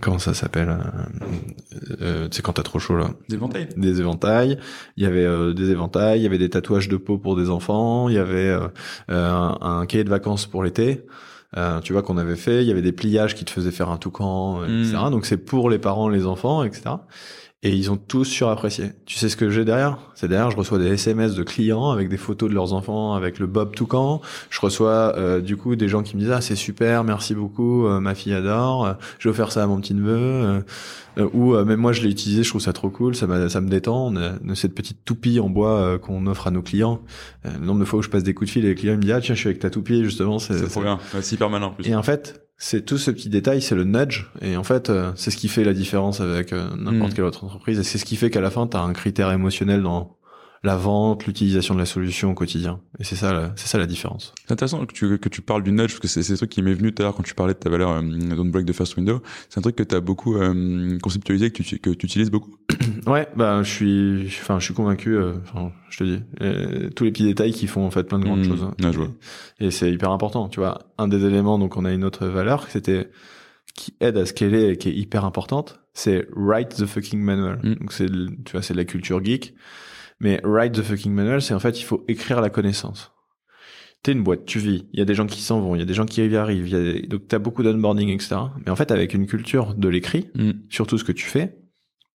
comment 0.00 0.18
ça 0.18 0.32
s'appelle 0.32 0.68
euh, 0.68 1.96
euh, 2.02 2.28
c'est 2.30 2.42
quand 2.42 2.52
t'as 2.52 2.62
trop 2.62 2.78
chaud 2.78 2.96
là. 2.96 3.10
Des 3.28 3.34
éventails. 3.34 3.68
Des 3.76 4.00
éventails. 4.00 4.58
Il 4.96 5.02
y 5.02 5.06
avait 5.06 5.54
des 5.54 5.70
éventails. 5.70 6.20
Il 6.20 6.22
y 6.22 6.26
avait 6.26 6.38
des 6.38 6.50
tatouages 6.50 6.88
de 6.88 6.96
peau 6.96 7.18
pour 7.18 7.36
des 7.36 7.50
enfants. 7.50 8.08
Il 8.08 8.14
y 8.14 8.18
avait 8.18 8.56
un, 9.08 9.58
un, 9.60 9.86
cahier 9.86 10.04
de 10.04 10.10
vacances 10.10 10.46
pour 10.46 10.62
l'été. 10.62 11.04
Tu 11.82 11.92
vois 11.92 12.02
qu'on 12.02 12.18
avait 12.18 12.36
fait. 12.36 12.62
Il 12.62 12.68
y 12.68 12.70
avait 12.70 12.82
des 12.82 12.92
pliages 12.92 13.34
qui 13.34 13.44
te 13.44 13.50
faisaient 13.50 13.72
faire 13.72 13.88
un 13.88 13.96
toucan 13.96 14.62
etc 14.64 14.96
mmh. 15.06 15.10
donc 15.10 15.26
c'est 15.26 15.38
pour 15.38 15.70
les 15.70 15.78
parents 15.78 16.08
les 16.08 16.26
enfants 16.26 16.62
etc 16.62 16.96
et 17.66 17.70
ils 17.70 17.90
ont 17.90 17.96
tous 17.96 18.24
surapprécié. 18.24 18.92
Tu 19.06 19.16
sais 19.16 19.28
ce 19.28 19.36
que 19.36 19.50
j'ai 19.50 19.64
derrière? 19.64 19.98
C'est 20.14 20.28
derrière, 20.28 20.52
je 20.52 20.56
reçois 20.56 20.78
des 20.78 20.86
SMS 20.86 21.34
de 21.34 21.42
clients 21.42 21.90
avec 21.90 22.08
des 22.08 22.16
photos 22.16 22.48
de 22.48 22.54
leurs 22.54 22.74
enfants 22.74 23.14
avec 23.14 23.40
le 23.40 23.48
Bob 23.48 23.74
Toucan. 23.74 24.20
Je 24.50 24.60
reçois 24.60 25.14
euh, 25.16 25.40
du 25.40 25.56
coup 25.56 25.74
des 25.74 25.88
gens 25.88 26.04
qui 26.04 26.14
me 26.14 26.20
disent 26.20 26.30
ah 26.30 26.40
c'est 26.40 26.54
super, 26.54 27.02
merci 27.02 27.34
beaucoup, 27.34 27.88
euh, 27.88 27.98
ma 27.98 28.14
fille 28.14 28.34
adore. 28.34 28.86
Euh, 28.86 28.92
j'ai 29.18 29.28
offert 29.28 29.50
ça 29.50 29.64
à 29.64 29.66
mon 29.66 29.80
petit 29.80 29.94
neveu. 29.94 30.62
ou 31.32 31.54
même 31.64 31.80
moi 31.80 31.92
je 31.92 32.02
l'ai 32.02 32.10
utilisé, 32.10 32.44
je 32.44 32.50
trouve 32.50 32.60
ça 32.60 32.72
trop 32.72 32.88
cool, 32.88 33.16
ça, 33.16 33.26
ça 33.48 33.60
me 33.60 33.68
détend. 33.68 34.12
On 34.12 34.16
a, 34.16 34.54
cette 34.54 34.74
petite 34.74 35.04
toupie 35.04 35.40
en 35.40 35.50
bois 35.50 35.98
qu'on 35.98 36.28
offre 36.28 36.46
à 36.46 36.52
nos 36.52 36.62
clients. 36.62 37.00
le 37.44 37.66
nombre 37.66 37.80
de 37.80 37.84
fois 37.84 37.98
où 37.98 38.02
je 38.02 38.10
passe 38.10 38.22
des 38.22 38.32
coups 38.32 38.48
de 38.48 38.52
fil 38.52 38.64
et 38.64 38.68
les 38.68 38.74
clients 38.76 38.94
me 38.94 39.02
disent 39.02 39.10
ah 39.10 39.20
tiens 39.20 39.34
je 39.34 39.40
suis 39.40 39.48
avec 39.48 39.58
ta 39.58 39.70
toupie 39.70 40.04
justement. 40.04 40.38
C'est 40.38 40.68
trop 40.68 40.82
bien, 40.82 41.00
c'est 41.20 41.34
hyper 41.34 41.50
malin 41.50 41.66
en 41.66 41.70
plus. 41.72 41.88
Et 41.88 41.96
en 41.96 42.04
fait 42.04 42.45
c'est 42.58 42.86
tout 42.86 42.96
ce 42.96 43.10
petit 43.10 43.28
détail, 43.28 43.60
c'est 43.60 43.74
le 43.74 43.84
nudge. 43.84 44.26
Et 44.40 44.56
en 44.56 44.64
fait, 44.64 44.88
euh, 44.88 45.12
c'est 45.14 45.30
ce 45.30 45.36
qui 45.36 45.48
fait 45.48 45.64
la 45.64 45.74
différence 45.74 46.20
avec 46.20 46.52
euh, 46.52 46.68
n'importe 46.76 47.12
mm. 47.12 47.14
quelle 47.14 47.24
autre 47.24 47.44
entreprise. 47.44 47.78
Et 47.78 47.82
c'est 47.82 47.98
ce 47.98 48.04
qui 48.04 48.16
fait 48.16 48.30
qu'à 48.30 48.40
la 48.40 48.50
fin, 48.50 48.66
tu 48.66 48.76
as 48.76 48.80
un 48.80 48.92
critère 48.92 49.30
émotionnel 49.30 49.82
dans 49.82 50.15
la 50.66 50.76
vente, 50.76 51.26
l'utilisation 51.26 51.74
de 51.74 51.78
la 51.78 51.86
solution 51.86 52.32
au 52.32 52.34
quotidien. 52.34 52.80
Et 52.98 53.04
c'est 53.04 53.16
ça, 53.16 53.52
c'est 53.56 53.68
ça 53.68 53.78
la 53.78 53.86
différence. 53.86 54.34
C'est 54.46 54.52
intéressant 54.52 54.84
que 54.84 54.92
tu, 54.92 55.18
que 55.18 55.28
tu 55.28 55.40
parles 55.40 55.62
du 55.62 55.70
nudge, 55.70 55.92
parce 55.92 56.00
que 56.00 56.08
c'est, 56.08 56.22
c'est 56.22 56.32
ce 56.32 56.38
truc 56.38 56.50
qui 56.50 56.60
m'est 56.60 56.74
venu 56.74 56.92
tout 56.92 57.02
à 57.02 57.04
l'heure 57.04 57.14
quand 57.14 57.22
tu 57.22 57.34
parlais 57.34 57.54
de 57.54 57.58
ta 57.58 57.70
valeur 57.70 57.90
euh, 57.90 58.02
Don't 58.02 58.50
Break 58.50 58.66
the 58.66 58.72
First 58.72 58.96
Window. 58.96 59.22
C'est 59.48 59.58
un 59.58 59.62
truc 59.62 59.76
que 59.76 59.84
tu 59.84 59.94
as 59.94 60.00
beaucoup 60.00 60.36
euh, 60.36 60.98
conceptualisé, 60.98 61.50
que 61.50 61.62
tu, 61.62 61.78
que 61.78 61.90
tu 61.90 62.06
utilises 62.06 62.30
beaucoup. 62.30 62.56
ouais, 63.06 63.28
bah 63.36 63.62
je 63.62 63.70
suis, 63.70 64.26
enfin 64.40 64.58
je 64.58 64.64
suis 64.64 64.74
convaincu. 64.74 65.16
Euh, 65.16 65.34
je 65.88 65.98
te 65.98 66.04
dis, 66.04 66.20
euh, 66.42 66.90
tous 66.90 67.04
les 67.04 67.12
petits 67.12 67.24
détails 67.24 67.52
qui 67.52 67.68
font 67.68 67.86
en 67.86 67.90
fait 67.90 68.02
plein 68.02 68.18
de 68.18 68.24
grandes 68.24 68.40
mmh. 68.40 68.48
choses. 68.48 68.62
Ouais, 68.64 68.92
je 68.92 68.98
vois. 68.98 69.10
Et, 69.60 69.66
et 69.66 69.70
c'est 69.70 69.90
hyper 69.92 70.10
important. 70.10 70.48
Tu 70.48 70.58
vois, 70.58 70.80
un 70.98 71.06
des 71.06 71.24
éléments, 71.24 71.58
donc 71.60 71.76
on 71.76 71.84
a 71.84 71.92
une 71.92 72.04
autre 72.04 72.26
valeur, 72.26 72.66
c'était 72.68 73.08
qui 73.74 73.94
aide 74.00 74.16
à 74.16 74.26
scaler 74.26 74.70
et 74.70 74.76
qui 74.78 74.88
est 74.88 74.94
hyper 74.94 75.24
importante, 75.24 75.80
c'est 75.92 76.26
write 76.34 76.74
the 76.76 76.86
fucking 76.86 77.20
manual. 77.20 77.60
Mm. 77.62 77.74
Donc 77.76 77.92
c'est, 77.92 78.08
tu 78.08 78.52
vois, 78.52 78.62
c'est 78.62 78.74
de 78.74 78.78
la 78.78 78.84
culture 78.84 79.24
geek. 79.24 79.54
Mais 80.20 80.40
write 80.44 80.72
the 80.72 80.82
fucking 80.82 81.12
manual, 81.12 81.42
c'est 81.42 81.54
en 81.54 81.58
fait, 81.58 81.78
il 81.80 81.84
faut 81.84 82.04
écrire 82.08 82.40
la 82.40 82.50
connaissance. 82.50 83.12
T'es 84.02 84.12
une 84.12 84.22
boîte, 84.22 84.44
tu 84.46 84.58
vis. 84.58 84.86
Il 84.92 84.98
y 84.98 85.02
a 85.02 85.04
des 85.04 85.14
gens 85.14 85.26
qui 85.26 85.40
s'en 85.40 85.60
vont, 85.60 85.74
il 85.74 85.78
y 85.78 85.82
a 85.82 85.86
des 85.86 85.94
gens 85.94 86.06
qui 86.06 86.24
y 86.24 86.36
arrivent. 86.36 86.68
Y 86.68 86.74
a 86.74 86.80
des... 86.80 87.02
Donc 87.02 87.28
t'as 87.28 87.38
beaucoup 87.38 87.62
d'onboarding, 87.62 88.10
etc. 88.10 88.36
Mais 88.64 88.70
en 88.70 88.76
fait, 88.76 88.90
avec 88.90 89.14
une 89.14 89.26
culture 89.26 89.74
de 89.74 89.88
l'écrit, 89.88 90.28
mm. 90.34 90.50
sur 90.70 90.86
tout 90.86 90.96
ce 90.96 91.04
que 91.04 91.12
tu 91.12 91.26
fais, 91.26 91.58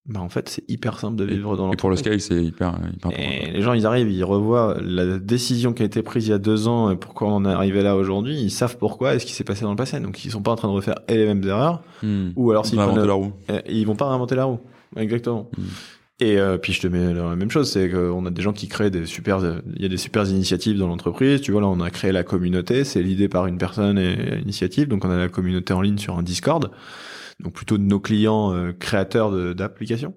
bah 0.08 0.20
en 0.20 0.30
fait, 0.30 0.50
c'est 0.50 0.64
hyper 0.68 0.98
simple 0.98 1.16
de 1.16 1.26
vivre 1.26 1.56
dans 1.56 1.68
l'entreprise. 1.68 1.74
Et 1.74 1.82
pour 1.82 1.90
le 1.90 1.96
scale, 1.96 2.22
c'est 2.22 2.44
hyper, 2.44 2.70
hyper 2.70 3.10
important. 3.10 3.18
Et 3.20 3.52
les 3.52 3.62
gens, 3.62 3.74
ils 3.74 3.86
arrivent, 3.86 4.10
ils 4.10 4.24
revoient 4.24 4.78
la 4.82 5.20
décision 5.20 5.74
qui 5.74 5.84
a 5.84 5.86
été 5.86 6.02
prise 6.02 6.28
il 6.28 6.32
y 6.32 6.34
a 6.34 6.40
deux 6.40 6.68
ans 6.68 6.90
et 6.90 6.96
pourquoi 6.96 7.28
on 7.28 7.46
est 7.46 7.52
arrivé 7.52 7.84
là 7.84 7.96
aujourd'hui. 7.96 8.36
Ils 8.42 8.50
savent 8.50 8.78
pourquoi 8.78 9.14
et 9.14 9.20
ce 9.20 9.28
qui 9.28 9.34
s'est 9.34 9.44
passé 9.44 9.62
dans 9.62 9.70
le 9.70 9.76
passé. 9.76 10.00
Donc, 10.00 10.26
ils 10.26 10.32
sont 10.32 10.42
pas 10.42 10.52
en 10.52 10.56
train 10.56 10.70
de 10.70 10.74
refaire 10.74 10.96
les 11.08 11.26
mêmes 11.26 11.44
erreurs. 11.44 11.84
Mm. 12.02 12.30
Ou 12.36 12.50
alors, 12.50 12.66
s'ils 12.66 12.80
prennent... 12.80 13.06
la 13.06 13.14
roue. 13.14 13.34
Ils 13.70 13.86
vont 13.86 13.96
pas 13.96 14.10
réinventer 14.10 14.36
la 14.36 14.46
roue. 14.46 14.60
Exactement. 14.96 15.52
Mm. 15.56 15.62
Et 16.22 16.38
euh, 16.38 16.60
puis 16.60 16.72
je 16.72 16.82
te 16.82 16.88
mets 16.88 17.14
la 17.16 17.36
même 17.36 17.50
chose, 17.50 17.72
c'est 17.72 17.90
qu'on 17.90 18.28
a 18.28 18.30
des 18.30 18.44
gens 18.44 18.54
qui 18.54 18.68
créent 18.68 18.92
des 18.92 19.08
super, 19.08 19.40
il 19.76 19.82
y 19.82 19.86
a 19.86 19.90
des 19.90 19.98
super 19.98 20.24
initiatives 20.30 20.78
dans 20.78 20.88
l'entreprise. 20.88 21.42
Tu 21.42 21.52
vois 21.52 21.62
là, 21.62 21.68
on 21.68 21.80
a 21.82 21.90
créé 21.90 22.12
la 22.12 22.24
communauté, 22.24 22.84
c'est 22.84 23.02
l'idée 23.02 23.28
par 23.28 23.48
une 23.48 23.58
personne 23.58 23.98
et 23.98 24.36
l'initiative. 24.36 24.88
Donc 24.88 25.04
on 25.04 25.10
a 25.10 25.18
la 25.18 25.30
communauté 25.30 25.74
en 25.74 25.82
ligne 25.82 25.98
sur 25.98 26.20
un 26.20 26.24
Discord, 26.24 26.70
donc 27.40 27.54
plutôt 27.54 27.80
de 27.80 27.84
nos 27.84 28.00
clients 28.00 28.54
euh, 28.54 28.72
créateurs 28.72 29.32
d'applications. 29.56 30.14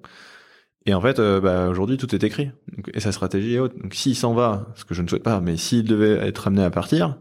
Et 0.86 0.92
en 0.92 1.00
fait, 1.00 1.18
euh, 1.18 1.40
bah, 1.40 1.68
aujourd'hui 1.68 1.96
tout 1.96 2.14
est 2.14 2.22
écrit 2.22 2.50
donc, 2.76 2.90
et 2.92 3.00
sa 3.00 3.10
stratégie 3.10 3.54
est 3.54 3.58
haute. 3.58 3.78
Donc 3.80 3.94
s'il 3.94 4.14
s'en 4.14 4.34
va, 4.34 4.68
ce 4.74 4.84
que 4.84 4.94
je 4.94 5.00
ne 5.00 5.08
souhaite 5.08 5.22
pas, 5.22 5.40
mais 5.40 5.56
s'il 5.56 5.84
devait 5.84 6.26
être 6.26 6.48
amené 6.48 6.62
à 6.64 6.70
partir, 6.70 7.16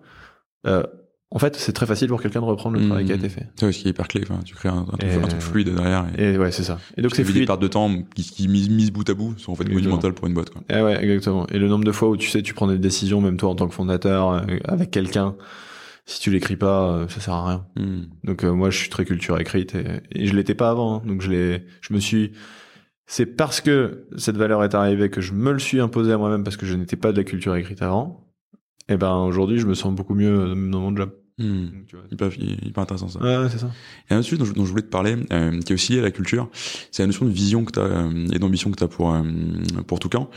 euh, 0.68 0.84
en 1.36 1.40
fait, 1.40 1.56
c'est 1.56 1.74
très 1.74 1.88
facile 1.88 2.10
pour 2.10 2.22
quelqu'un 2.22 2.42
de 2.42 2.46
reprendre 2.46 2.78
le 2.78 2.86
travail 2.86 3.06
qui 3.06 3.12
a 3.12 3.16
été 3.16 3.28
fait. 3.28 3.48
C'est 3.56 3.72
ce 3.72 3.80
qui 3.80 3.88
est 3.88 3.90
hyper 3.90 4.08
clé. 4.08 4.22
Enfin, 4.24 4.40
tu 4.46 4.54
crées 4.54 4.70
un, 4.70 4.86
un, 4.88 4.98
truc, 4.98 5.04
un 5.04 5.28
truc, 5.28 5.42
fluide 5.42 5.74
derrière. 5.74 6.06
Et, 6.16 6.34
et 6.34 6.38
ouais, 6.38 6.52
c'est 6.52 6.62
ça. 6.62 6.78
Et 6.96 7.02
donc 7.02 7.16
c'est 7.16 7.24
fluide. 7.24 7.40
Des 7.40 7.46
pertes 7.48 7.62
de 7.62 7.68
temps 7.68 7.90
qui, 8.14 8.22
qui 8.22 8.48
mise, 8.48 8.70
mise 8.70 8.92
bout 8.92 9.10
à 9.10 9.16
bout 9.16 9.34
sont 9.40 9.52
en 9.52 9.56
fait 9.56 9.68
monumentales 9.68 10.14
pour 10.14 10.28
une 10.28 10.36
boîte. 10.36 10.52
Quoi. 10.52 10.62
Et 10.70 10.80
ouais, 10.80 11.04
exactement. 11.04 11.48
Et 11.48 11.58
le 11.58 11.68
nombre 11.68 11.86
de 11.86 11.92
fois 11.92 12.10
où 12.10 12.18
tu 12.18 12.30
sais, 12.30 12.44
tu 12.44 12.54
prends 12.54 12.68
des 12.68 12.78
décisions, 12.78 13.20
même 13.20 13.38
toi 13.38 13.50
en 13.50 13.56
tant 13.56 13.68
que 13.68 13.74
fondateur, 13.74 14.30
euh, 14.30 14.42
avec 14.66 14.92
quelqu'un, 14.92 15.36
si 16.06 16.22
tu 16.22 16.30
l'écris 16.30 16.56
pas, 16.56 16.92
euh, 16.92 17.08
ça 17.08 17.20
sert 17.20 17.34
à 17.34 17.48
rien. 17.48 17.66
Mm. 17.78 18.02
Donc 18.26 18.44
euh, 18.44 18.54
moi, 18.54 18.70
je 18.70 18.78
suis 18.78 18.90
très 18.90 19.04
culture 19.04 19.40
écrite 19.40 19.74
et, 19.74 19.86
et 20.12 20.28
je 20.28 20.36
l'étais 20.36 20.54
pas 20.54 20.70
avant. 20.70 20.98
Hein. 20.98 21.02
Donc 21.04 21.24
je 21.24 21.32
l'ai, 21.32 21.66
je 21.82 21.96
me 21.96 22.00
suis 22.00 22.34
c'est 23.08 23.26
parce 23.26 23.60
que 23.60 24.06
cette 24.18 24.38
valeur 24.38 24.64
est 24.64 24.76
arrivée 24.76 25.10
que 25.10 25.20
je 25.20 25.34
me 25.34 25.52
le 25.52 25.60
suis 25.60 25.80
imposé 25.80 26.14
à 26.14 26.20
moi-même 26.20 26.44
parce 26.44 26.58
que 26.58 26.68
je 26.68 26.76
n'étais 26.76 26.96
pas 26.96 27.12
de 27.12 27.18
la 27.18 27.24
culture 27.24 27.56
écrite 27.56 27.82
avant. 27.82 28.30
Et 28.88 28.98
ben 28.98 29.16
aujourd'hui, 29.16 29.58
je 29.58 29.66
me 29.66 29.74
sens 29.74 29.96
beaucoup 29.96 30.14
mieux 30.14 30.54
dans 30.70 30.80
mon 30.80 30.96
job. 30.96 31.12
Mmh. 31.40 31.68
Tu 31.88 31.96
vois, 31.96 32.06
hyper, 32.12 32.30
hyper 32.40 32.84
intéressant 32.84 33.08
ça. 33.08 33.20
Ouais, 33.20 33.50
c'est 33.50 33.58
ça. 33.58 33.72
Et 34.10 34.14
un 34.14 34.20
autre 34.20 34.28
sujet 34.28 34.38
dont, 34.38 34.52
dont, 34.52 34.66
je 34.66 34.70
voulais 34.70 34.84
te 34.84 34.90
parler, 34.90 35.18
euh, 35.32 35.60
qui 35.62 35.72
est 35.72 35.76
aussi 35.76 35.94
lié 35.94 36.00
à 36.00 36.04
la 36.04 36.12
culture, 36.12 36.50
c'est 36.92 37.02
la 37.02 37.08
notion 37.08 37.26
de 37.26 37.32
vision 37.32 37.66
que 37.66 37.72
tu 37.72 37.80
as 37.80 37.84
euh, 37.84 38.28
et 38.32 38.38
d'ambition 38.38 38.70
que 38.70 38.78
tu 38.78 38.84
as 38.84 38.88
pour, 38.88 39.14
euh, 39.14 39.24
pour 39.88 40.00
Toucan. 40.00 40.30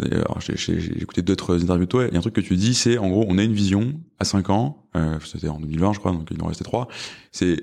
Alors, 0.00 0.40
j'ai, 0.40 0.56
j'ai 0.56 1.02
écouté 1.02 1.22
d'autres 1.22 1.62
interviews 1.62 1.84
de 1.84 1.90
toi, 1.90 2.06
et 2.06 2.16
un 2.16 2.20
truc 2.20 2.34
que 2.34 2.40
tu 2.40 2.56
dis, 2.56 2.74
c'est 2.74 2.98
en 2.98 3.08
gros, 3.08 3.24
on 3.28 3.38
a 3.38 3.44
une 3.44 3.52
vision 3.52 4.00
à 4.18 4.24
5 4.24 4.50
ans, 4.50 4.86
euh, 4.96 5.18
c'était 5.24 5.48
en 5.48 5.60
2020 5.60 5.92
je 5.94 5.98
crois, 6.00 6.12
donc 6.12 6.28
il 6.30 6.42
en 6.42 6.46
restait 6.46 6.64
3, 6.64 6.88
c'est 7.32 7.56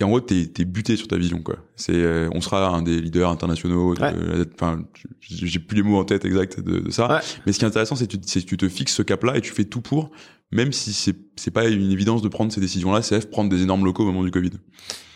et 0.00 0.04
en 0.04 0.08
gros, 0.08 0.20
t'es 0.20 0.50
es 0.58 0.64
buté 0.64 0.96
sur 0.96 1.08
ta 1.08 1.16
vision, 1.18 1.42
quoi. 1.42 1.56
C'est, 1.76 1.92
euh, 1.94 2.30
on 2.32 2.40
sera 2.40 2.68
un 2.68 2.80
des 2.80 3.00
leaders 3.00 3.30
internationaux. 3.30 3.92
Enfin, 3.92 4.78
ouais. 4.78 4.84
j'ai 5.20 5.58
plus 5.58 5.76
les 5.76 5.82
mots 5.82 5.98
en 5.98 6.04
tête 6.04 6.24
exacts 6.24 6.60
de, 6.60 6.80
de 6.80 6.90
ça. 6.90 7.08
Ouais. 7.08 7.20
Mais 7.44 7.52
ce 7.52 7.58
qui 7.58 7.66
est 7.66 7.68
intéressant, 7.68 7.96
c'est 7.96 8.10
que 8.10 8.16
tu, 8.16 8.44
tu 8.44 8.56
te 8.56 8.68
fixes 8.68 8.94
ce 8.94 9.02
cap-là 9.02 9.36
et 9.36 9.42
tu 9.42 9.52
fais 9.52 9.64
tout 9.64 9.82
pour, 9.82 10.10
même 10.52 10.72
si 10.72 10.94
c'est 10.94 11.16
c'est 11.36 11.50
pas 11.50 11.68
une 11.68 11.90
évidence 11.92 12.22
de 12.22 12.28
prendre 12.28 12.50
ces 12.50 12.60
décisions-là, 12.60 13.02
c'est 13.02 13.30
prendre 13.30 13.50
des 13.50 13.62
énormes 13.62 13.84
locaux 13.84 14.02
au 14.02 14.06
moment 14.06 14.24
du 14.24 14.30
Covid. 14.30 14.52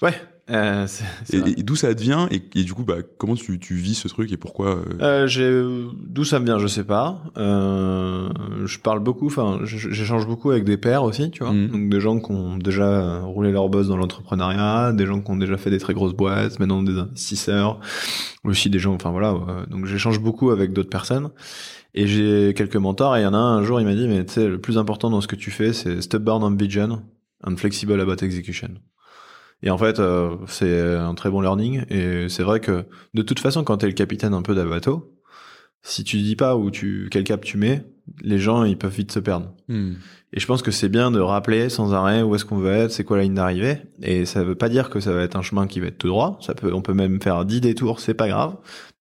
Ouais. 0.02 0.14
Euh, 0.50 0.86
et, 1.32 1.60
et 1.60 1.62
d'où 1.62 1.74
ça 1.74 1.94
devient 1.94 2.26
et, 2.30 2.42
et, 2.54 2.64
du 2.64 2.74
coup, 2.74 2.84
bah, 2.84 2.96
comment 3.16 3.34
tu, 3.34 3.58
tu 3.58 3.76
vis 3.76 3.94
ce 3.94 4.08
truc 4.08 4.30
et 4.30 4.36
pourquoi 4.36 4.82
euh... 5.00 5.26
euh 5.30 5.88
D'où 6.06 6.24
ça 6.24 6.38
me 6.38 6.44
vient, 6.44 6.58
je 6.58 6.66
sais 6.66 6.84
pas. 6.84 7.22
Euh, 7.38 8.28
je 8.66 8.78
parle 8.78 9.00
beaucoup, 9.00 9.26
enfin, 9.26 9.60
j'échange 9.64 10.26
beaucoup 10.26 10.50
avec 10.50 10.64
des 10.64 10.76
pairs 10.76 11.02
aussi, 11.02 11.30
tu 11.30 11.42
vois. 11.42 11.52
Mm. 11.52 11.68
Donc 11.68 11.88
des 11.88 12.00
gens 12.00 12.20
qui 12.20 12.30
ont 12.30 12.58
déjà 12.58 13.20
roulé 13.20 13.52
leur 13.52 13.70
boss 13.70 13.88
dans 13.88 13.96
l'entrepreneuriat, 13.96 14.92
des 14.92 15.06
gens 15.06 15.20
qui 15.20 15.30
ont 15.30 15.36
déjà 15.36 15.56
fait 15.56 15.70
des 15.70 15.78
très 15.78 15.94
grosses 15.94 16.14
boîtes, 16.14 16.58
maintenant 16.60 16.82
des 16.82 16.98
investisseurs, 16.98 17.80
aussi 18.44 18.68
des 18.68 18.78
gens, 18.78 18.94
enfin 18.94 19.12
voilà. 19.12 19.30
Euh, 19.30 19.66
donc 19.66 19.86
j'échange 19.86 20.20
beaucoup 20.20 20.50
avec 20.50 20.74
d'autres 20.74 20.90
personnes. 20.90 21.30
Et 21.94 22.06
j'ai 22.06 22.52
quelques 22.54 22.76
mentors 22.76 23.16
et 23.16 23.20
il 23.20 23.22
y 23.22 23.26
en 23.26 23.34
a 23.34 23.38
un, 23.38 23.58
un 23.58 23.62
jour, 23.62 23.80
il 23.80 23.86
m'a 23.86 23.94
dit, 23.94 24.08
mais 24.08 24.26
tu 24.26 24.34
sais, 24.34 24.48
le 24.48 24.60
plus 24.60 24.76
important 24.76 25.10
dans 25.10 25.20
ce 25.20 25.28
que 25.28 25.36
tu 25.36 25.50
fais, 25.50 25.72
c'est 25.72 26.02
stubborn 26.02 26.42
ambition 26.42 27.02
and 27.46 27.56
flexible 27.56 27.98
about 28.00 28.16
execution. 28.16 28.70
Et 29.64 29.70
en 29.70 29.78
fait, 29.78 29.98
euh, 29.98 30.36
c'est 30.46 30.94
un 30.94 31.14
très 31.14 31.30
bon 31.30 31.40
learning. 31.40 31.84
Et 31.88 32.28
c'est 32.28 32.42
vrai 32.42 32.60
que 32.60 32.84
de 33.14 33.22
toute 33.22 33.40
façon, 33.40 33.64
quand 33.64 33.78
t'es 33.78 33.86
le 33.86 33.94
capitaine 33.94 34.34
un 34.34 34.42
peu 34.42 34.54
d'un 34.54 34.68
bateau, 34.68 35.10
si 35.82 36.04
tu 36.04 36.18
dis 36.18 36.36
pas 36.36 36.54
où 36.56 36.70
tu 36.70 37.08
quel 37.10 37.24
cap 37.24 37.42
tu 37.42 37.56
mets, 37.56 37.82
les 38.22 38.38
gens 38.38 38.64
ils 38.64 38.76
peuvent 38.76 38.94
vite 38.94 39.10
se 39.10 39.18
perdre. 39.18 39.52
Mm. 39.68 39.94
Et 40.34 40.40
je 40.40 40.46
pense 40.46 40.62
que 40.62 40.70
c'est 40.70 40.90
bien 40.90 41.10
de 41.10 41.18
rappeler 41.18 41.70
sans 41.70 41.94
arrêt 41.94 42.22
où 42.22 42.34
est-ce 42.34 42.44
qu'on 42.44 42.58
veut 42.58 42.72
être, 42.72 42.90
c'est 42.90 43.04
quoi 43.04 43.16
la 43.16 43.22
ligne 43.22 43.34
d'arrivée. 43.34 43.78
Et 44.02 44.26
ça 44.26 44.44
veut 44.44 44.54
pas 44.54 44.68
dire 44.68 44.90
que 44.90 45.00
ça 45.00 45.12
va 45.12 45.22
être 45.22 45.36
un 45.36 45.42
chemin 45.42 45.66
qui 45.66 45.80
va 45.80 45.86
être 45.86 45.98
tout 45.98 46.08
droit. 46.08 46.38
Ça 46.42 46.54
peut, 46.54 46.72
on 46.74 46.82
peut 46.82 46.94
même 46.94 47.20
faire 47.22 47.44
10 47.46 47.62
détours, 47.62 48.00
c'est 48.00 48.14
pas 48.14 48.28
grave. 48.28 48.56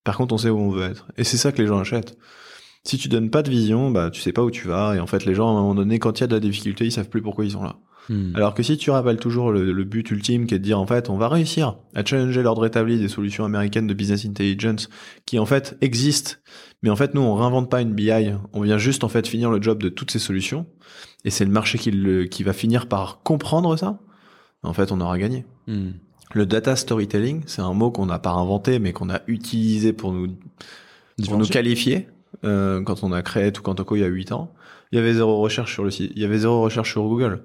Par 0.06 0.15
contre, 0.15 0.34
on 0.34 0.38
sait 0.38 0.49
où 0.49 0.60
on 0.60 0.69
veut 0.69 0.89
être. 0.89 1.08
Et 1.17 1.26
c'est 1.26 1.38
ça 1.38 1.52
que 1.52 1.62
les 1.62 1.67
gens 1.67 1.80
achètent. 1.80 2.17
Si 2.86 2.97
tu 2.97 3.10
donnes 3.10 3.30
pas 3.30 3.43
de 3.43 3.49
vision, 3.49 3.91
bah 3.91 4.10
tu 4.10 4.21
sais 4.21 4.34
pas 4.34 4.43
où 4.43 4.52
tu 4.52 4.67
vas. 4.67 4.95
Et 4.95 4.99
en 4.99 5.08
fait, 5.08 5.26
les 5.26 5.36
gens 5.36 5.47
à 5.47 5.52
un 5.52 5.62
moment 5.62 5.76
donné, 5.76 5.99
quand 5.99 6.19
il 6.19 6.21
y 6.21 6.23
a 6.26 6.28
de 6.28 6.34
la 6.34 6.41
difficulté, 6.41 6.86
ils 6.86 6.91
savent 6.91 7.10
plus 7.10 7.21
pourquoi 7.21 7.45
ils 7.45 7.52
sont 7.52 7.63
là. 7.63 7.78
Mmh. 8.10 8.36
Alors 8.36 8.54
que 8.54 8.63
si 8.63 8.78
tu 8.78 8.92
rappelles 8.92 9.18
toujours 9.18 9.52
le, 9.52 9.72
le, 9.72 9.84
but 9.86 10.10
ultime 10.12 10.46
qui 10.46 10.56
est 10.56 10.60
de 10.60 10.63
dire 10.63 10.80
en 10.80 10.86
fait 10.86 11.10
on 11.10 11.18
va 11.18 11.30
réussir 11.30 11.78
à 11.96 12.04
challenger 12.04 12.44
l'ordre 12.44 12.66
établi 12.66 13.00
des 13.00 13.08
solutions 13.08 13.46
américaines 13.46 13.88
de 13.88 13.94
business 13.94 14.26
intelligence 14.26 14.89
qui 15.26 15.39
en 15.39 15.46
fait 15.46 15.78
existent, 15.80 16.34
mais 16.82 16.89
en 16.89 16.98
fait 16.98 17.13
nous 17.13 17.22
on 17.22 17.34
réinvente 17.36 17.70
pas 17.70 17.82
une 17.82 17.94
BI, 17.94 18.12
on 18.52 18.62
vient 18.62 18.78
juste 18.78 19.06
en 19.06 19.10
fait 19.10 19.26
finir 19.26 19.50
le 19.52 19.62
job 19.62 19.82
de 19.82 19.88
toutes 19.88 20.12
ces 20.12 20.20
solutions 20.20 20.66
et 21.24 21.30
c'est 21.30 21.46
le 21.46 21.52
marché 21.52 21.78
qui, 21.78 21.92
le, 21.92 22.26
qui 22.26 22.44
va 22.44 22.52
finir 22.52 22.88
par 22.88 23.22
comprendre 23.24 23.78
ça. 23.78 24.00
En 24.63 24.74
fait 24.74 24.92
on 24.92 25.00
aura 25.00 25.18
gagné. 25.18 25.46
Mmh. 25.68 25.92
Le 26.34 26.46
data 26.46 26.76
storytelling 26.76 27.44
c'est 27.46 27.62
un 27.62 27.74
mot 27.74 27.89
qu'on 27.89 28.08
n'a 28.08 28.20
pas 28.20 28.32
inventé 28.32 28.80
mais 28.80 28.92
qu'on 28.92 29.10
a 29.10 29.22
utilisé 29.28 29.94
pour 29.94 30.12
nous 30.12 30.28
pour 31.26 31.38
nous 31.38 31.48
qualifier 31.48 32.10
euh, 32.44 32.84
quand 32.84 33.04
on 33.04 33.13
a 33.13 33.22
créé 33.22 33.54
tout 33.54 33.62
Kantoku 33.62 33.96
il 33.96 34.02
y 34.02 34.06
a 34.06 34.08
8 34.08 34.34
ans. 34.34 34.54
Il 34.92 34.98
y 34.98 35.00
avait 35.00 35.13
zéro 35.13 35.39
recherche 35.39 35.74
sur 35.74 35.86
le 35.86 35.89
site, 35.89 36.12
il 36.16 36.22
y 36.22 36.26
avait 36.26 36.39
zéro 36.39 36.62
recherche 36.62 36.92
sur 36.92 37.04
Google 37.04 37.44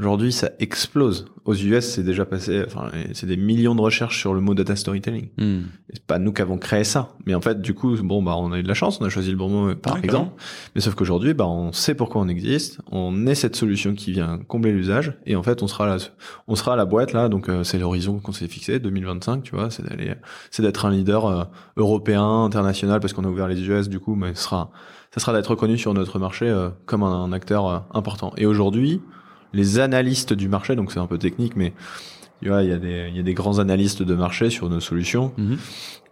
Aujourd'hui, 0.00 0.32
ça 0.32 0.50
explose. 0.60 1.26
Aux 1.44 1.54
US, 1.54 1.84
c'est 1.84 2.02
déjà 2.02 2.24
passé, 2.24 2.62
enfin, 2.66 2.90
c'est 3.12 3.26
des 3.26 3.36
millions 3.36 3.74
de 3.74 3.82
recherches 3.82 4.18
sur 4.18 4.32
le 4.32 4.40
mot 4.40 4.54
data 4.54 4.74
storytelling. 4.74 5.28
Hmm. 5.36 5.64
C'est 5.92 6.02
pas 6.06 6.18
nous 6.18 6.32
qui 6.32 6.40
avons 6.40 6.56
créé 6.56 6.84
ça. 6.84 7.10
Mais 7.26 7.34
en 7.34 7.42
fait, 7.42 7.60
du 7.60 7.74
coup, 7.74 7.94
bon, 8.02 8.22
bah, 8.22 8.34
on 8.38 8.50
a 8.52 8.58
eu 8.58 8.62
de 8.62 8.68
la 8.68 8.72
chance, 8.74 8.98
on 9.02 9.04
a 9.04 9.10
choisi 9.10 9.30
le 9.30 9.36
bon 9.36 9.50
mot, 9.50 9.74
par 9.74 9.96
Ouais, 9.96 10.00
exemple. 10.04 10.32
Mais 10.74 10.80
sauf 10.80 10.94
qu'aujourd'hui, 10.94 11.34
bah, 11.34 11.46
on 11.46 11.72
sait 11.72 11.94
pourquoi 11.94 12.22
on 12.22 12.28
existe. 12.28 12.80
On 12.90 13.26
est 13.26 13.34
cette 13.34 13.56
solution 13.56 13.94
qui 13.94 14.12
vient 14.12 14.38
combler 14.48 14.72
l'usage. 14.72 15.18
Et 15.26 15.36
en 15.36 15.42
fait, 15.42 15.62
on 15.62 15.66
sera 15.66 15.86
là, 15.86 15.98
on 16.48 16.54
sera 16.54 16.72
à 16.72 16.76
la 16.76 16.86
boîte, 16.86 17.12
là. 17.12 17.28
Donc, 17.28 17.50
euh, 17.50 17.62
c'est 17.62 17.78
l'horizon 17.78 18.20
qu'on 18.20 18.32
s'est 18.32 18.48
fixé, 18.48 18.78
2025, 18.78 19.42
tu 19.42 19.54
vois. 19.54 19.70
C'est 19.70 19.86
d'aller, 19.86 20.14
c'est 20.50 20.62
d'être 20.62 20.86
un 20.86 20.90
leader 20.90 21.26
euh, 21.26 21.44
européen, 21.76 22.44
international, 22.44 23.00
parce 23.00 23.12
qu'on 23.12 23.24
a 23.24 23.28
ouvert 23.28 23.48
les 23.48 23.60
US, 23.68 23.88
du 23.90 24.00
coup, 24.00 24.14
mais 24.14 24.34
ce 24.34 24.44
sera, 24.44 24.70
ça 25.14 25.20
sera 25.20 25.34
d'être 25.34 25.50
reconnu 25.50 25.76
sur 25.76 25.92
notre 25.92 26.18
marché 26.18 26.48
euh, 26.48 26.70
comme 26.86 27.02
un, 27.02 27.24
un 27.24 27.32
acteur 27.32 27.66
euh, 27.66 27.78
important. 27.92 28.32
Et 28.38 28.46
aujourd'hui, 28.46 29.02
les 29.52 29.78
analystes 29.78 30.32
du 30.32 30.48
marché, 30.48 30.76
donc 30.76 30.92
c'est 30.92 31.00
un 31.00 31.06
peu 31.06 31.18
technique, 31.18 31.56
mais 31.56 31.72
tu 32.42 32.48
vois, 32.48 32.62
il 32.62 32.70
y 32.70 32.72
a 32.72 32.78
des, 32.78 33.06
il 33.10 33.16
y 33.16 33.20
a 33.20 33.22
des 33.22 33.34
grands 33.34 33.58
analystes 33.58 34.02
de 34.02 34.14
marché 34.14 34.48
sur 34.48 34.70
nos 34.70 34.80
solutions 34.80 35.32
Mhm. 35.36 35.58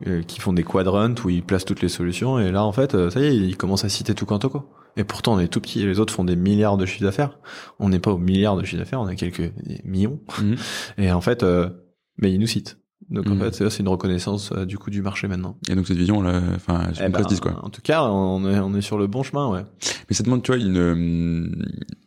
euh, 0.06 0.22
qui 0.22 0.40
font 0.40 0.52
des 0.52 0.62
quadrants 0.62 1.14
où 1.24 1.30
ils 1.30 1.42
placent 1.42 1.64
toutes 1.64 1.80
les 1.80 1.88
solutions. 1.88 2.38
Et 2.38 2.50
là, 2.52 2.64
en 2.64 2.72
fait, 2.72 2.94
euh, 2.94 3.08
ça 3.10 3.20
y 3.20 3.24
est, 3.24 3.34
ils 3.36 3.56
commencent 3.56 3.84
à 3.84 3.88
citer 3.88 4.14
tout 4.14 4.26
Quantoco. 4.26 4.68
Et 4.96 5.04
pourtant, 5.04 5.34
on 5.34 5.38
est 5.38 5.48
tout 5.48 5.60
petit 5.60 5.80
et 5.80 5.86
les 5.86 6.00
autres 6.00 6.12
font 6.12 6.24
des 6.24 6.36
milliards 6.36 6.76
de 6.76 6.84
chiffres 6.84 7.04
d'affaires. 7.04 7.38
On 7.78 7.88
n'est 7.88 7.98
pas 8.00 8.10
au 8.10 8.18
milliard 8.18 8.56
de 8.56 8.64
chiffres 8.64 8.78
d'affaires, 8.82 9.00
on 9.00 9.06
a 9.06 9.14
quelques 9.14 9.52
millions. 9.84 10.20
Mhm. 10.42 10.56
Et 10.98 11.12
en 11.12 11.20
fait, 11.20 11.42
euh, 11.42 11.70
mais 12.18 12.32
ils 12.32 12.38
nous 12.40 12.46
citent. 12.48 12.77
Donc 13.10 13.26
en 13.28 13.34
Mhm. 13.36 13.40
fait, 13.40 13.54
c'est 13.54 13.70
c'est 13.70 13.80
une 13.82 13.88
reconnaissance 13.88 14.50
euh, 14.52 14.64
du 14.66 14.76
coup 14.76 14.90
du 14.90 15.00
marché 15.02 15.28
maintenant. 15.28 15.56
Et 15.68 15.74
donc 15.74 15.86
cette 15.86 15.96
vision, 15.96 16.20
là, 16.20 16.40
enfin, 16.56 16.82
elle 16.88 16.94
se 16.94 17.02
Eh 17.02 17.06
concrétise, 17.06 17.40
quoi. 17.40 17.58
En 17.64 17.70
tout 17.70 17.80
cas, 17.80 18.02
on 18.04 18.46
est, 18.50 18.58
on 18.58 18.74
est 18.74 18.80
sur 18.82 18.98
le 18.98 19.06
bon 19.06 19.22
chemin, 19.22 19.48
ouais. 19.48 19.62
Mais 20.10 20.14
ça 20.16 20.22
demande, 20.24 20.42
tu 20.42 20.52
vois, 20.52 20.60
une. 20.60 20.76
euh, 20.76 21.46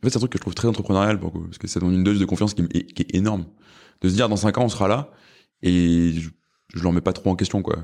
En 0.02 0.04
fait, 0.04 0.10
c'est 0.10 0.18
un 0.18 0.20
truc 0.20 0.32
que 0.32 0.38
je 0.38 0.42
trouve 0.42 0.54
très 0.56 0.68
entrepreneurial, 0.68 1.20
pour 1.20 1.32
coup, 1.32 1.42
parce 1.42 1.58
que 1.58 1.68
ça 1.68 1.80
demande 1.80 1.96
une 1.96 2.04
dose 2.04 2.20
de 2.20 2.26
confiance 2.26 2.54
qui, 2.54 2.62
est- 2.64 2.94
qui 2.94 3.02
est 3.04 3.16
énorme. 3.16 3.46
De 4.02 4.10
se 4.10 4.14
dire, 4.16 4.30
dans 4.30 4.36
5 4.36 4.58
ans, 4.58 4.66
on 4.66 4.70
sera 4.70 4.88
là, 4.88 5.12
et 5.64 6.12
je, 6.14 6.30
je 6.74 6.84
leur 6.84 6.92
mets 6.92 7.02
pas 7.02 7.14
trop 7.14 7.30
en 7.32 7.36
question, 7.36 7.62
quoi. 7.62 7.78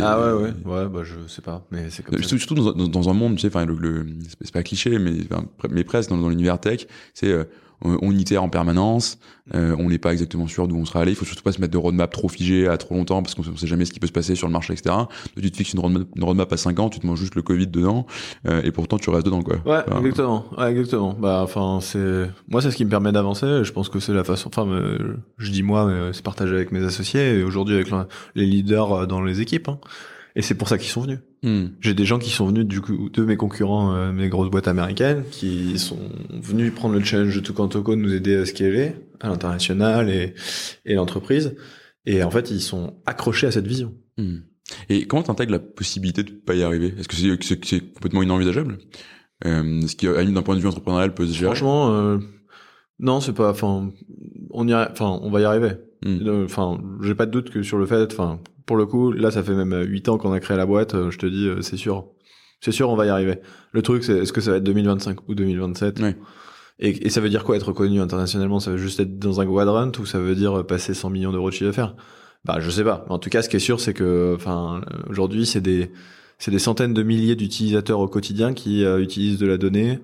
Ah 0.00 0.18
ouais, 0.18 0.32
ouais, 0.32 0.52
ouais, 0.64 0.88
bah 0.88 1.02
je 1.04 1.26
sais 1.28 1.42
pas, 1.42 1.66
mais 1.70 1.90
c'est 1.90 2.02
comme 2.02 2.14
ça. 2.16 2.22
Surtout, 2.22 2.38
surtout 2.38 2.54
dans, 2.54 2.72
dans- 2.72 2.88
dans 2.88 3.08
un 3.10 3.12
monde, 3.12 3.34
tu 3.34 3.40
sais, 3.42 3.48
enfin, 3.48 3.66
le, 3.66 3.74
le- 3.74 4.06
c'est 4.40 4.52
pas- 4.52 4.62
cliché, 4.62 4.98
mais, 4.98 5.12
enfin, 5.30 5.44
mais 5.70 5.84
presque 5.84 6.08
dans, 6.10 6.16
dans 6.16 6.28
l'univers 6.30 6.58
tech, 6.58 6.86
c'est 7.12 7.28
euh, 7.30 7.44
on, 7.84 7.98
on 8.02 8.12
itère 8.12 8.42
en 8.42 8.48
permanence, 8.48 9.18
euh, 9.54 9.76
on 9.78 9.88
n'est 9.90 9.98
pas 9.98 10.12
exactement 10.12 10.46
sûr 10.46 10.66
d'où 10.68 10.76
on 10.76 10.84
sera 10.84 11.00
allé. 11.00 11.12
Il 11.12 11.14
faut 11.16 11.24
surtout 11.24 11.42
pas 11.42 11.52
se 11.52 11.60
mettre 11.60 11.72
de 11.72 11.78
roadmap 11.78 12.10
trop 12.10 12.28
figé 12.28 12.66
à 12.66 12.76
trop 12.78 12.94
longtemps 12.94 13.22
parce 13.22 13.34
qu'on 13.34 13.42
sait 13.56 13.66
jamais 13.66 13.84
ce 13.84 13.92
qui 13.92 14.00
peut 14.00 14.06
se 14.06 14.12
passer 14.12 14.34
sur 14.34 14.46
le 14.46 14.52
marché, 14.52 14.72
etc. 14.72 14.94
Donc, 14.94 15.08
tu 15.42 15.50
te 15.50 15.56
fixes 15.56 15.72
une 15.74 15.80
roadmap, 15.80 16.06
une 16.16 16.24
roadmap 16.24 16.52
à 16.52 16.56
5 16.56 16.78
ans, 16.80 16.88
tu 16.88 16.98
te 17.00 17.06
manges 17.06 17.18
juste 17.20 17.34
le 17.34 17.42
Covid 17.42 17.66
dedans, 17.66 18.06
euh, 18.48 18.62
et 18.64 18.72
pourtant 18.72 18.96
tu 18.98 19.10
restes 19.10 19.26
dedans, 19.26 19.42
quoi. 19.42 19.56
Ouais, 19.66 19.82
Enfin, 19.86 19.98
exactement. 20.00 20.46
Ouais, 20.56 20.70
exactement. 20.70 21.14
Bah, 21.18 21.40
enfin, 21.44 21.78
c'est 21.82 22.30
moi, 22.48 22.62
c'est 22.62 22.70
ce 22.70 22.76
qui 22.76 22.84
me 22.84 22.90
permet 22.90 23.12
d'avancer. 23.12 23.64
Je 23.64 23.72
pense 23.72 23.88
que 23.88 24.00
c'est 24.00 24.14
la 24.14 24.24
façon. 24.24 24.48
Enfin, 24.48 24.64
me- 24.64 25.18
je 25.38 25.50
dis 25.50 25.62
moi, 25.62 25.86
mais 25.86 26.12
c'est 26.12 26.24
partagé 26.24 26.54
avec 26.54 26.72
mes 26.72 26.82
associés 26.84 27.38
et 27.38 27.42
aujourd'hui 27.42 27.74
avec 27.74 27.88
les 28.34 28.46
leaders 28.46 28.92
euh, 28.92 29.06
dans 29.06 29.22
les 29.22 29.40
équipes. 29.40 29.68
hein. 29.68 29.78
Et 30.36 30.42
c'est 30.42 30.54
pour 30.56 30.68
ça 30.68 30.78
qu'ils 30.78 30.90
sont 30.90 31.02
venus. 31.02 31.20
hmm. 31.42 31.66
J'ai 31.80 31.94
des 31.94 32.04
gens 32.04 32.18
qui 32.18 32.30
sont 32.30 32.46
venus 32.46 32.66
du 32.66 32.80
coup 32.80 33.08
de 33.08 33.24
mes 33.24 33.36
concurrents, 33.36 33.94
euh, 33.94 34.12
mes 34.12 34.28
grosses 34.28 34.50
boîtes 34.50 34.66
américaines, 34.68 35.22
qui 35.30 35.78
sont 35.78 35.98
venus 36.30 36.74
prendre 36.74 36.94
le 36.94 37.04
challenge 37.04 37.40
de 37.40 37.40
de 37.40 37.94
nous 37.94 38.12
aider 38.12 38.36
à 38.36 38.44
scaler 38.46 38.92
à 39.20 39.28
l'international 39.28 40.10
et 40.10 40.34
et 40.84 40.94
l'entreprise. 40.94 41.54
Et 42.06 42.22
en 42.22 42.30
fait, 42.30 42.50
ils 42.50 42.60
sont 42.60 42.94
accrochés 43.06 43.46
à 43.46 43.50
cette 43.52 43.66
vision. 43.66 43.94
Hmm. 44.18 44.38
Et 44.88 45.06
comment 45.06 45.22
t'intègres 45.22 45.52
la 45.52 45.58
possibilité 45.58 46.22
de 46.22 46.30
pas 46.32 46.54
y 46.54 46.62
arriver? 46.62 46.94
Est-ce 46.98 47.08
que 47.08 47.14
c'est 47.44 47.60
que 47.60 47.66
c'est 47.66 47.80
complètement 47.80 48.22
inenvisageable? 48.22 48.78
Euh, 49.44 49.86
Ce 49.86 49.94
qui, 49.94 50.06
à 50.08 50.12
la 50.12 50.20
limite, 50.20 50.34
d'un 50.34 50.42
point 50.42 50.56
de 50.56 50.60
vue 50.60 50.68
entrepreneurial, 50.68 51.14
peut 51.14 51.26
se 51.26 51.32
gérer. 51.32 51.46
Franchement, 51.46 51.94
euh, 51.94 52.18
non, 52.98 53.20
c'est 53.20 53.32
pas. 53.32 53.50
Enfin, 53.50 53.90
on 54.50 54.68
y, 54.68 54.74
enfin, 54.74 55.18
on 55.22 55.30
va 55.30 55.40
y 55.40 55.44
arriver. 55.44 55.72
Hmm. 56.04 56.18
Euh, 56.26 56.44
Enfin, 56.44 56.80
j'ai 57.02 57.14
pas 57.14 57.26
de 57.26 57.30
doute 57.30 57.50
que 57.50 57.62
sur 57.62 57.78
le 57.78 57.86
fait, 57.86 58.12
enfin, 58.12 58.40
pour 58.66 58.76
le 58.76 58.86
coup, 58.86 59.12
là, 59.12 59.30
ça 59.30 59.42
fait 59.42 59.54
même 59.54 59.74
8 59.86 60.08
ans 60.08 60.18
qu'on 60.18 60.32
a 60.32 60.40
créé 60.40 60.56
la 60.56 60.66
boîte, 60.66 60.94
euh, 60.94 61.10
je 61.10 61.18
te 61.18 61.26
dis, 61.26 61.46
euh, 61.48 61.62
c'est 61.62 61.76
sûr. 61.76 62.06
C'est 62.60 62.72
sûr, 62.72 62.88
on 62.88 62.96
va 62.96 63.06
y 63.06 63.08
arriver. 63.10 63.40
Le 63.72 63.82
truc, 63.82 64.04
c'est 64.04 64.18
est-ce 64.18 64.32
que 64.32 64.40
ça 64.40 64.52
va 64.52 64.56
être 64.58 64.64
2025 64.64 65.28
ou 65.28 65.34
2027 65.34 66.00
Ouais. 66.00 66.16
et, 66.78 67.06
et 67.06 67.10
ça 67.10 67.20
veut 67.20 67.28
dire 67.28 67.44
quoi 67.44 67.56
être 67.56 67.68
reconnu 67.68 68.00
internationalement? 68.00 68.58
Ça 68.60 68.70
veut 68.70 68.78
juste 68.78 69.00
être 69.00 69.18
dans 69.18 69.40
un 69.40 69.46
quadrant 69.46 69.92
ou 69.98 70.06
ça 70.06 70.18
veut 70.18 70.34
dire 70.34 70.64
passer 70.66 70.94
100 70.94 71.10
millions 71.10 71.32
d'euros 71.32 71.50
de 71.50 71.54
chiffre 71.54 71.66
d'affaires? 71.70 71.94
Bah, 72.44 72.58
je 72.60 72.70
sais 72.70 72.84
pas. 72.84 73.04
En 73.08 73.18
tout 73.18 73.30
cas, 73.30 73.42
ce 73.42 73.48
qui 73.48 73.56
est 73.56 73.60
sûr, 73.60 73.80
c'est 73.80 73.94
que, 73.94 74.34
enfin, 74.36 74.80
euh, 74.92 75.02
aujourd'hui, 75.08 75.46
c'est 75.46 75.60
des, 75.60 75.90
c'est 76.38 76.50
des 76.50 76.58
centaines 76.58 76.94
de 76.94 77.02
milliers 77.02 77.36
d'utilisateurs 77.36 78.00
au 78.00 78.08
quotidien 78.08 78.52
qui 78.54 78.84
euh, 78.84 79.00
utilisent 79.00 79.38
de 79.38 79.46
la 79.46 79.56
donnée, 79.56 80.00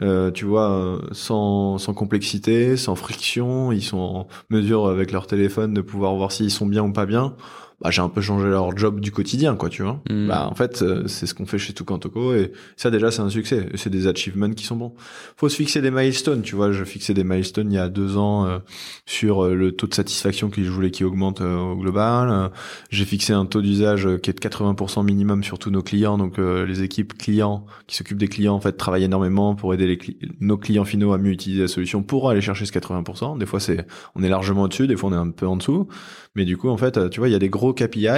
euh, 0.00 0.30
tu 0.30 0.44
vois, 0.46 0.70
euh, 0.72 0.98
sans, 1.12 1.78
sans 1.78 1.94
complexité, 1.94 2.76
sans 2.76 2.94
friction, 2.94 3.72
ils 3.72 3.82
sont 3.82 3.98
en 3.98 4.26
mesure 4.50 4.88
avec 4.88 5.12
leur 5.12 5.26
téléphone 5.26 5.74
de 5.74 5.80
pouvoir 5.80 6.14
voir 6.14 6.32
s'ils 6.32 6.50
sont 6.50 6.66
bien 6.66 6.82
ou 6.82 6.92
pas 6.92 7.06
bien. 7.06 7.36
Bah, 7.82 7.90
j'ai 7.90 8.00
un 8.00 8.08
peu 8.08 8.20
changé 8.20 8.46
leur 8.48 8.76
job 8.76 9.00
du 9.00 9.10
quotidien, 9.10 9.56
quoi, 9.56 9.68
tu 9.68 9.82
vois. 9.82 10.00
Mm. 10.08 10.28
Bah, 10.28 10.46
en 10.48 10.54
fait, 10.54 10.82
euh, 10.82 11.08
c'est 11.08 11.26
ce 11.26 11.34
qu'on 11.34 11.46
fait 11.46 11.58
chez 11.58 11.72
Tucantoco 11.72 12.32
et 12.34 12.52
ça 12.76 12.90
déjà, 12.90 13.10
c'est 13.10 13.22
un 13.22 13.28
succès. 13.28 13.68
C'est 13.74 13.90
des 13.90 14.06
achievements 14.06 14.50
qui 14.50 14.64
sont 14.64 14.76
bons. 14.76 14.94
Faut 15.36 15.48
se 15.48 15.56
fixer 15.56 15.82
des 15.82 15.90
milestones, 15.90 16.42
tu 16.42 16.54
vois. 16.54 16.70
Je 16.70 16.84
fixais 16.84 17.12
des 17.12 17.24
milestones 17.24 17.72
il 17.72 17.74
y 17.74 17.78
a 17.78 17.88
deux 17.88 18.16
ans 18.16 18.46
euh, 18.46 18.58
sur 19.04 19.44
euh, 19.44 19.54
le 19.54 19.72
taux 19.72 19.88
de 19.88 19.94
satisfaction 19.94 20.48
que 20.48 20.62
je 20.62 20.70
voulais 20.70 20.92
qui 20.92 21.02
augmente 21.02 21.40
euh, 21.40 21.58
au 21.58 21.76
global. 21.76 22.50
J'ai 22.90 23.04
fixé 23.04 23.32
un 23.32 23.46
taux 23.46 23.62
d'usage 23.62 24.08
qui 24.22 24.30
est 24.30 24.34
de 24.34 24.38
80% 24.48 25.04
minimum 25.04 25.42
sur 25.42 25.58
tous 25.58 25.70
nos 25.70 25.82
clients. 25.82 26.18
Donc, 26.18 26.38
euh, 26.38 26.64
les 26.64 26.82
équipes 26.82 27.18
clients 27.18 27.66
qui 27.88 27.96
s'occupent 27.96 28.18
des 28.18 28.28
clients, 28.28 28.54
en 28.54 28.60
fait, 28.60 28.72
travaillent 28.72 29.04
énormément 29.04 29.54
pour 29.56 29.74
aider 29.74 29.88
les 29.88 29.96
cli- 29.96 30.16
nos 30.40 30.56
clients 30.56 30.84
finaux 30.84 31.12
à 31.12 31.18
mieux 31.18 31.32
utiliser 31.32 31.62
la 31.62 31.68
solution 31.68 32.02
pour 32.04 32.30
aller 32.30 32.40
chercher 32.40 32.64
ce 32.64 32.72
80%. 32.72 33.38
Des 33.38 33.46
fois, 33.46 33.58
c'est, 33.58 33.86
on 34.14 34.22
est 34.22 34.28
largement 34.28 34.62
au-dessus, 34.62 34.86
des 34.86 34.96
fois, 34.96 35.10
on 35.10 35.12
est 35.14 35.16
un 35.16 35.30
peu 35.30 35.46
en 35.48 35.56
dessous. 35.56 35.88
Mais 36.34 36.44
du 36.44 36.56
coup, 36.56 36.68
en 36.70 36.76
fait, 36.76 36.96
euh, 36.96 37.08
tu 37.08 37.20
vois, 37.20 37.28
il 37.28 37.32
y 37.32 37.34
a 37.34 37.38
des 37.38 37.50
gros 37.50 37.74
KPI, 37.74 38.08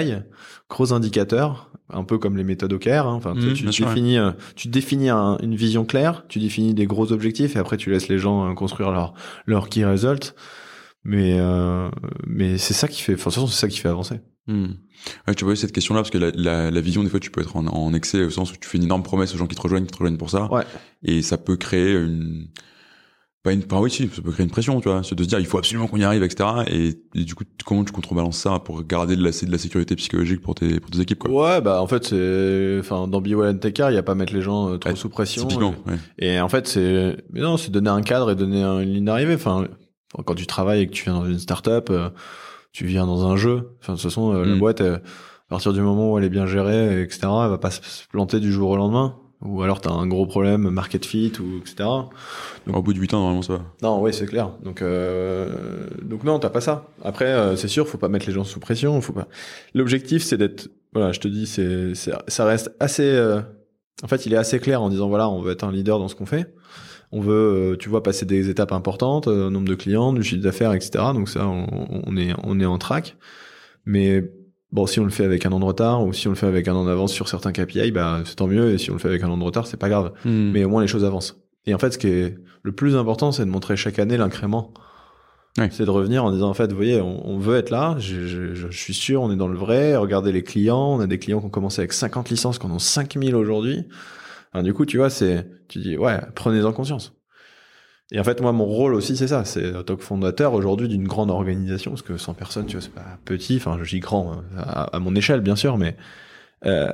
gros 0.70 0.92
indicateurs, 0.92 1.72
un 1.90 2.04
peu 2.04 2.18
comme 2.18 2.36
les 2.36 2.44
méthodes 2.44 2.72
OKR. 2.72 3.06
hein. 3.06 3.14
Enfin, 3.14 3.34
tu- 3.34 3.56
sûr, 3.72 3.88
définis, 3.88 4.18
euh, 4.18 4.30
tu 4.56 4.68
définis 4.68 5.08
un- 5.10 5.36
une 5.42 5.54
vision 5.56 5.84
claire, 5.84 6.24
tu 6.28 6.38
définis 6.38 6.74
des 6.74 6.86
gros 6.86 7.10
objectifs 7.12 7.56
et 7.56 7.58
après 7.58 7.76
tu 7.76 7.90
laisses 7.90 8.08
les 8.08 8.18
gens 8.18 8.48
euh, 8.50 8.54
construire 8.54 8.90
leur 8.92 9.14
leur 9.46 9.68
key 9.68 9.84
result. 9.84 10.34
Mais 11.02 11.36
euh, 11.38 11.90
mais 12.26 12.56
c'est 12.56 12.72
ça 12.74 12.88
qui 12.88 13.02
fait, 13.02 13.14
enfin, 13.14 13.18
de 13.18 13.24
toute 13.24 13.34
façon, 13.34 13.46
c'est 13.46 13.60
ça 13.60 13.68
qui 13.68 13.78
fait 13.78 13.88
avancer. 13.88 14.20
Hmm. 14.46 14.68
Ouais, 15.26 15.34
tu 15.34 15.44
vois 15.44 15.56
cette 15.56 15.72
question-là 15.72 16.00
parce 16.02 16.10
que 16.10 16.18
la, 16.18 16.30
la, 16.34 16.70
la 16.70 16.80
vision 16.80 17.02
des 17.02 17.08
fois 17.10 17.18
tu 17.20 17.30
peux 17.30 17.40
être 17.40 17.56
en, 17.56 17.66
en 17.66 17.94
excès 17.94 18.22
au 18.24 18.30
sens 18.30 18.52
où 18.52 18.56
tu 18.60 18.68
fais 18.68 18.76
une 18.78 18.84
énorme 18.84 19.02
promesse 19.02 19.34
aux 19.34 19.38
gens 19.38 19.46
qui 19.46 19.54
te 19.56 19.60
rejoignent, 19.60 19.86
qui 19.86 19.92
te 19.92 19.98
rejoignent 19.98 20.18
pour 20.18 20.30
ça, 20.30 20.50
Ouais. 20.52 20.64
et 21.02 21.20
ça 21.22 21.36
peut 21.38 21.56
créer 21.56 21.92
une 21.94 22.48
pas 23.44 23.52
une 23.52 23.62
pas 23.62 23.78
oui 23.80 23.90
si 23.90 24.08
ça 24.08 24.22
peut 24.22 24.32
créer 24.32 24.44
une 24.44 24.50
pression 24.50 24.80
tu 24.80 24.88
vois 24.88 25.02
c'est 25.04 25.14
de 25.14 25.22
se 25.22 25.28
dire 25.28 25.38
il 25.38 25.44
faut 25.46 25.58
absolument 25.58 25.86
qu'on 25.86 25.98
y 25.98 26.02
arrive 26.04 26.22
etc 26.24 26.48
et, 26.66 26.94
et 27.14 27.24
du 27.24 27.34
coup 27.36 27.44
comment 27.64 27.84
tu 27.84 27.92
contrebalances 27.92 28.38
ça 28.38 28.58
pour 28.58 28.82
garder 28.82 29.14
de 29.16 29.22
la 29.22 29.30
de 29.30 29.52
la 29.52 29.58
sécurité 29.58 29.94
psychologique 29.96 30.40
pour 30.40 30.54
tes 30.56 30.80
pour 30.80 30.90
tes 30.90 31.00
équipes 31.00 31.18
quoi? 31.20 31.30
Ouais, 31.30 31.60
bah 31.60 31.80
en 31.82 31.86
fait 31.86 32.04
c'est, 32.06 32.76
enfin 32.80 33.06
dans 33.06 33.20
Well 33.20 33.54
and 33.54 33.68
il 33.68 33.94
y 33.94 33.98
a 33.98 34.02
pas 34.02 34.12
à 34.12 34.14
mettre 34.14 34.32
les 34.34 34.40
gens 34.42 34.70
euh, 34.70 34.78
trop 34.78 34.90
Ouais, 34.90 34.96
sous 34.96 35.08
pression. 35.10 35.42
typiquement 35.46 35.74
ouais. 35.86 35.98
Et 36.18 36.40
en 36.40 36.48
fait, 36.48 36.66
c'est, 36.66 37.16
mais 37.32 37.40
non, 37.40 37.56
c'est 37.58 37.70
donner 37.70 37.90
un 37.90 38.00
cadre 38.02 38.30
et 38.30 38.34
donner 38.34 38.62
un- 38.62 38.80
une 38.80 38.92
ligne 38.94 39.04
d'arrivée. 39.04 39.34
Enfin, 39.34 39.66
quand 40.24 40.34
tu 40.34 40.46
travailles 40.46 40.80
et 40.82 40.86
que 40.86 40.92
tu 40.92 41.04
viens 41.04 41.14
dans 41.14 41.26
une 41.26 41.38
start-up, 41.38 41.88
euh, 41.90 42.08
tu 42.72 42.86
viens 42.86 43.06
dans 43.06 43.26
un 43.26 43.36
jeu. 43.36 43.76
Enfin, 43.80 43.92
de 43.94 43.98
toute 43.98 44.04
façon, 44.08 44.32
euh, 44.34 44.44
la 44.46 44.54
Mm. 44.54 44.58
boîte, 44.58 44.80
euh, 44.80 44.96
à 44.96 45.48
partir 45.50 45.72
du 45.72 45.80
moment 45.82 46.12
où 46.12 46.18
elle 46.18 46.24
est 46.24 46.30
bien 46.30 46.46
gérée, 46.46 47.02
etc., 47.02 47.18
elle 47.44 47.50
va 47.50 47.58
pas 47.58 47.70
se 47.70 47.80
planter 48.10 48.40
du 48.40 48.52
jour 48.52 48.70
au 48.70 48.76
lendemain. 48.76 49.16
Ou 49.44 49.62
alors 49.62 49.80
t'as 49.80 49.90
un 49.92 50.06
gros 50.06 50.26
problème 50.26 50.70
market 50.70 51.04
fit 51.04 51.32
ou 51.38 51.58
etc. 51.58 51.88
au 52.66 52.82
bout 52.82 52.94
de 52.94 52.98
8 52.98 53.12
ans 53.14 53.18
normalement 53.18 53.42
ça 53.42 53.54
va 53.54 53.62
Non, 53.82 54.00
oui, 54.02 54.12
c'est 54.14 54.26
clair. 54.26 54.52
Donc, 54.62 54.80
euh, 54.80 55.86
donc 56.02 56.24
non, 56.24 56.38
t'as 56.38 56.48
pas 56.50 56.62
ça. 56.62 56.86
Après, 57.02 57.26
euh, 57.26 57.54
c'est 57.56 57.68
sûr, 57.68 57.86
faut 57.86 57.98
pas 57.98 58.08
mettre 58.08 58.26
les 58.26 58.32
gens 58.32 58.44
sous 58.44 58.58
pression. 58.60 59.00
Faut 59.02 59.12
pas. 59.12 59.28
L'objectif, 59.74 60.22
c'est 60.24 60.38
d'être. 60.38 60.68
Voilà, 60.94 61.12
je 61.12 61.20
te 61.20 61.28
dis, 61.28 61.46
c'est, 61.46 61.94
c'est, 61.94 62.12
ça 62.28 62.44
reste 62.46 62.74
assez. 62.80 63.02
euh, 63.02 63.40
En 64.02 64.08
fait, 64.08 64.24
il 64.26 64.32
est 64.32 64.36
assez 64.38 64.58
clair 64.60 64.80
en 64.80 64.88
disant 64.88 65.08
voilà, 65.08 65.28
on 65.28 65.42
veut 65.42 65.52
être 65.52 65.64
un 65.64 65.72
leader 65.72 65.98
dans 65.98 66.08
ce 66.08 66.14
qu'on 66.14 66.26
fait. 66.26 66.54
On 67.12 67.20
veut, 67.20 67.72
euh, 67.72 67.76
tu 67.76 67.88
vois, 67.90 68.02
passer 68.02 68.24
des 68.26 68.48
étapes 68.48 68.72
importantes, 68.72 69.28
euh, 69.28 69.50
nombre 69.50 69.68
de 69.68 69.74
clients, 69.74 70.12
du 70.12 70.22
chiffre 70.22 70.42
d'affaires, 70.42 70.72
etc. 70.72 71.04
Donc 71.14 71.28
ça, 71.28 71.46
on, 71.46 71.66
on 72.06 72.16
est, 72.16 72.32
on 72.42 72.58
est 72.60 72.64
en 72.66 72.78
track. 72.78 73.16
Mais 73.84 74.24
bon, 74.72 74.86
si 74.86 75.00
on 75.00 75.04
le 75.04 75.10
fait 75.10 75.24
avec 75.24 75.46
un 75.46 75.52
an 75.52 75.60
de 75.60 75.64
retard 75.64 76.04
ou 76.04 76.12
si 76.12 76.26
on 76.26 76.30
le 76.30 76.36
fait 76.36 76.46
avec 76.46 76.68
un 76.68 76.74
an 76.74 76.84
d'avance 76.84 77.12
sur 77.12 77.28
certains 77.28 77.52
KPI, 77.52 77.90
bah 77.92 78.20
c'est 78.24 78.36
tant 78.36 78.46
mieux. 78.46 78.72
Et 78.72 78.78
si 78.78 78.90
on 78.90 78.94
le 78.94 78.98
fait 78.98 79.08
avec 79.08 79.22
un 79.22 79.28
an 79.30 79.38
de 79.38 79.44
retard, 79.44 79.66
c'est 79.66 79.76
pas 79.76 79.88
grave 79.88 80.12
mais 80.52 80.64
au 80.64 80.68
moins 80.68 80.82
les 80.82 80.88
choses 80.88 81.04
avancent. 81.04 81.36
Et 81.66 81.74
en 81.74 81.78
fait, 81.78 81.92
ce 81.92 81.98
qui 81.98 82.08
est 82.08 82.36
le 82.62 82.72
plus 82.72 82.96
important, 82.96 83.32
c'est 83.32 83.44
de 83.44 83.50
montrer 83.50 83.76
chaque 83.76 83.98
année 83.98 84.16
l'incrément. 84.16 84.72
C'est 85.70 85.84
de 85.84 85.90
revenir 85.90 86.24
en 86.24 86.32
disant, 86.32 86.48
en 86.50 86.54
fait, 86.54 86.70
vous 86.70 86.76
voyez, 86.76 87.00
on, 87.00 87.28
on 87.28 87.38
veut 87.38 87.56
être 87.56 87.70
là, 87.70 87.94
je, 88.00 88.26
je, 88.26 88.54
je 88.54 88.76
suis 88.76 88.92
sûr, 88.92 89.22
on 89.22 89.30
est 89.30 89.36
dans 89.36 89.46
le 89.46 89.56
vrai, 89.56 89.94
regardez 89.96 90.32
les 90.32 90.42
clients, 90.42 90.96
on 90.96 90.98
a 90.98 91.06
des 91.06 91.20
clients 91.20 91.38
qui 91.38 91.46
ont 91.46 91.50
commencé 91.50 91.80
avec 91.80 91.92
50 91.92 92.28
licences, 92.28 92.58
qui 92.58 92.66
en 92.66 92.72
ont 92.72 92.80
5000 92.80 93.36
aujourd'hui. 93.36 93.84
Enfin, 94.52 94.64
du 94.64 94.74
coup, 94.74 94.84
tu 94.84 94.96
vois, 94.96 95.10
c'est, 95.10 95.48
tu 95.68 95.78
dis, 95.78 95.96
ouais, 95.96 96.18
prenez-en 96.34 96.72
conscience. 96.72 97.12
Et 98.12 98.20
en 98.20 98.24
fait, 98.24 98.40
moi, 98.40 98.52
mon 98.52 98.66
rôle 98.66 98.94
aussi, 98.94 99.16
c'est 99.16 99.28
ça, 99.28 99.44
c'est 99.44 99.74
en 99.74 99.82
tant 99.82 99.96
fondateur 99.96 100.52
aujourd'hui 100.52 100.88
d'une 100.88 101.08
grande 101.08 101.30
organisation, 101.30 101.92
parce 101.92 102.02
que 102.02 102.16
100 102.16 102.34
personnes, 102.34 102.66
tu 102.66 102.76
vois, 102.76 102.82
c'est 102.82 102.92
pas 102.92 103.18
petit, 103.24 103.56
enfin, 103.56 103.78
je 103.82 103.88
dis 103.88 104.00
grand, 104.00 104.42
à, 104.56 104.94
à 104.94 104.98
mon 104.98 105.14
échelle, 105.14 105.40
bien 105.40 105.56
sûr, 105.56 105.78
mais 105.78 105.96
euh, 106.66 106.90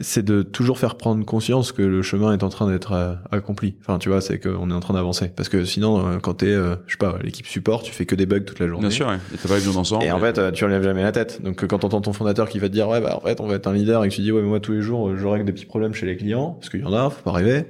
c'est 0.00 0.24
de 0.24 0.42
toujours 0.42 0.78
faire 0.78 0.96
prendre 0.96 1.24
conscience 1.24 1.72
que 1.72 1.82
le 1.82 2.02
chemin 2.02 2.32
est 2.32 2.42
en 2.42 2.48
train 2.48 2.70
d'être 2.70 2.92
euh, 2.92 3.14
accompli. 3.30 3.76
Enfin, 3.80 3.98
tu 3.98 4.08
vois, 4.08 4.20
c'est 4.20 4.38
qu'on 4.38 4.70
est 4.70 4.74
en 4.74 4.80
train 4.80 4.94
d'avancer. 4.94 5.30
Parce 5.34 5.48
que 5.48 5.64
sinon, 5.64 6.06
euh, 6.06 6.18
quand 6.18 6.34
t'es, 6.34 6.46
euh, 6.46 6.76
je 6.86 6.92
sais 6.92 6.98
pas, 6.98 7.18
l'équipe 7.22 7.46
support, 7.46 7.82
tu 7.82 7.92
fais 7.92 8.06
que 8.06 8.14
des 8.14 8.26
bugs 8.26 8.40
toute 8.40 8.58
la 8.58 8.66
journée. 8.66 8.88
Bien 8.88 8.90
sûr, 8.90 9.08
ouais. 9.08 9.18
et 9.34 9.36
t'as 9.36 9.48
pas 9.48 9.54
besoin 9.54 9.74
d'ensemble. 9.74 10.04
Et 10.04 10.12
en 10.12 10.18
fait, 10.18 10.38
euh, 10.38 10.50
tu 10.50 10.64
relèves 10.64 10.82
jamais 10.82 11.02
la 11.02 11.12
tête. 11.12 11.42
Donc, 11.42 11.66
quand 11.66 11.78
t'entends 11.78 12.00
ton 12.00 12.12
fondateur 12.12 12.48
qui 12.48 12.58
va 12.58 12.68
te 12.68 12.72
dire, 12.72 12.88
ouais, 12.88 13.00
bah, 13.00 13.16
en 13.16 13.20
fait, 13.20 13.40
on 13.40 13.46
va 13.46 13.54
être 13.54 13.66
un 13.66 13.72
leader 13.72 14.04
et 14.04 14.08
que 14.08 14.14
tu 14.14 14.22
dis, 14.22 14.32
ouais, 14.32 14.42
mais 14.42 14.48
moi, 14.48 14.60
tous 14.60 14.72
les 14.72 14.82
jours, 14.82 15.16
je 15.16 15.26
règle 15.26 15.44
des 15.44 15.52
petits 15.52 15.66
problèmes 15.66 15.94
chez 15.94 16.06
les 16.06 16.16
clients, 16.16 16.52
parce 16.52 16.70
qu'il 16.70 16.80
y 16.80 16.84
en 16.84 16.92
a, 16.92 17.10
faut 17.10 17.22
pas 17.22 17.32
rêver. 17.32 17.66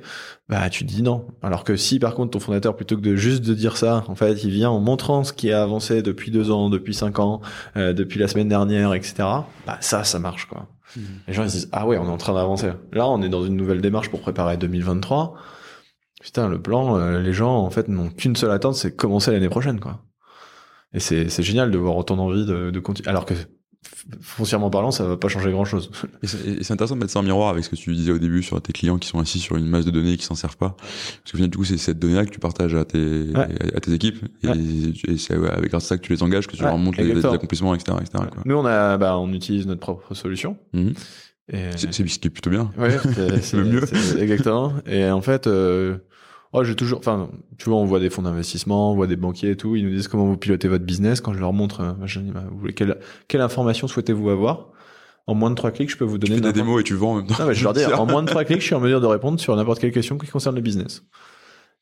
Bah, 0.49 0.69
tu 0.69 0.85
te 0.85 0.93
dis 0.93 1.03
non. 1.03 1.25
Alors 1.43 1.65
que 1.65 1.77
si, 1.77 1.99
par 1.99 2.15
contre, 2.15 2.33
ton 2.33 2.41
fondateur, 2.41 2.77
plutôt 2.77 2.97
que 2.97 3.01
de 3.01 3.17
juste 3.17 3.43
de 3.43 3.55
dire 3.55 3.77
ça, 3.77 4.05
en 4.09 4.15
fait, 4.15 4.45
il 4.45 4.51
vient 4.51 4.71
en 4.71 4.81
montrant 4.81 5.25
ce 5.25 5.33
qui 5.33 5.51
a 5.51 5.63
avancé 5.63 6.03
depuis 6.03 6.31
deux 6.31 6.51
ans, 6.51 6.69
depuis 6.69 6.95
cinq 6.95 7.19
ans, 7.21 7.41
euh, 7.77 7.93
depuis 7.93 8.19
la 8.19 8.29
semaine 8.29 8.49
dernière, 8.49 8.93
etc. 8.93 9.15
Bah, 9.67 9.79
ça, 9.81 10.05
ça 10.05 10.19
marche, 10.19 10.47
quoi. 10.47 10.67
Mhm. 10.97 11.05
Les 11.29 11.35
gens, 11.35 11.43
ils 11.45 11.51
se 11.51 11.57
disent, 11.57 11.69
ah 11.73 11.87
ouais, 11.87 11.99
on 11.99 12.05
est 12.05 12.11
en 12.11 12.17
train 12.17 12.35
d'avancer. 12.35 12.71
Là, 12.93 13.09
on 13.09 13.23
est 13.23 13.29
dans 13.29 13.45
une 13.45 13.57
nouvelle 13.57 13.81
démarche 13.81 14.11
pour 14.11 14.21
préparer 14.21 14.57
2023. 14.57 15.35
Putain, 16.23 16.49
le 16.49 16.61
plan, 16.61 16.97
euh, 16.97 17.21
les 17.21 17.33
gens, 17.33 17.57
en 17.57 17.71
fait, 17.71 17.89
n'ont 17.89 18.11
qu'une 18.11 18.37
seule 18.37 18.51
attente, 18.51 18.77
c'est 18.77 18.95
commencer 18.95 19.33
l'année 19.33 19.49
prochaine, 19.49 19.81
quoi. 19.81 20.05
Et 20.95 21.01
c'est, 21.01 21.29
génial 21.43 21.71
de 21.71 21.79
voir 21.79 21.97
autant 21.97 22.17
d'envie 22.17 22.45
de, 22.45 22.71
de 22.71 22.81
continuer. 22.81 23.09
Alors 23.09 23.25
que, 23.25 23.35
foncièrement 24.21 24.71
parlant, 24.71 24.91
ça 24.91 25.05
va 25.05 25.17
pas 25.17 25.29
changer 25.29 25.51
grand 25.51 25.65
chose. 25.65 25.91
Et 26.23 26.63
c'est 26.63 26.73
intéressant 26.73 26.95
de 26.95 27.01
mettre 27.01 27.13
ça 27.13 27.19
en 27.21 27.23
miroir 27.23 27.49
avec 27.51 27.65
ce 27.65 27.71
que 27.71 27.77
tu 27.77 27.95
disais 27.95 28.13
au 28.13 28.19
début 28.19 28.43
sur 28.43 28.61
tes 28.61 28.73
clients 28.73 28.99
qui 28.99 29.09
sont 29.09 29.19
assis 29.19 29.39
sur 29.39 29.57
une 29.57 29.67
masse 29.67 29.85
de 29.85 29.91
données 29.91 30.13
et 30.13 30.17
qui 30.17 30.25
s'en 30.25 30.35
servent 30.35 30.57
pas. 30.57 30.77
Parce 31.25 31.33
que 31.33 31.43
du 31.45 31.57
coup, 31.57 31.65
c'est 31.65 31.77
cette 31.79 31.99
donnée-là 31.99 32.25
que 32.25 32.31
tu 32.31 32.39
partages 32.41 32.75
à 32.75 32.85
tes, 32.85 33.27
à, 33.35 33.43
à 33.43 33.81
tes 33.81 33.93
équipes. 33.93 34.25
Et, 34.43 34.49
Ouais. 34.49 34.57
et 35.09 35.17
c'est 35.17 35.37
ouais, 35.37 35.51
avec 35.51 35.71
grâce 35.71 35.85
à 35.85 35.89
ça 35.89 35.99
que 35.99 36.03
tu 36.03 36.13
les 36.13 36.23
engages, 36.23 36.47
que 36.47 36.57
tu 36.57 36.63
leur 36.63 36.77
montres 36.79 37.01
les, 37.01 37.25
accomplissements, 37.27 37.75
etc. 37.75 37.97
etc. 38.01 38.25
quoi. 38.33 38.43
Nous, 38.45 38.57
on 38.57 38.67
a, 38.67 38.97
bah, 38.99 39.19
on 39.19 39.33
utilise 39.33 39.67
notre 39.67 39.81
propre 39.81 40.15
solution. 40.15 40.57
Et, 40.75 41.71
C'est 41.77 41.93
ce 41.93 42.03
qui 42.19 42.29
est 42.29 42.31
plutôt 42.31 42.51
bien. 42.51 42.71
ouais, 42.79 42.97
c'est, 43.43 43.57
Le 43.57 43.65
mieux. 43.65 43.83
exactement. 44.21 44.73
Et 44.87 45.09
en 45.11 45.21
fait, 45.23 45.47
euh, 45.47 45.99
oh, 46.53 46.65
j'ai 46.65 46.75
toujours, 46.77 46.99
enfin, 46.99 47.31
tu 47.59 47.69
vois, 47.71 47.79
on 47.79 47.85
voit 47.85 48.01
des 48.01 48.11
fonds 48.11 48.23
d'investissement, 48.23 48.93
on 48.93 48.95
voit 48.95 49.07
des 49.07 49.17
banquiers 49.17 49.51
et 49.51 49.57
tout. 49.57 49.77
Ils 49.77 49.85
nous 49.85 49.91
disent 49.95 50.09
comment 50.09 50.27
vous 50.27 50.37
pilotez 50.37 50.69
votre 50.69 50.85
business. 50.85 51.21
Quand 51.21 51.33
je 51.35 51.39
leur 51.41 51.53
montre, 51.53 51.81
euh, 51.81 51.93
je 52.07 52.21
dis, 52.21 52.31
bah, 52.31 52.45
vous 52.51 52.59
voulez 52.59 52.73
quelle, 52.75 52.99
quelle 53.29 53.41
information 53.41 53.89
souhaitez-vous 53.89 54.31
avoir? 54.31 54.69
En 55.27 55.35
moins 55.35 55.51
de 55.51 55.55
trois 55.55 55.71
clics, 55.71 55.91
je 55.91 55.97
peux 55.97 56.05
vous 56.05 56.19
Tu 56.19 56.27
donner. 56.27 56.41
fais 56.41 56.53
des 56.53 56.53
démos 56.53 56.81
et 56.81 56.85
tu 56.85 56.95
vends 56.95 57.13
en 57.13 57.17
même 57.17 57.27
temps. 57.27 57.37
Non, 57.39 57.47
mais 57.47 57.55
je 57.55 57.63
leur 57.63 57.73
dis, 57.73 57.85
en 57.87 58.07
moins 58.07 58.23
de 58.23 58.29
trois 58.29 58.45
clics, 58.45 58.61
je 58.61 58.67
suis 58.67 58.75
en 58.75 58.81
mesure 58.81 59.01
de 59.01 59.07
répondre 59.07 59.39
sur 59.39 59.55
n'importe 59.55 59.81
quelle 59.81 59.93
question 59.93 60.19
qui 60.19 60.27
concerne 60.27 60.57
le 60.57 60.63
business. 60.63 61.05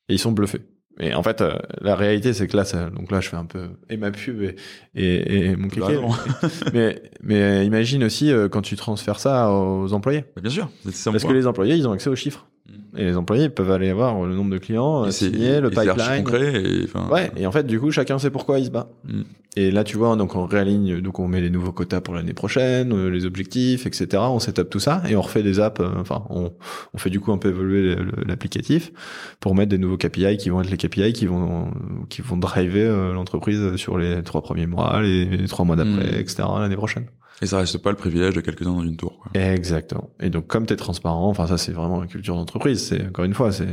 Et 0.09 0.15
ils 0.15 0.19
sont 0.19 0.33
bluffés. 0.33 0.61
Et 0.99 1.15
en 1.15 1.23
fait, 1.23 1.41
euh, 1.41 1.55
la 1.81 1.97
réalité, 1.97 2.35
c'est 2.35 2.47
que 2.47 2.55
là, 2.57 2.65
ça, 2.65 2.91
donc 2.91 3.11
là, 3.11 3.21
je 3.21 3.29
fais 3.31 3.37
un 3.37 3.47
peu 3.47 3.71
et 3.89 3.97
ma 3.97 4.11
pub 4.11 4.43
et, 4.43 4.57
et, 4.95 5.47
et 5.47 5.57
mon 5.57 5.69
Bah 5.69 5.87
kéké. 5.89 5.99
mais, 6.75 7.03
mais 7.23 7.65
imagine 7.65 8.05
aussi 8.05 8.31
euh, 8.31 8.51
quand 8.51 8.61
tu 8.61 8.77
transfères 8.77 9.19
ça 9.19 9.51
aux 9.51 9.91
employés. 9.95 10.25
Bien 10.43 10.51
sûr, 10.51 10.69
Parce 10.85 11.03
que 11.05 11.19
point. 11.21 11.33
les 11.33 11.47
employés, 11.47 11.77
ils 11.77 11.89
ont 11.89 11.93
accès 11.93 12.11
aux 12.11 12.17
chiffres. 12.17 12.47
Mm. 12.69 12.99
Et 12.99 13.05
les 13.05 13.17
employés 13.17 13.49
peuvent 13.49 13.71
aller 13.71 13.93
voir 13.93 14.25
le 14.25 14.35
nombre 14.35 14.51
de 14.51 14.59
clients, 14.59 15.07
Et 15.07 15.13
signer, 15.13 15.61
le 15.61 15.69
et 15.69 15.75
pipeline. 15.75 16.25
concret 16.25 16.63
et, 16.63 16.87
Ouais, 17.11 17.31
et 17.37 17.47
en 17.47 17.53
fait, 17.53 17.67
du 17.67 17.81
coup, 17.81 17.91
chacun 17.91 18.19
sait 18.19 18.31
pourquoi 18.31 18.59
il 18.59 18.67
se 18.67 18.71
bat. 18.71 18.89
Mm. 19.05 19.23
Et 19.57 19.73
là, 19.73 19.83
tu 19.83 19.97
vois, 19.97 20.15
donc 20.15 20.37
on 20.37 20.47
réaligne, 20.47 21.01
donc 21.01 21.19
on 21.19 21.27
met 21.27 21.41
les 21.41 21.51
nouveaux 21.51 21.73
quotas 21.73 22.01
pour 22.01 22.15
l'année 22.15 22.35
prochaine, 22.35 22.93
euh, 22.93 23.09
les 23.11 23.27
objectifs, 23.27 23.85
etc. 23.85 24.07
On 24.27 24.39
setup 24.39 24.71
tout 24.71 24.79
ça 24.79 25.03
et 25.09 25.17
on 25.17 25.21
refait 25.23 25.43
des 25.43 25.59
apps. 25.59 25.81
euh, 25.81 25.89
Enfin, 25.99 26.23
on, 26.31 26.53
on 26.95 26.99
fait 26.99 27.11
du 27.11 27.19
coup 27.19 27.33
un 27.33 27.39
peu 27.39 27.49
évoluer 27.49 27.97
l'applicatif 28.27 28.93
pour 29.41 29.57
mettre 29.57 29.71
des 29.71 29.79
nouveaux 29.79 29.97
KPI 29.97 30.37
qui 30.37 30.51
vont 30.51 30.61
être 30.63 30.71
les 30.71 30.77
KPI 30.77 31.13
qui 31.13 31.27
vont 31.27 31.73
qui 32.09 32.23
vont 32.23 32.37
driver 32.37 32.87
euh, 32.89 33.13
l'entreprise 33.13 33.75
sur 33.75 33.99
les 33.99 34.23
trois 34.23 34.41
premiers 34.43 34.67
mois, 34.69 35.01
les, 35.03 35.25
les 35.25 35.49
trois 35.49 35.65
mois 35.65 35.75
d'après, 35.75 35.91
Mm. 36.13 36.21
etc. 36.21 36.45
L'année 36.61 36.77
prochaine. 36.77 37.07
Et 37.43 37.47
ça 37.47 37.59
reste 37.59 37.79
pas 37.79 37.91
le 37.91 37.97
privilège 37.97 38.35
de 38.35 38.41
quelques-uns 38.41 38.75
dans 38.75 38.83
une 38.83 38.97
tour. 38.97 39.19
Quoi. 39.19 39.41
Exactement. 39.41 40.11
Et 40.21 40.29
donc, 40.29 40.47
comme 40.47 40.67
tu 40.67 40.75
es 40.75 40.77
transparent, 40.77 41.29
enfin, 41.29 41.47
ça, 41.47 41.57
c'est 41.57 41.73
vraiment 41.73 42.01
la 42.01 42.07
culture 42.07 42.35
d'entreprise. 42.35 42.85
C'est, 42.87 43.07
encore 43.07 43.25
une 43.25 43.33
fois, 43.33 43.51
c'est, 43.51 43.67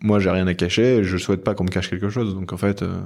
moi, 0.00 0.18
j'ai 0.18 0.30
rien 0.30 0.46
à 0.46 0.54
cacher, 0.54 1.04
je 1.04 1.16
souhaite 1.18 1.44
pas 1.44 1.54
qu'on 1.54 1.64
me 1.64 1.68
cache 1.68 1.90
quelque 1.90 2.08
chose. 2.08 2.34
Donc, 2.34 2.52
en 2.52 2.56
fait, 2.56 2.82
euh, 2.82 3.00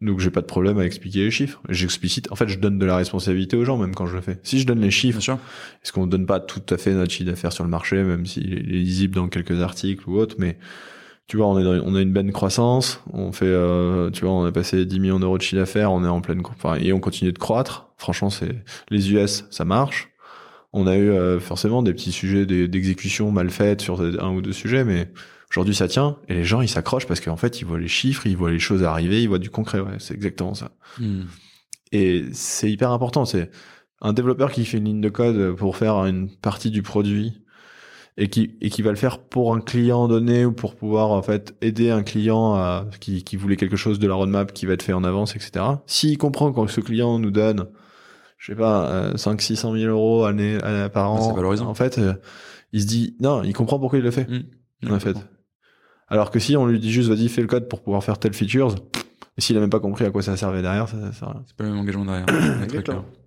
donc, 0.00 0.20
j'ai 0.20 0.30
pas 0.30 0.40
de 0.40 0.46
problème 0.46 0.78
à 0.78 0.84
expliquer 0.84 1.24
les 1.24 1.30
chiffres. 1.30 1.60
J'explicite, 1.68 2.32
en 2.32 2.36
fait, 2.36 2.48
je 2.48 2.58
donne 2.58 2.78
de 2.78 2.86
la 2.86 2.96
responsabilité 2.96 3.56
aux 3.56 3.64
gens, 3.64 3.76
même 3.76 3.94
quand 3.94 4.06
je 4.06 4.14
le 4.14 4.22
fais. 4.22 4.38
Si 4.42 4.58
je 4.58 4.66
donne 4.66 4.80
les 4.80 4.90
chiffres, 4.90 5.18
est-ce 5.20 5.92
qu'on 5.92 6.06
donne 6.06 6.24
pas 6.24 6.40
tout 6.40 6.62
à 6.70 6.78
fait 6.78 6.94
notre 6.94 7.12
chiffre 7.12 7.28
d'affaires 7.30 7.52
sur 7.52 7.64
le 7.64 7.70
marché, 7.70 8.02
même 8.02 8.24
s'il 8.24 8.54
est 8.54 8.62
lisible 8.62 9.14
dans 9.14 9.28
quelques 9.28 9.60
articles 9.60 10.08
ou 10.08 10.16
autres, 10.16 10.36
mais, 10.38 10.56
tu 11.32 11.38
vois, 11.38 11.46
on 11.46 11.58
est 11.58 11.64
dans- 11.64 11.82
on 11.86 11.94
a 11.94 12.02
une 12.02 12.12
bonne 12.12 12.30
croissance, 12.30 13.00
on 13.10 13.32
fait, 13.32 13.46
euh, 13.46 14.10
tu 14.10 14.26
vois, 14.26 14.34
on 14.34 14.44
a 14.44 14.52
passé 14.52 14.84
10 14.84 15.00
millions 15.00 15.18
d'euros 15.18 15.38
de 15.38 15.42
chiffre 15.42 15.56
d'affaires, 15.62 15.90
on 15.90 16.04
est 16.04 16.06
en 16.06 16.20
pleine, 16.20 16.42
enfin, 16.44 16.74
et 16.74 16.92
on 16.92 17.00
continue 17.00 17.32
de 17.32 17.38
croître. 17.38 17.88
Franchement, 17.96 18.28
c'est, 18.28 18.54
les 18.90 19.10
US, 19.14 19.46
ça 19.50 19.64
marche. 19.64 20.10
On 20.74 20.86
a 20.86 20.94
eu 20.94 21.08
euh, 21.08 21.40
forcément 21.40 21.82
des 21.82 21.94
petits 21.94 22.12
sujets 22.12 22.44
d'e- 22.44 22.66
d'exécution 22.66 23.30
mal 23.30 23.48
faites 23.48 23.80
sur 23.80 24.02
un 24.02 24.28
ou 24.34 24.42
deux 24.42 24.52
sujets, 24.52 24.84
mais 24.84 25.10
aujourd'hui 25.50 25.74
ça 25.74 25.88
tient 25.88 26.18
et 26.28 26.34
les 26.34 26.44
gens 26.44 26.60
ils 26.60 26.68
s'accrochent 26.68 27.06
parce 27.06 27.20
qu'en 27.20 27.38
fait 27.38 27.62
ils 27.62 27.64
voient 27.64 27.80
les 27.80 27.88
chiffres, 27.88 28.26
ils 28.26 28.36
voient 28.36 28.50
les 28.50 28.58
choses 28.58 28.84
arriver, 28.84 29.22
ils 29.22 29.26
voient 29.28 29.38
du 29.38 29.48
concret. 29.48 29.80
Ouais, 29.80 29.96
c'est 30.00 30.12
exactement 30.12 30.52
ça. 30.52 30.72
Mm. 30.98 31.22
Et 31.92 32.24
c'est 32.34 32.70
hyper 32.70 32.90
important. 32.90 33.24
C'est 33.24 33.50
un 34.02 34.12
développeur 34.12 34.52
qui 34.52 34.66
fait 34.66 34.76
une 34.76 34.84
ligne 34.84 35.00
de 35.00 35.08
code 35.08 35.56
pour 35.56 35.78
faire 35.78 35.94
une 36.04 36.28
partie 36.28 36.70
du 36.70 36.82
produit 36.82 37.41
et 38.18 38.28
qui 38.28 38.56
et 38.60 38.68
qui 38.70 38.82
va 38.82 38.90
le 38.90 38.96
faire 38.96 39.18
pour 39.18 39.54
un 39.54 39.60
client 39.60 40.06
donné 40.08 40.44
ou 40.44 40.52
pour 40.52 40.74
pouvoir 40.76 41.10
en 41.12 41.22
fait 41.22 41.54
aider 41.62 41.90
un 41.90 42.02
client 42.02 42.54
à, 42.54 42.86
qui 43.00 43.24
qui 43.24 43.36
voulait 43.36 43.56
quelque 43.56 43.76
chose 43.76 43.98
de 43.98 44.06
la 44.06 44.14
roadmap 44.14 44.52
qui 44.52 44.66
va 44.66 44.74
être 44.74 44.82
fait 44.82 44.92
en 44.92 45.04
avance, 45.04 45.34
etc. 45.36 45.64
S'il 45.86 46.18
comprend 46.18 46.52
quand 46.52 46.66
ce 46.68 46.80
client 46.80 47.18
nous 47.18 47.30
donne 47.30 47.66
je 48.38 48.50
sais 48.50 48.56
pas, 48.58 48.88
euh, 48.90 49.16
5 49.16 49.40
600 49.40 49.72
000 49.74 49.84
euros 49.92 50.24
année, 50.24 50.58
année 50.64 50.88
par 50.88 51.04
Ah, 51.06 51.10
an. 51.10 51.20
c'est 51.28 51.32
valorisant. 51.36 51.68
En 51.68 51.74
fait, 51.74 51.98
euh, 51.98 52.14
il 52.72 52.82
se 52.82 52.86
dit, 52.88 53.16
non, 53.20 53.44
il 53.44 53.52
comprend 53.52 53.78
pourquoi 53.78 54.00
il 54.00 54.04
le 54.04 54.10
fait, 54.10 54.26
Mm. 54.28 54.92
en 54.92 54.98
fait. 54.98 55.16
Alors 56.08 56.32
que 56.32 56.40
si 56.40 56.56
on 56.56 56.66
lui 56.66 56.80
dit 56.80 56.90
juste, 56.90 57.08
vas-y, 57.08 57.28
fais 57.28 57.40
le 57.40 57.46
code 57.46 57.68
pour 57.68 57.82
pouvoir 57.82 58.02
faire 58.02 58.18
telle 58.18 58.32
features, 58.34 58.74
et 59.38 59.40
s'il 59.40 59.56
a 59.56 59.60
même 59.60 59.70
pas 59.70 59.78
compris 59.78 60.04
à 60.06 60.10
quoi 60.10 60.22
ça 60.22 60.36
servait 60.36 60.60
derrière, 60.60 60.88
ça, 60.88 60.96
ça 61.00 61.12
sert 61.12 61.28
à 61.28 61.32
rien. 61.34 61.42
C'est 61.46 61.56
pas 61.56 61.62
le 61.62 61.70
même 61.70 61.78
engagement 61.78 62.04
derrière. 62.04 62.26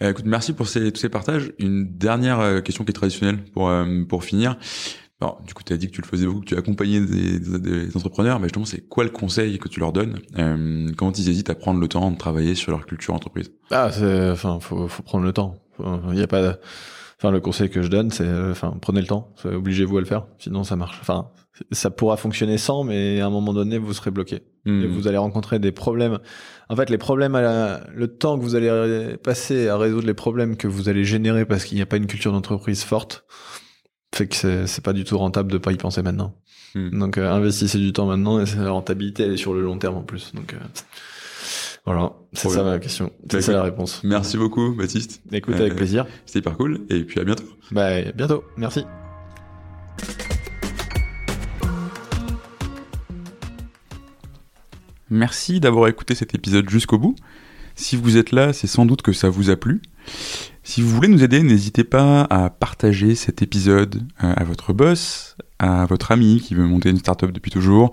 Euh, 0.00 0.10
écoute, 0.10 0.24
merci 0.26 0.52
pour 0.52 0.68
ces, 0.68 0.92
tous 0.92 1.00
ces 1.00 1.08
partages. 1.08 1.52
Une 1.58 1.96
dernière 1.96 2.40
euh, 2.40 2.60
question 2.60 2.84
qui 2.84 2.90
est 2.90 2.94
traditionnelle 2.94 3.44
pour, 3.52 3.68
euh, 3.68 4.04
pour 4.08 4.24
finir. 4.24 4.56
Alors, 5.20 5.40
du 5.46 5.54
coup, 5.54 5.62
tu 5.62 5.72
as 5.72 5.76
dit 5.76 5.86
que 5.86 5.92
tu 5.92 6.02
le 6.02 6.06
faisais 6.06 6.26
beaucoup, 6.26 6.40
que 6.40 6.46
tu 6.46 6.56
accompagnais 6.56 7.00
des, 7.00 7.38
des, 7.38 7.96
entrepreneurs, 7.96 8.40
mais 8.40 8.46
justement, 8.46 8.64
c'est 8.64 8.80
quoi 8.88 9.04
le 9.04 9.10
conseil 9.10 9.58
que 9.58 9.68
tu 9.68 9.78
leur 9.78 9.92
donnes 9.92 10.18
euh, 10.38 10.90
Comment 10.96 11.12
ils 11.12 11.28
hésitent 11.28 11.50
à 11.50 11.54
prendre 11.54 11.78
le 11.78 11.86
temps 11.86 12.10
de 12.10 12.16
travailler 12.16 12.56
sur 12.56 12.72
leur 12.72 12.86
culture 12.86 13.14
entreprise? 13.14 13.52
Ah, 13.70 13.88
enfin, 14.32 14.58
faut, 14.60 14.88
faut 14.88 15.02
prendre 15.04 15.24
le 15.24 15.32
temps. 15.32 15.56
Il 16.12 16.18
y 16.18 16.22
a 16.22 16.26
pas, 16.26 16.58
enfin, 17.22 17.30
le 17.30 17.40
conseil 17.40 17.70
que 17.70 17.82
je 17.82 17.88
donne, 17.88 18.10
c'est, 18.10 18.26
euh, 18.26 18.50
enfin, 18.50 18.76
prenez 18.80 19.00
le 19.00 19.06
temps. 19.06 19.32
Obligez-vous 19.44 19.96
à 19.98 20.00
le 20.00 20.06
faire. 20.06 20.26
Sinon, 20.38 20.64
ça 20.64 20.74
marche. 20.74 20.98
Enfin, 21.00 21.28
ça 21.70 21.90
pourra 21.90 22.16
fonctionner 22.16 22.58
sans, 22.58 22.82
mais 22.82 23.20
à 23.20 23.26
un 23.26 23.30
moment 23.30 23.52
donné, 23.52 23.78
vous 23.78 23.92
serez 23.92 24.10
bloqué. 24.10 24.42
Hmm. 24.64 24.82
Et 24.82 24.86
vous 24.86 25.06
allez 25.06 25.18
rencontrer 25.18 25.58
des 25.58 25.70
problèmes. 25.70 26.18
En 26.68 26.76
fait, 26.76 26.90
les 26.90 26.98
problèmes, 26.98 27.34
à 27.34 27.40
la- 27.40 27.80
le 27.94 28.08
temps 28.08 28.38
que 28.38 28.42
vous 28.42 28.54
allez 28.56 29.16
passer 29.18 29.68
à 29.68 29.76
résoudre 29.76 30.06
les 30.06 30.14
problèmes 30.14 30.56
que 30.56 30.66
vous 30.66 30.88
allez 30.88 31.04
générer 31.04 31.44
parce 31.44 31.64
qu'il 31.64 31.76
n'y 31.76 31.82
a 31.82 31.86
pas 31.86 31.96
une 31.96 32.06
culture 32.06 32.32
d'entreprise 32.32 32.82
forte, 32.82 33.24
fait 34.14 34.26
que 34.26 34.34
c'est 34.36 34.66
c'est 34.66 34.84
pas 34.84 34.92
du 34.92 35.04
tout 35.04 35.16
rentable 35.16 35.50
de 35.52 35.58
pas 35.58 35.72
y 35.72 35.76
penser 35.76 36.02
maintenant. 36.02 36.34
Hmm. 36.74 36.98
Donc, 36.98 37.18
euh, 37.18 37.30
investissez 37.30 37.78
du 37.78 37.92
temps 37.92 38.06
maintenant 38.06 38.40
et 38.40 38.44
la 38.56 38.70
rentabilité, 38.70 39.24
elle 39.24 39.32
est 39.32 39.36
sur 39.36 39.52
le 39.54 39.60
long 39.62 39.78
terme 39.78 39.96
en 39.96 40.02
plus. 40.02 40.32
Donc, 40.34 40.54
euh, 40.54 40.58
voilà, 41.84 42.12
c'est 42.32 42.48
ça 42.48 42.62
bien. 42.62 42.72
ma 42.72 42.78
question. 42.78 43.06
Bah, 43.06 43.26
C'est 43.32 43.42
ça 43.42 43.52
la 43.52 43.62
réponse. 43.64 44.00
Merci 44.04 44.36
beaucoup, 44.36 44.72
Baptiste. 44.74 45.20
Écoute, 45.32 45.54
avec 45.56 45.72
Euh, 45.72 45.76
plaisir. 45.76 46.06
C'était 46.26 46.38
hyper 46.38 46.56
cool. 46.56 46.80
Et 46.90 47.02
puis 47.04 47.18
à 47.20 47.24
bientôt. 47.24 47.44
Bah, 47.72 47.86
à 47.86 48.12
bientôt. 48.12 48.44
Merci. 48.56 48.84
Merci 55.10 55.60
d'avoir 55.60 55.88
écouté 55.88 56.14
cet 56.14 56.34
épisode 56.34 56.68
jusqu'au 56.70 56.98
bout. 56.98 57.14
Si 57.74 57.96
vous 57.96 58.16
êtes 58.16 58.32
là, 58.32 58.52
c'est 58.52 58.66
sans 58.66 58.86
doute 58.86 59.02
que 59.02 59.12
ça 59.12 59.28
vous 59.28 59.50
a 59.50 59.56
plu. 59.56 59.80
Si 60.62 60.80
vous 60.80 60.88
voulez 60.90 61.08
nous 61.08 61.22
aider, 61.24 61.42
n'hésitez 61.42 61.84
pas 61.84 62.22
à 62.30 62.50
partager 62.50 63.14
cet 63.14 63.42
épisode 63.42 63.96
euh, 64.22 64.32
à 64.36 64.44
votre 64.44 64.72
boss, 64.72 65.36
à 65.58 65.86
votre 65.86 66.12
ami 66.12 66.40
qui 66.40 66.54
veut 66.54 66.64
monter 66.66 66.90
une 66.90 66.98
startup 66.98 67.30
depuis 67.32 67.50
toujours, 67.50 67.92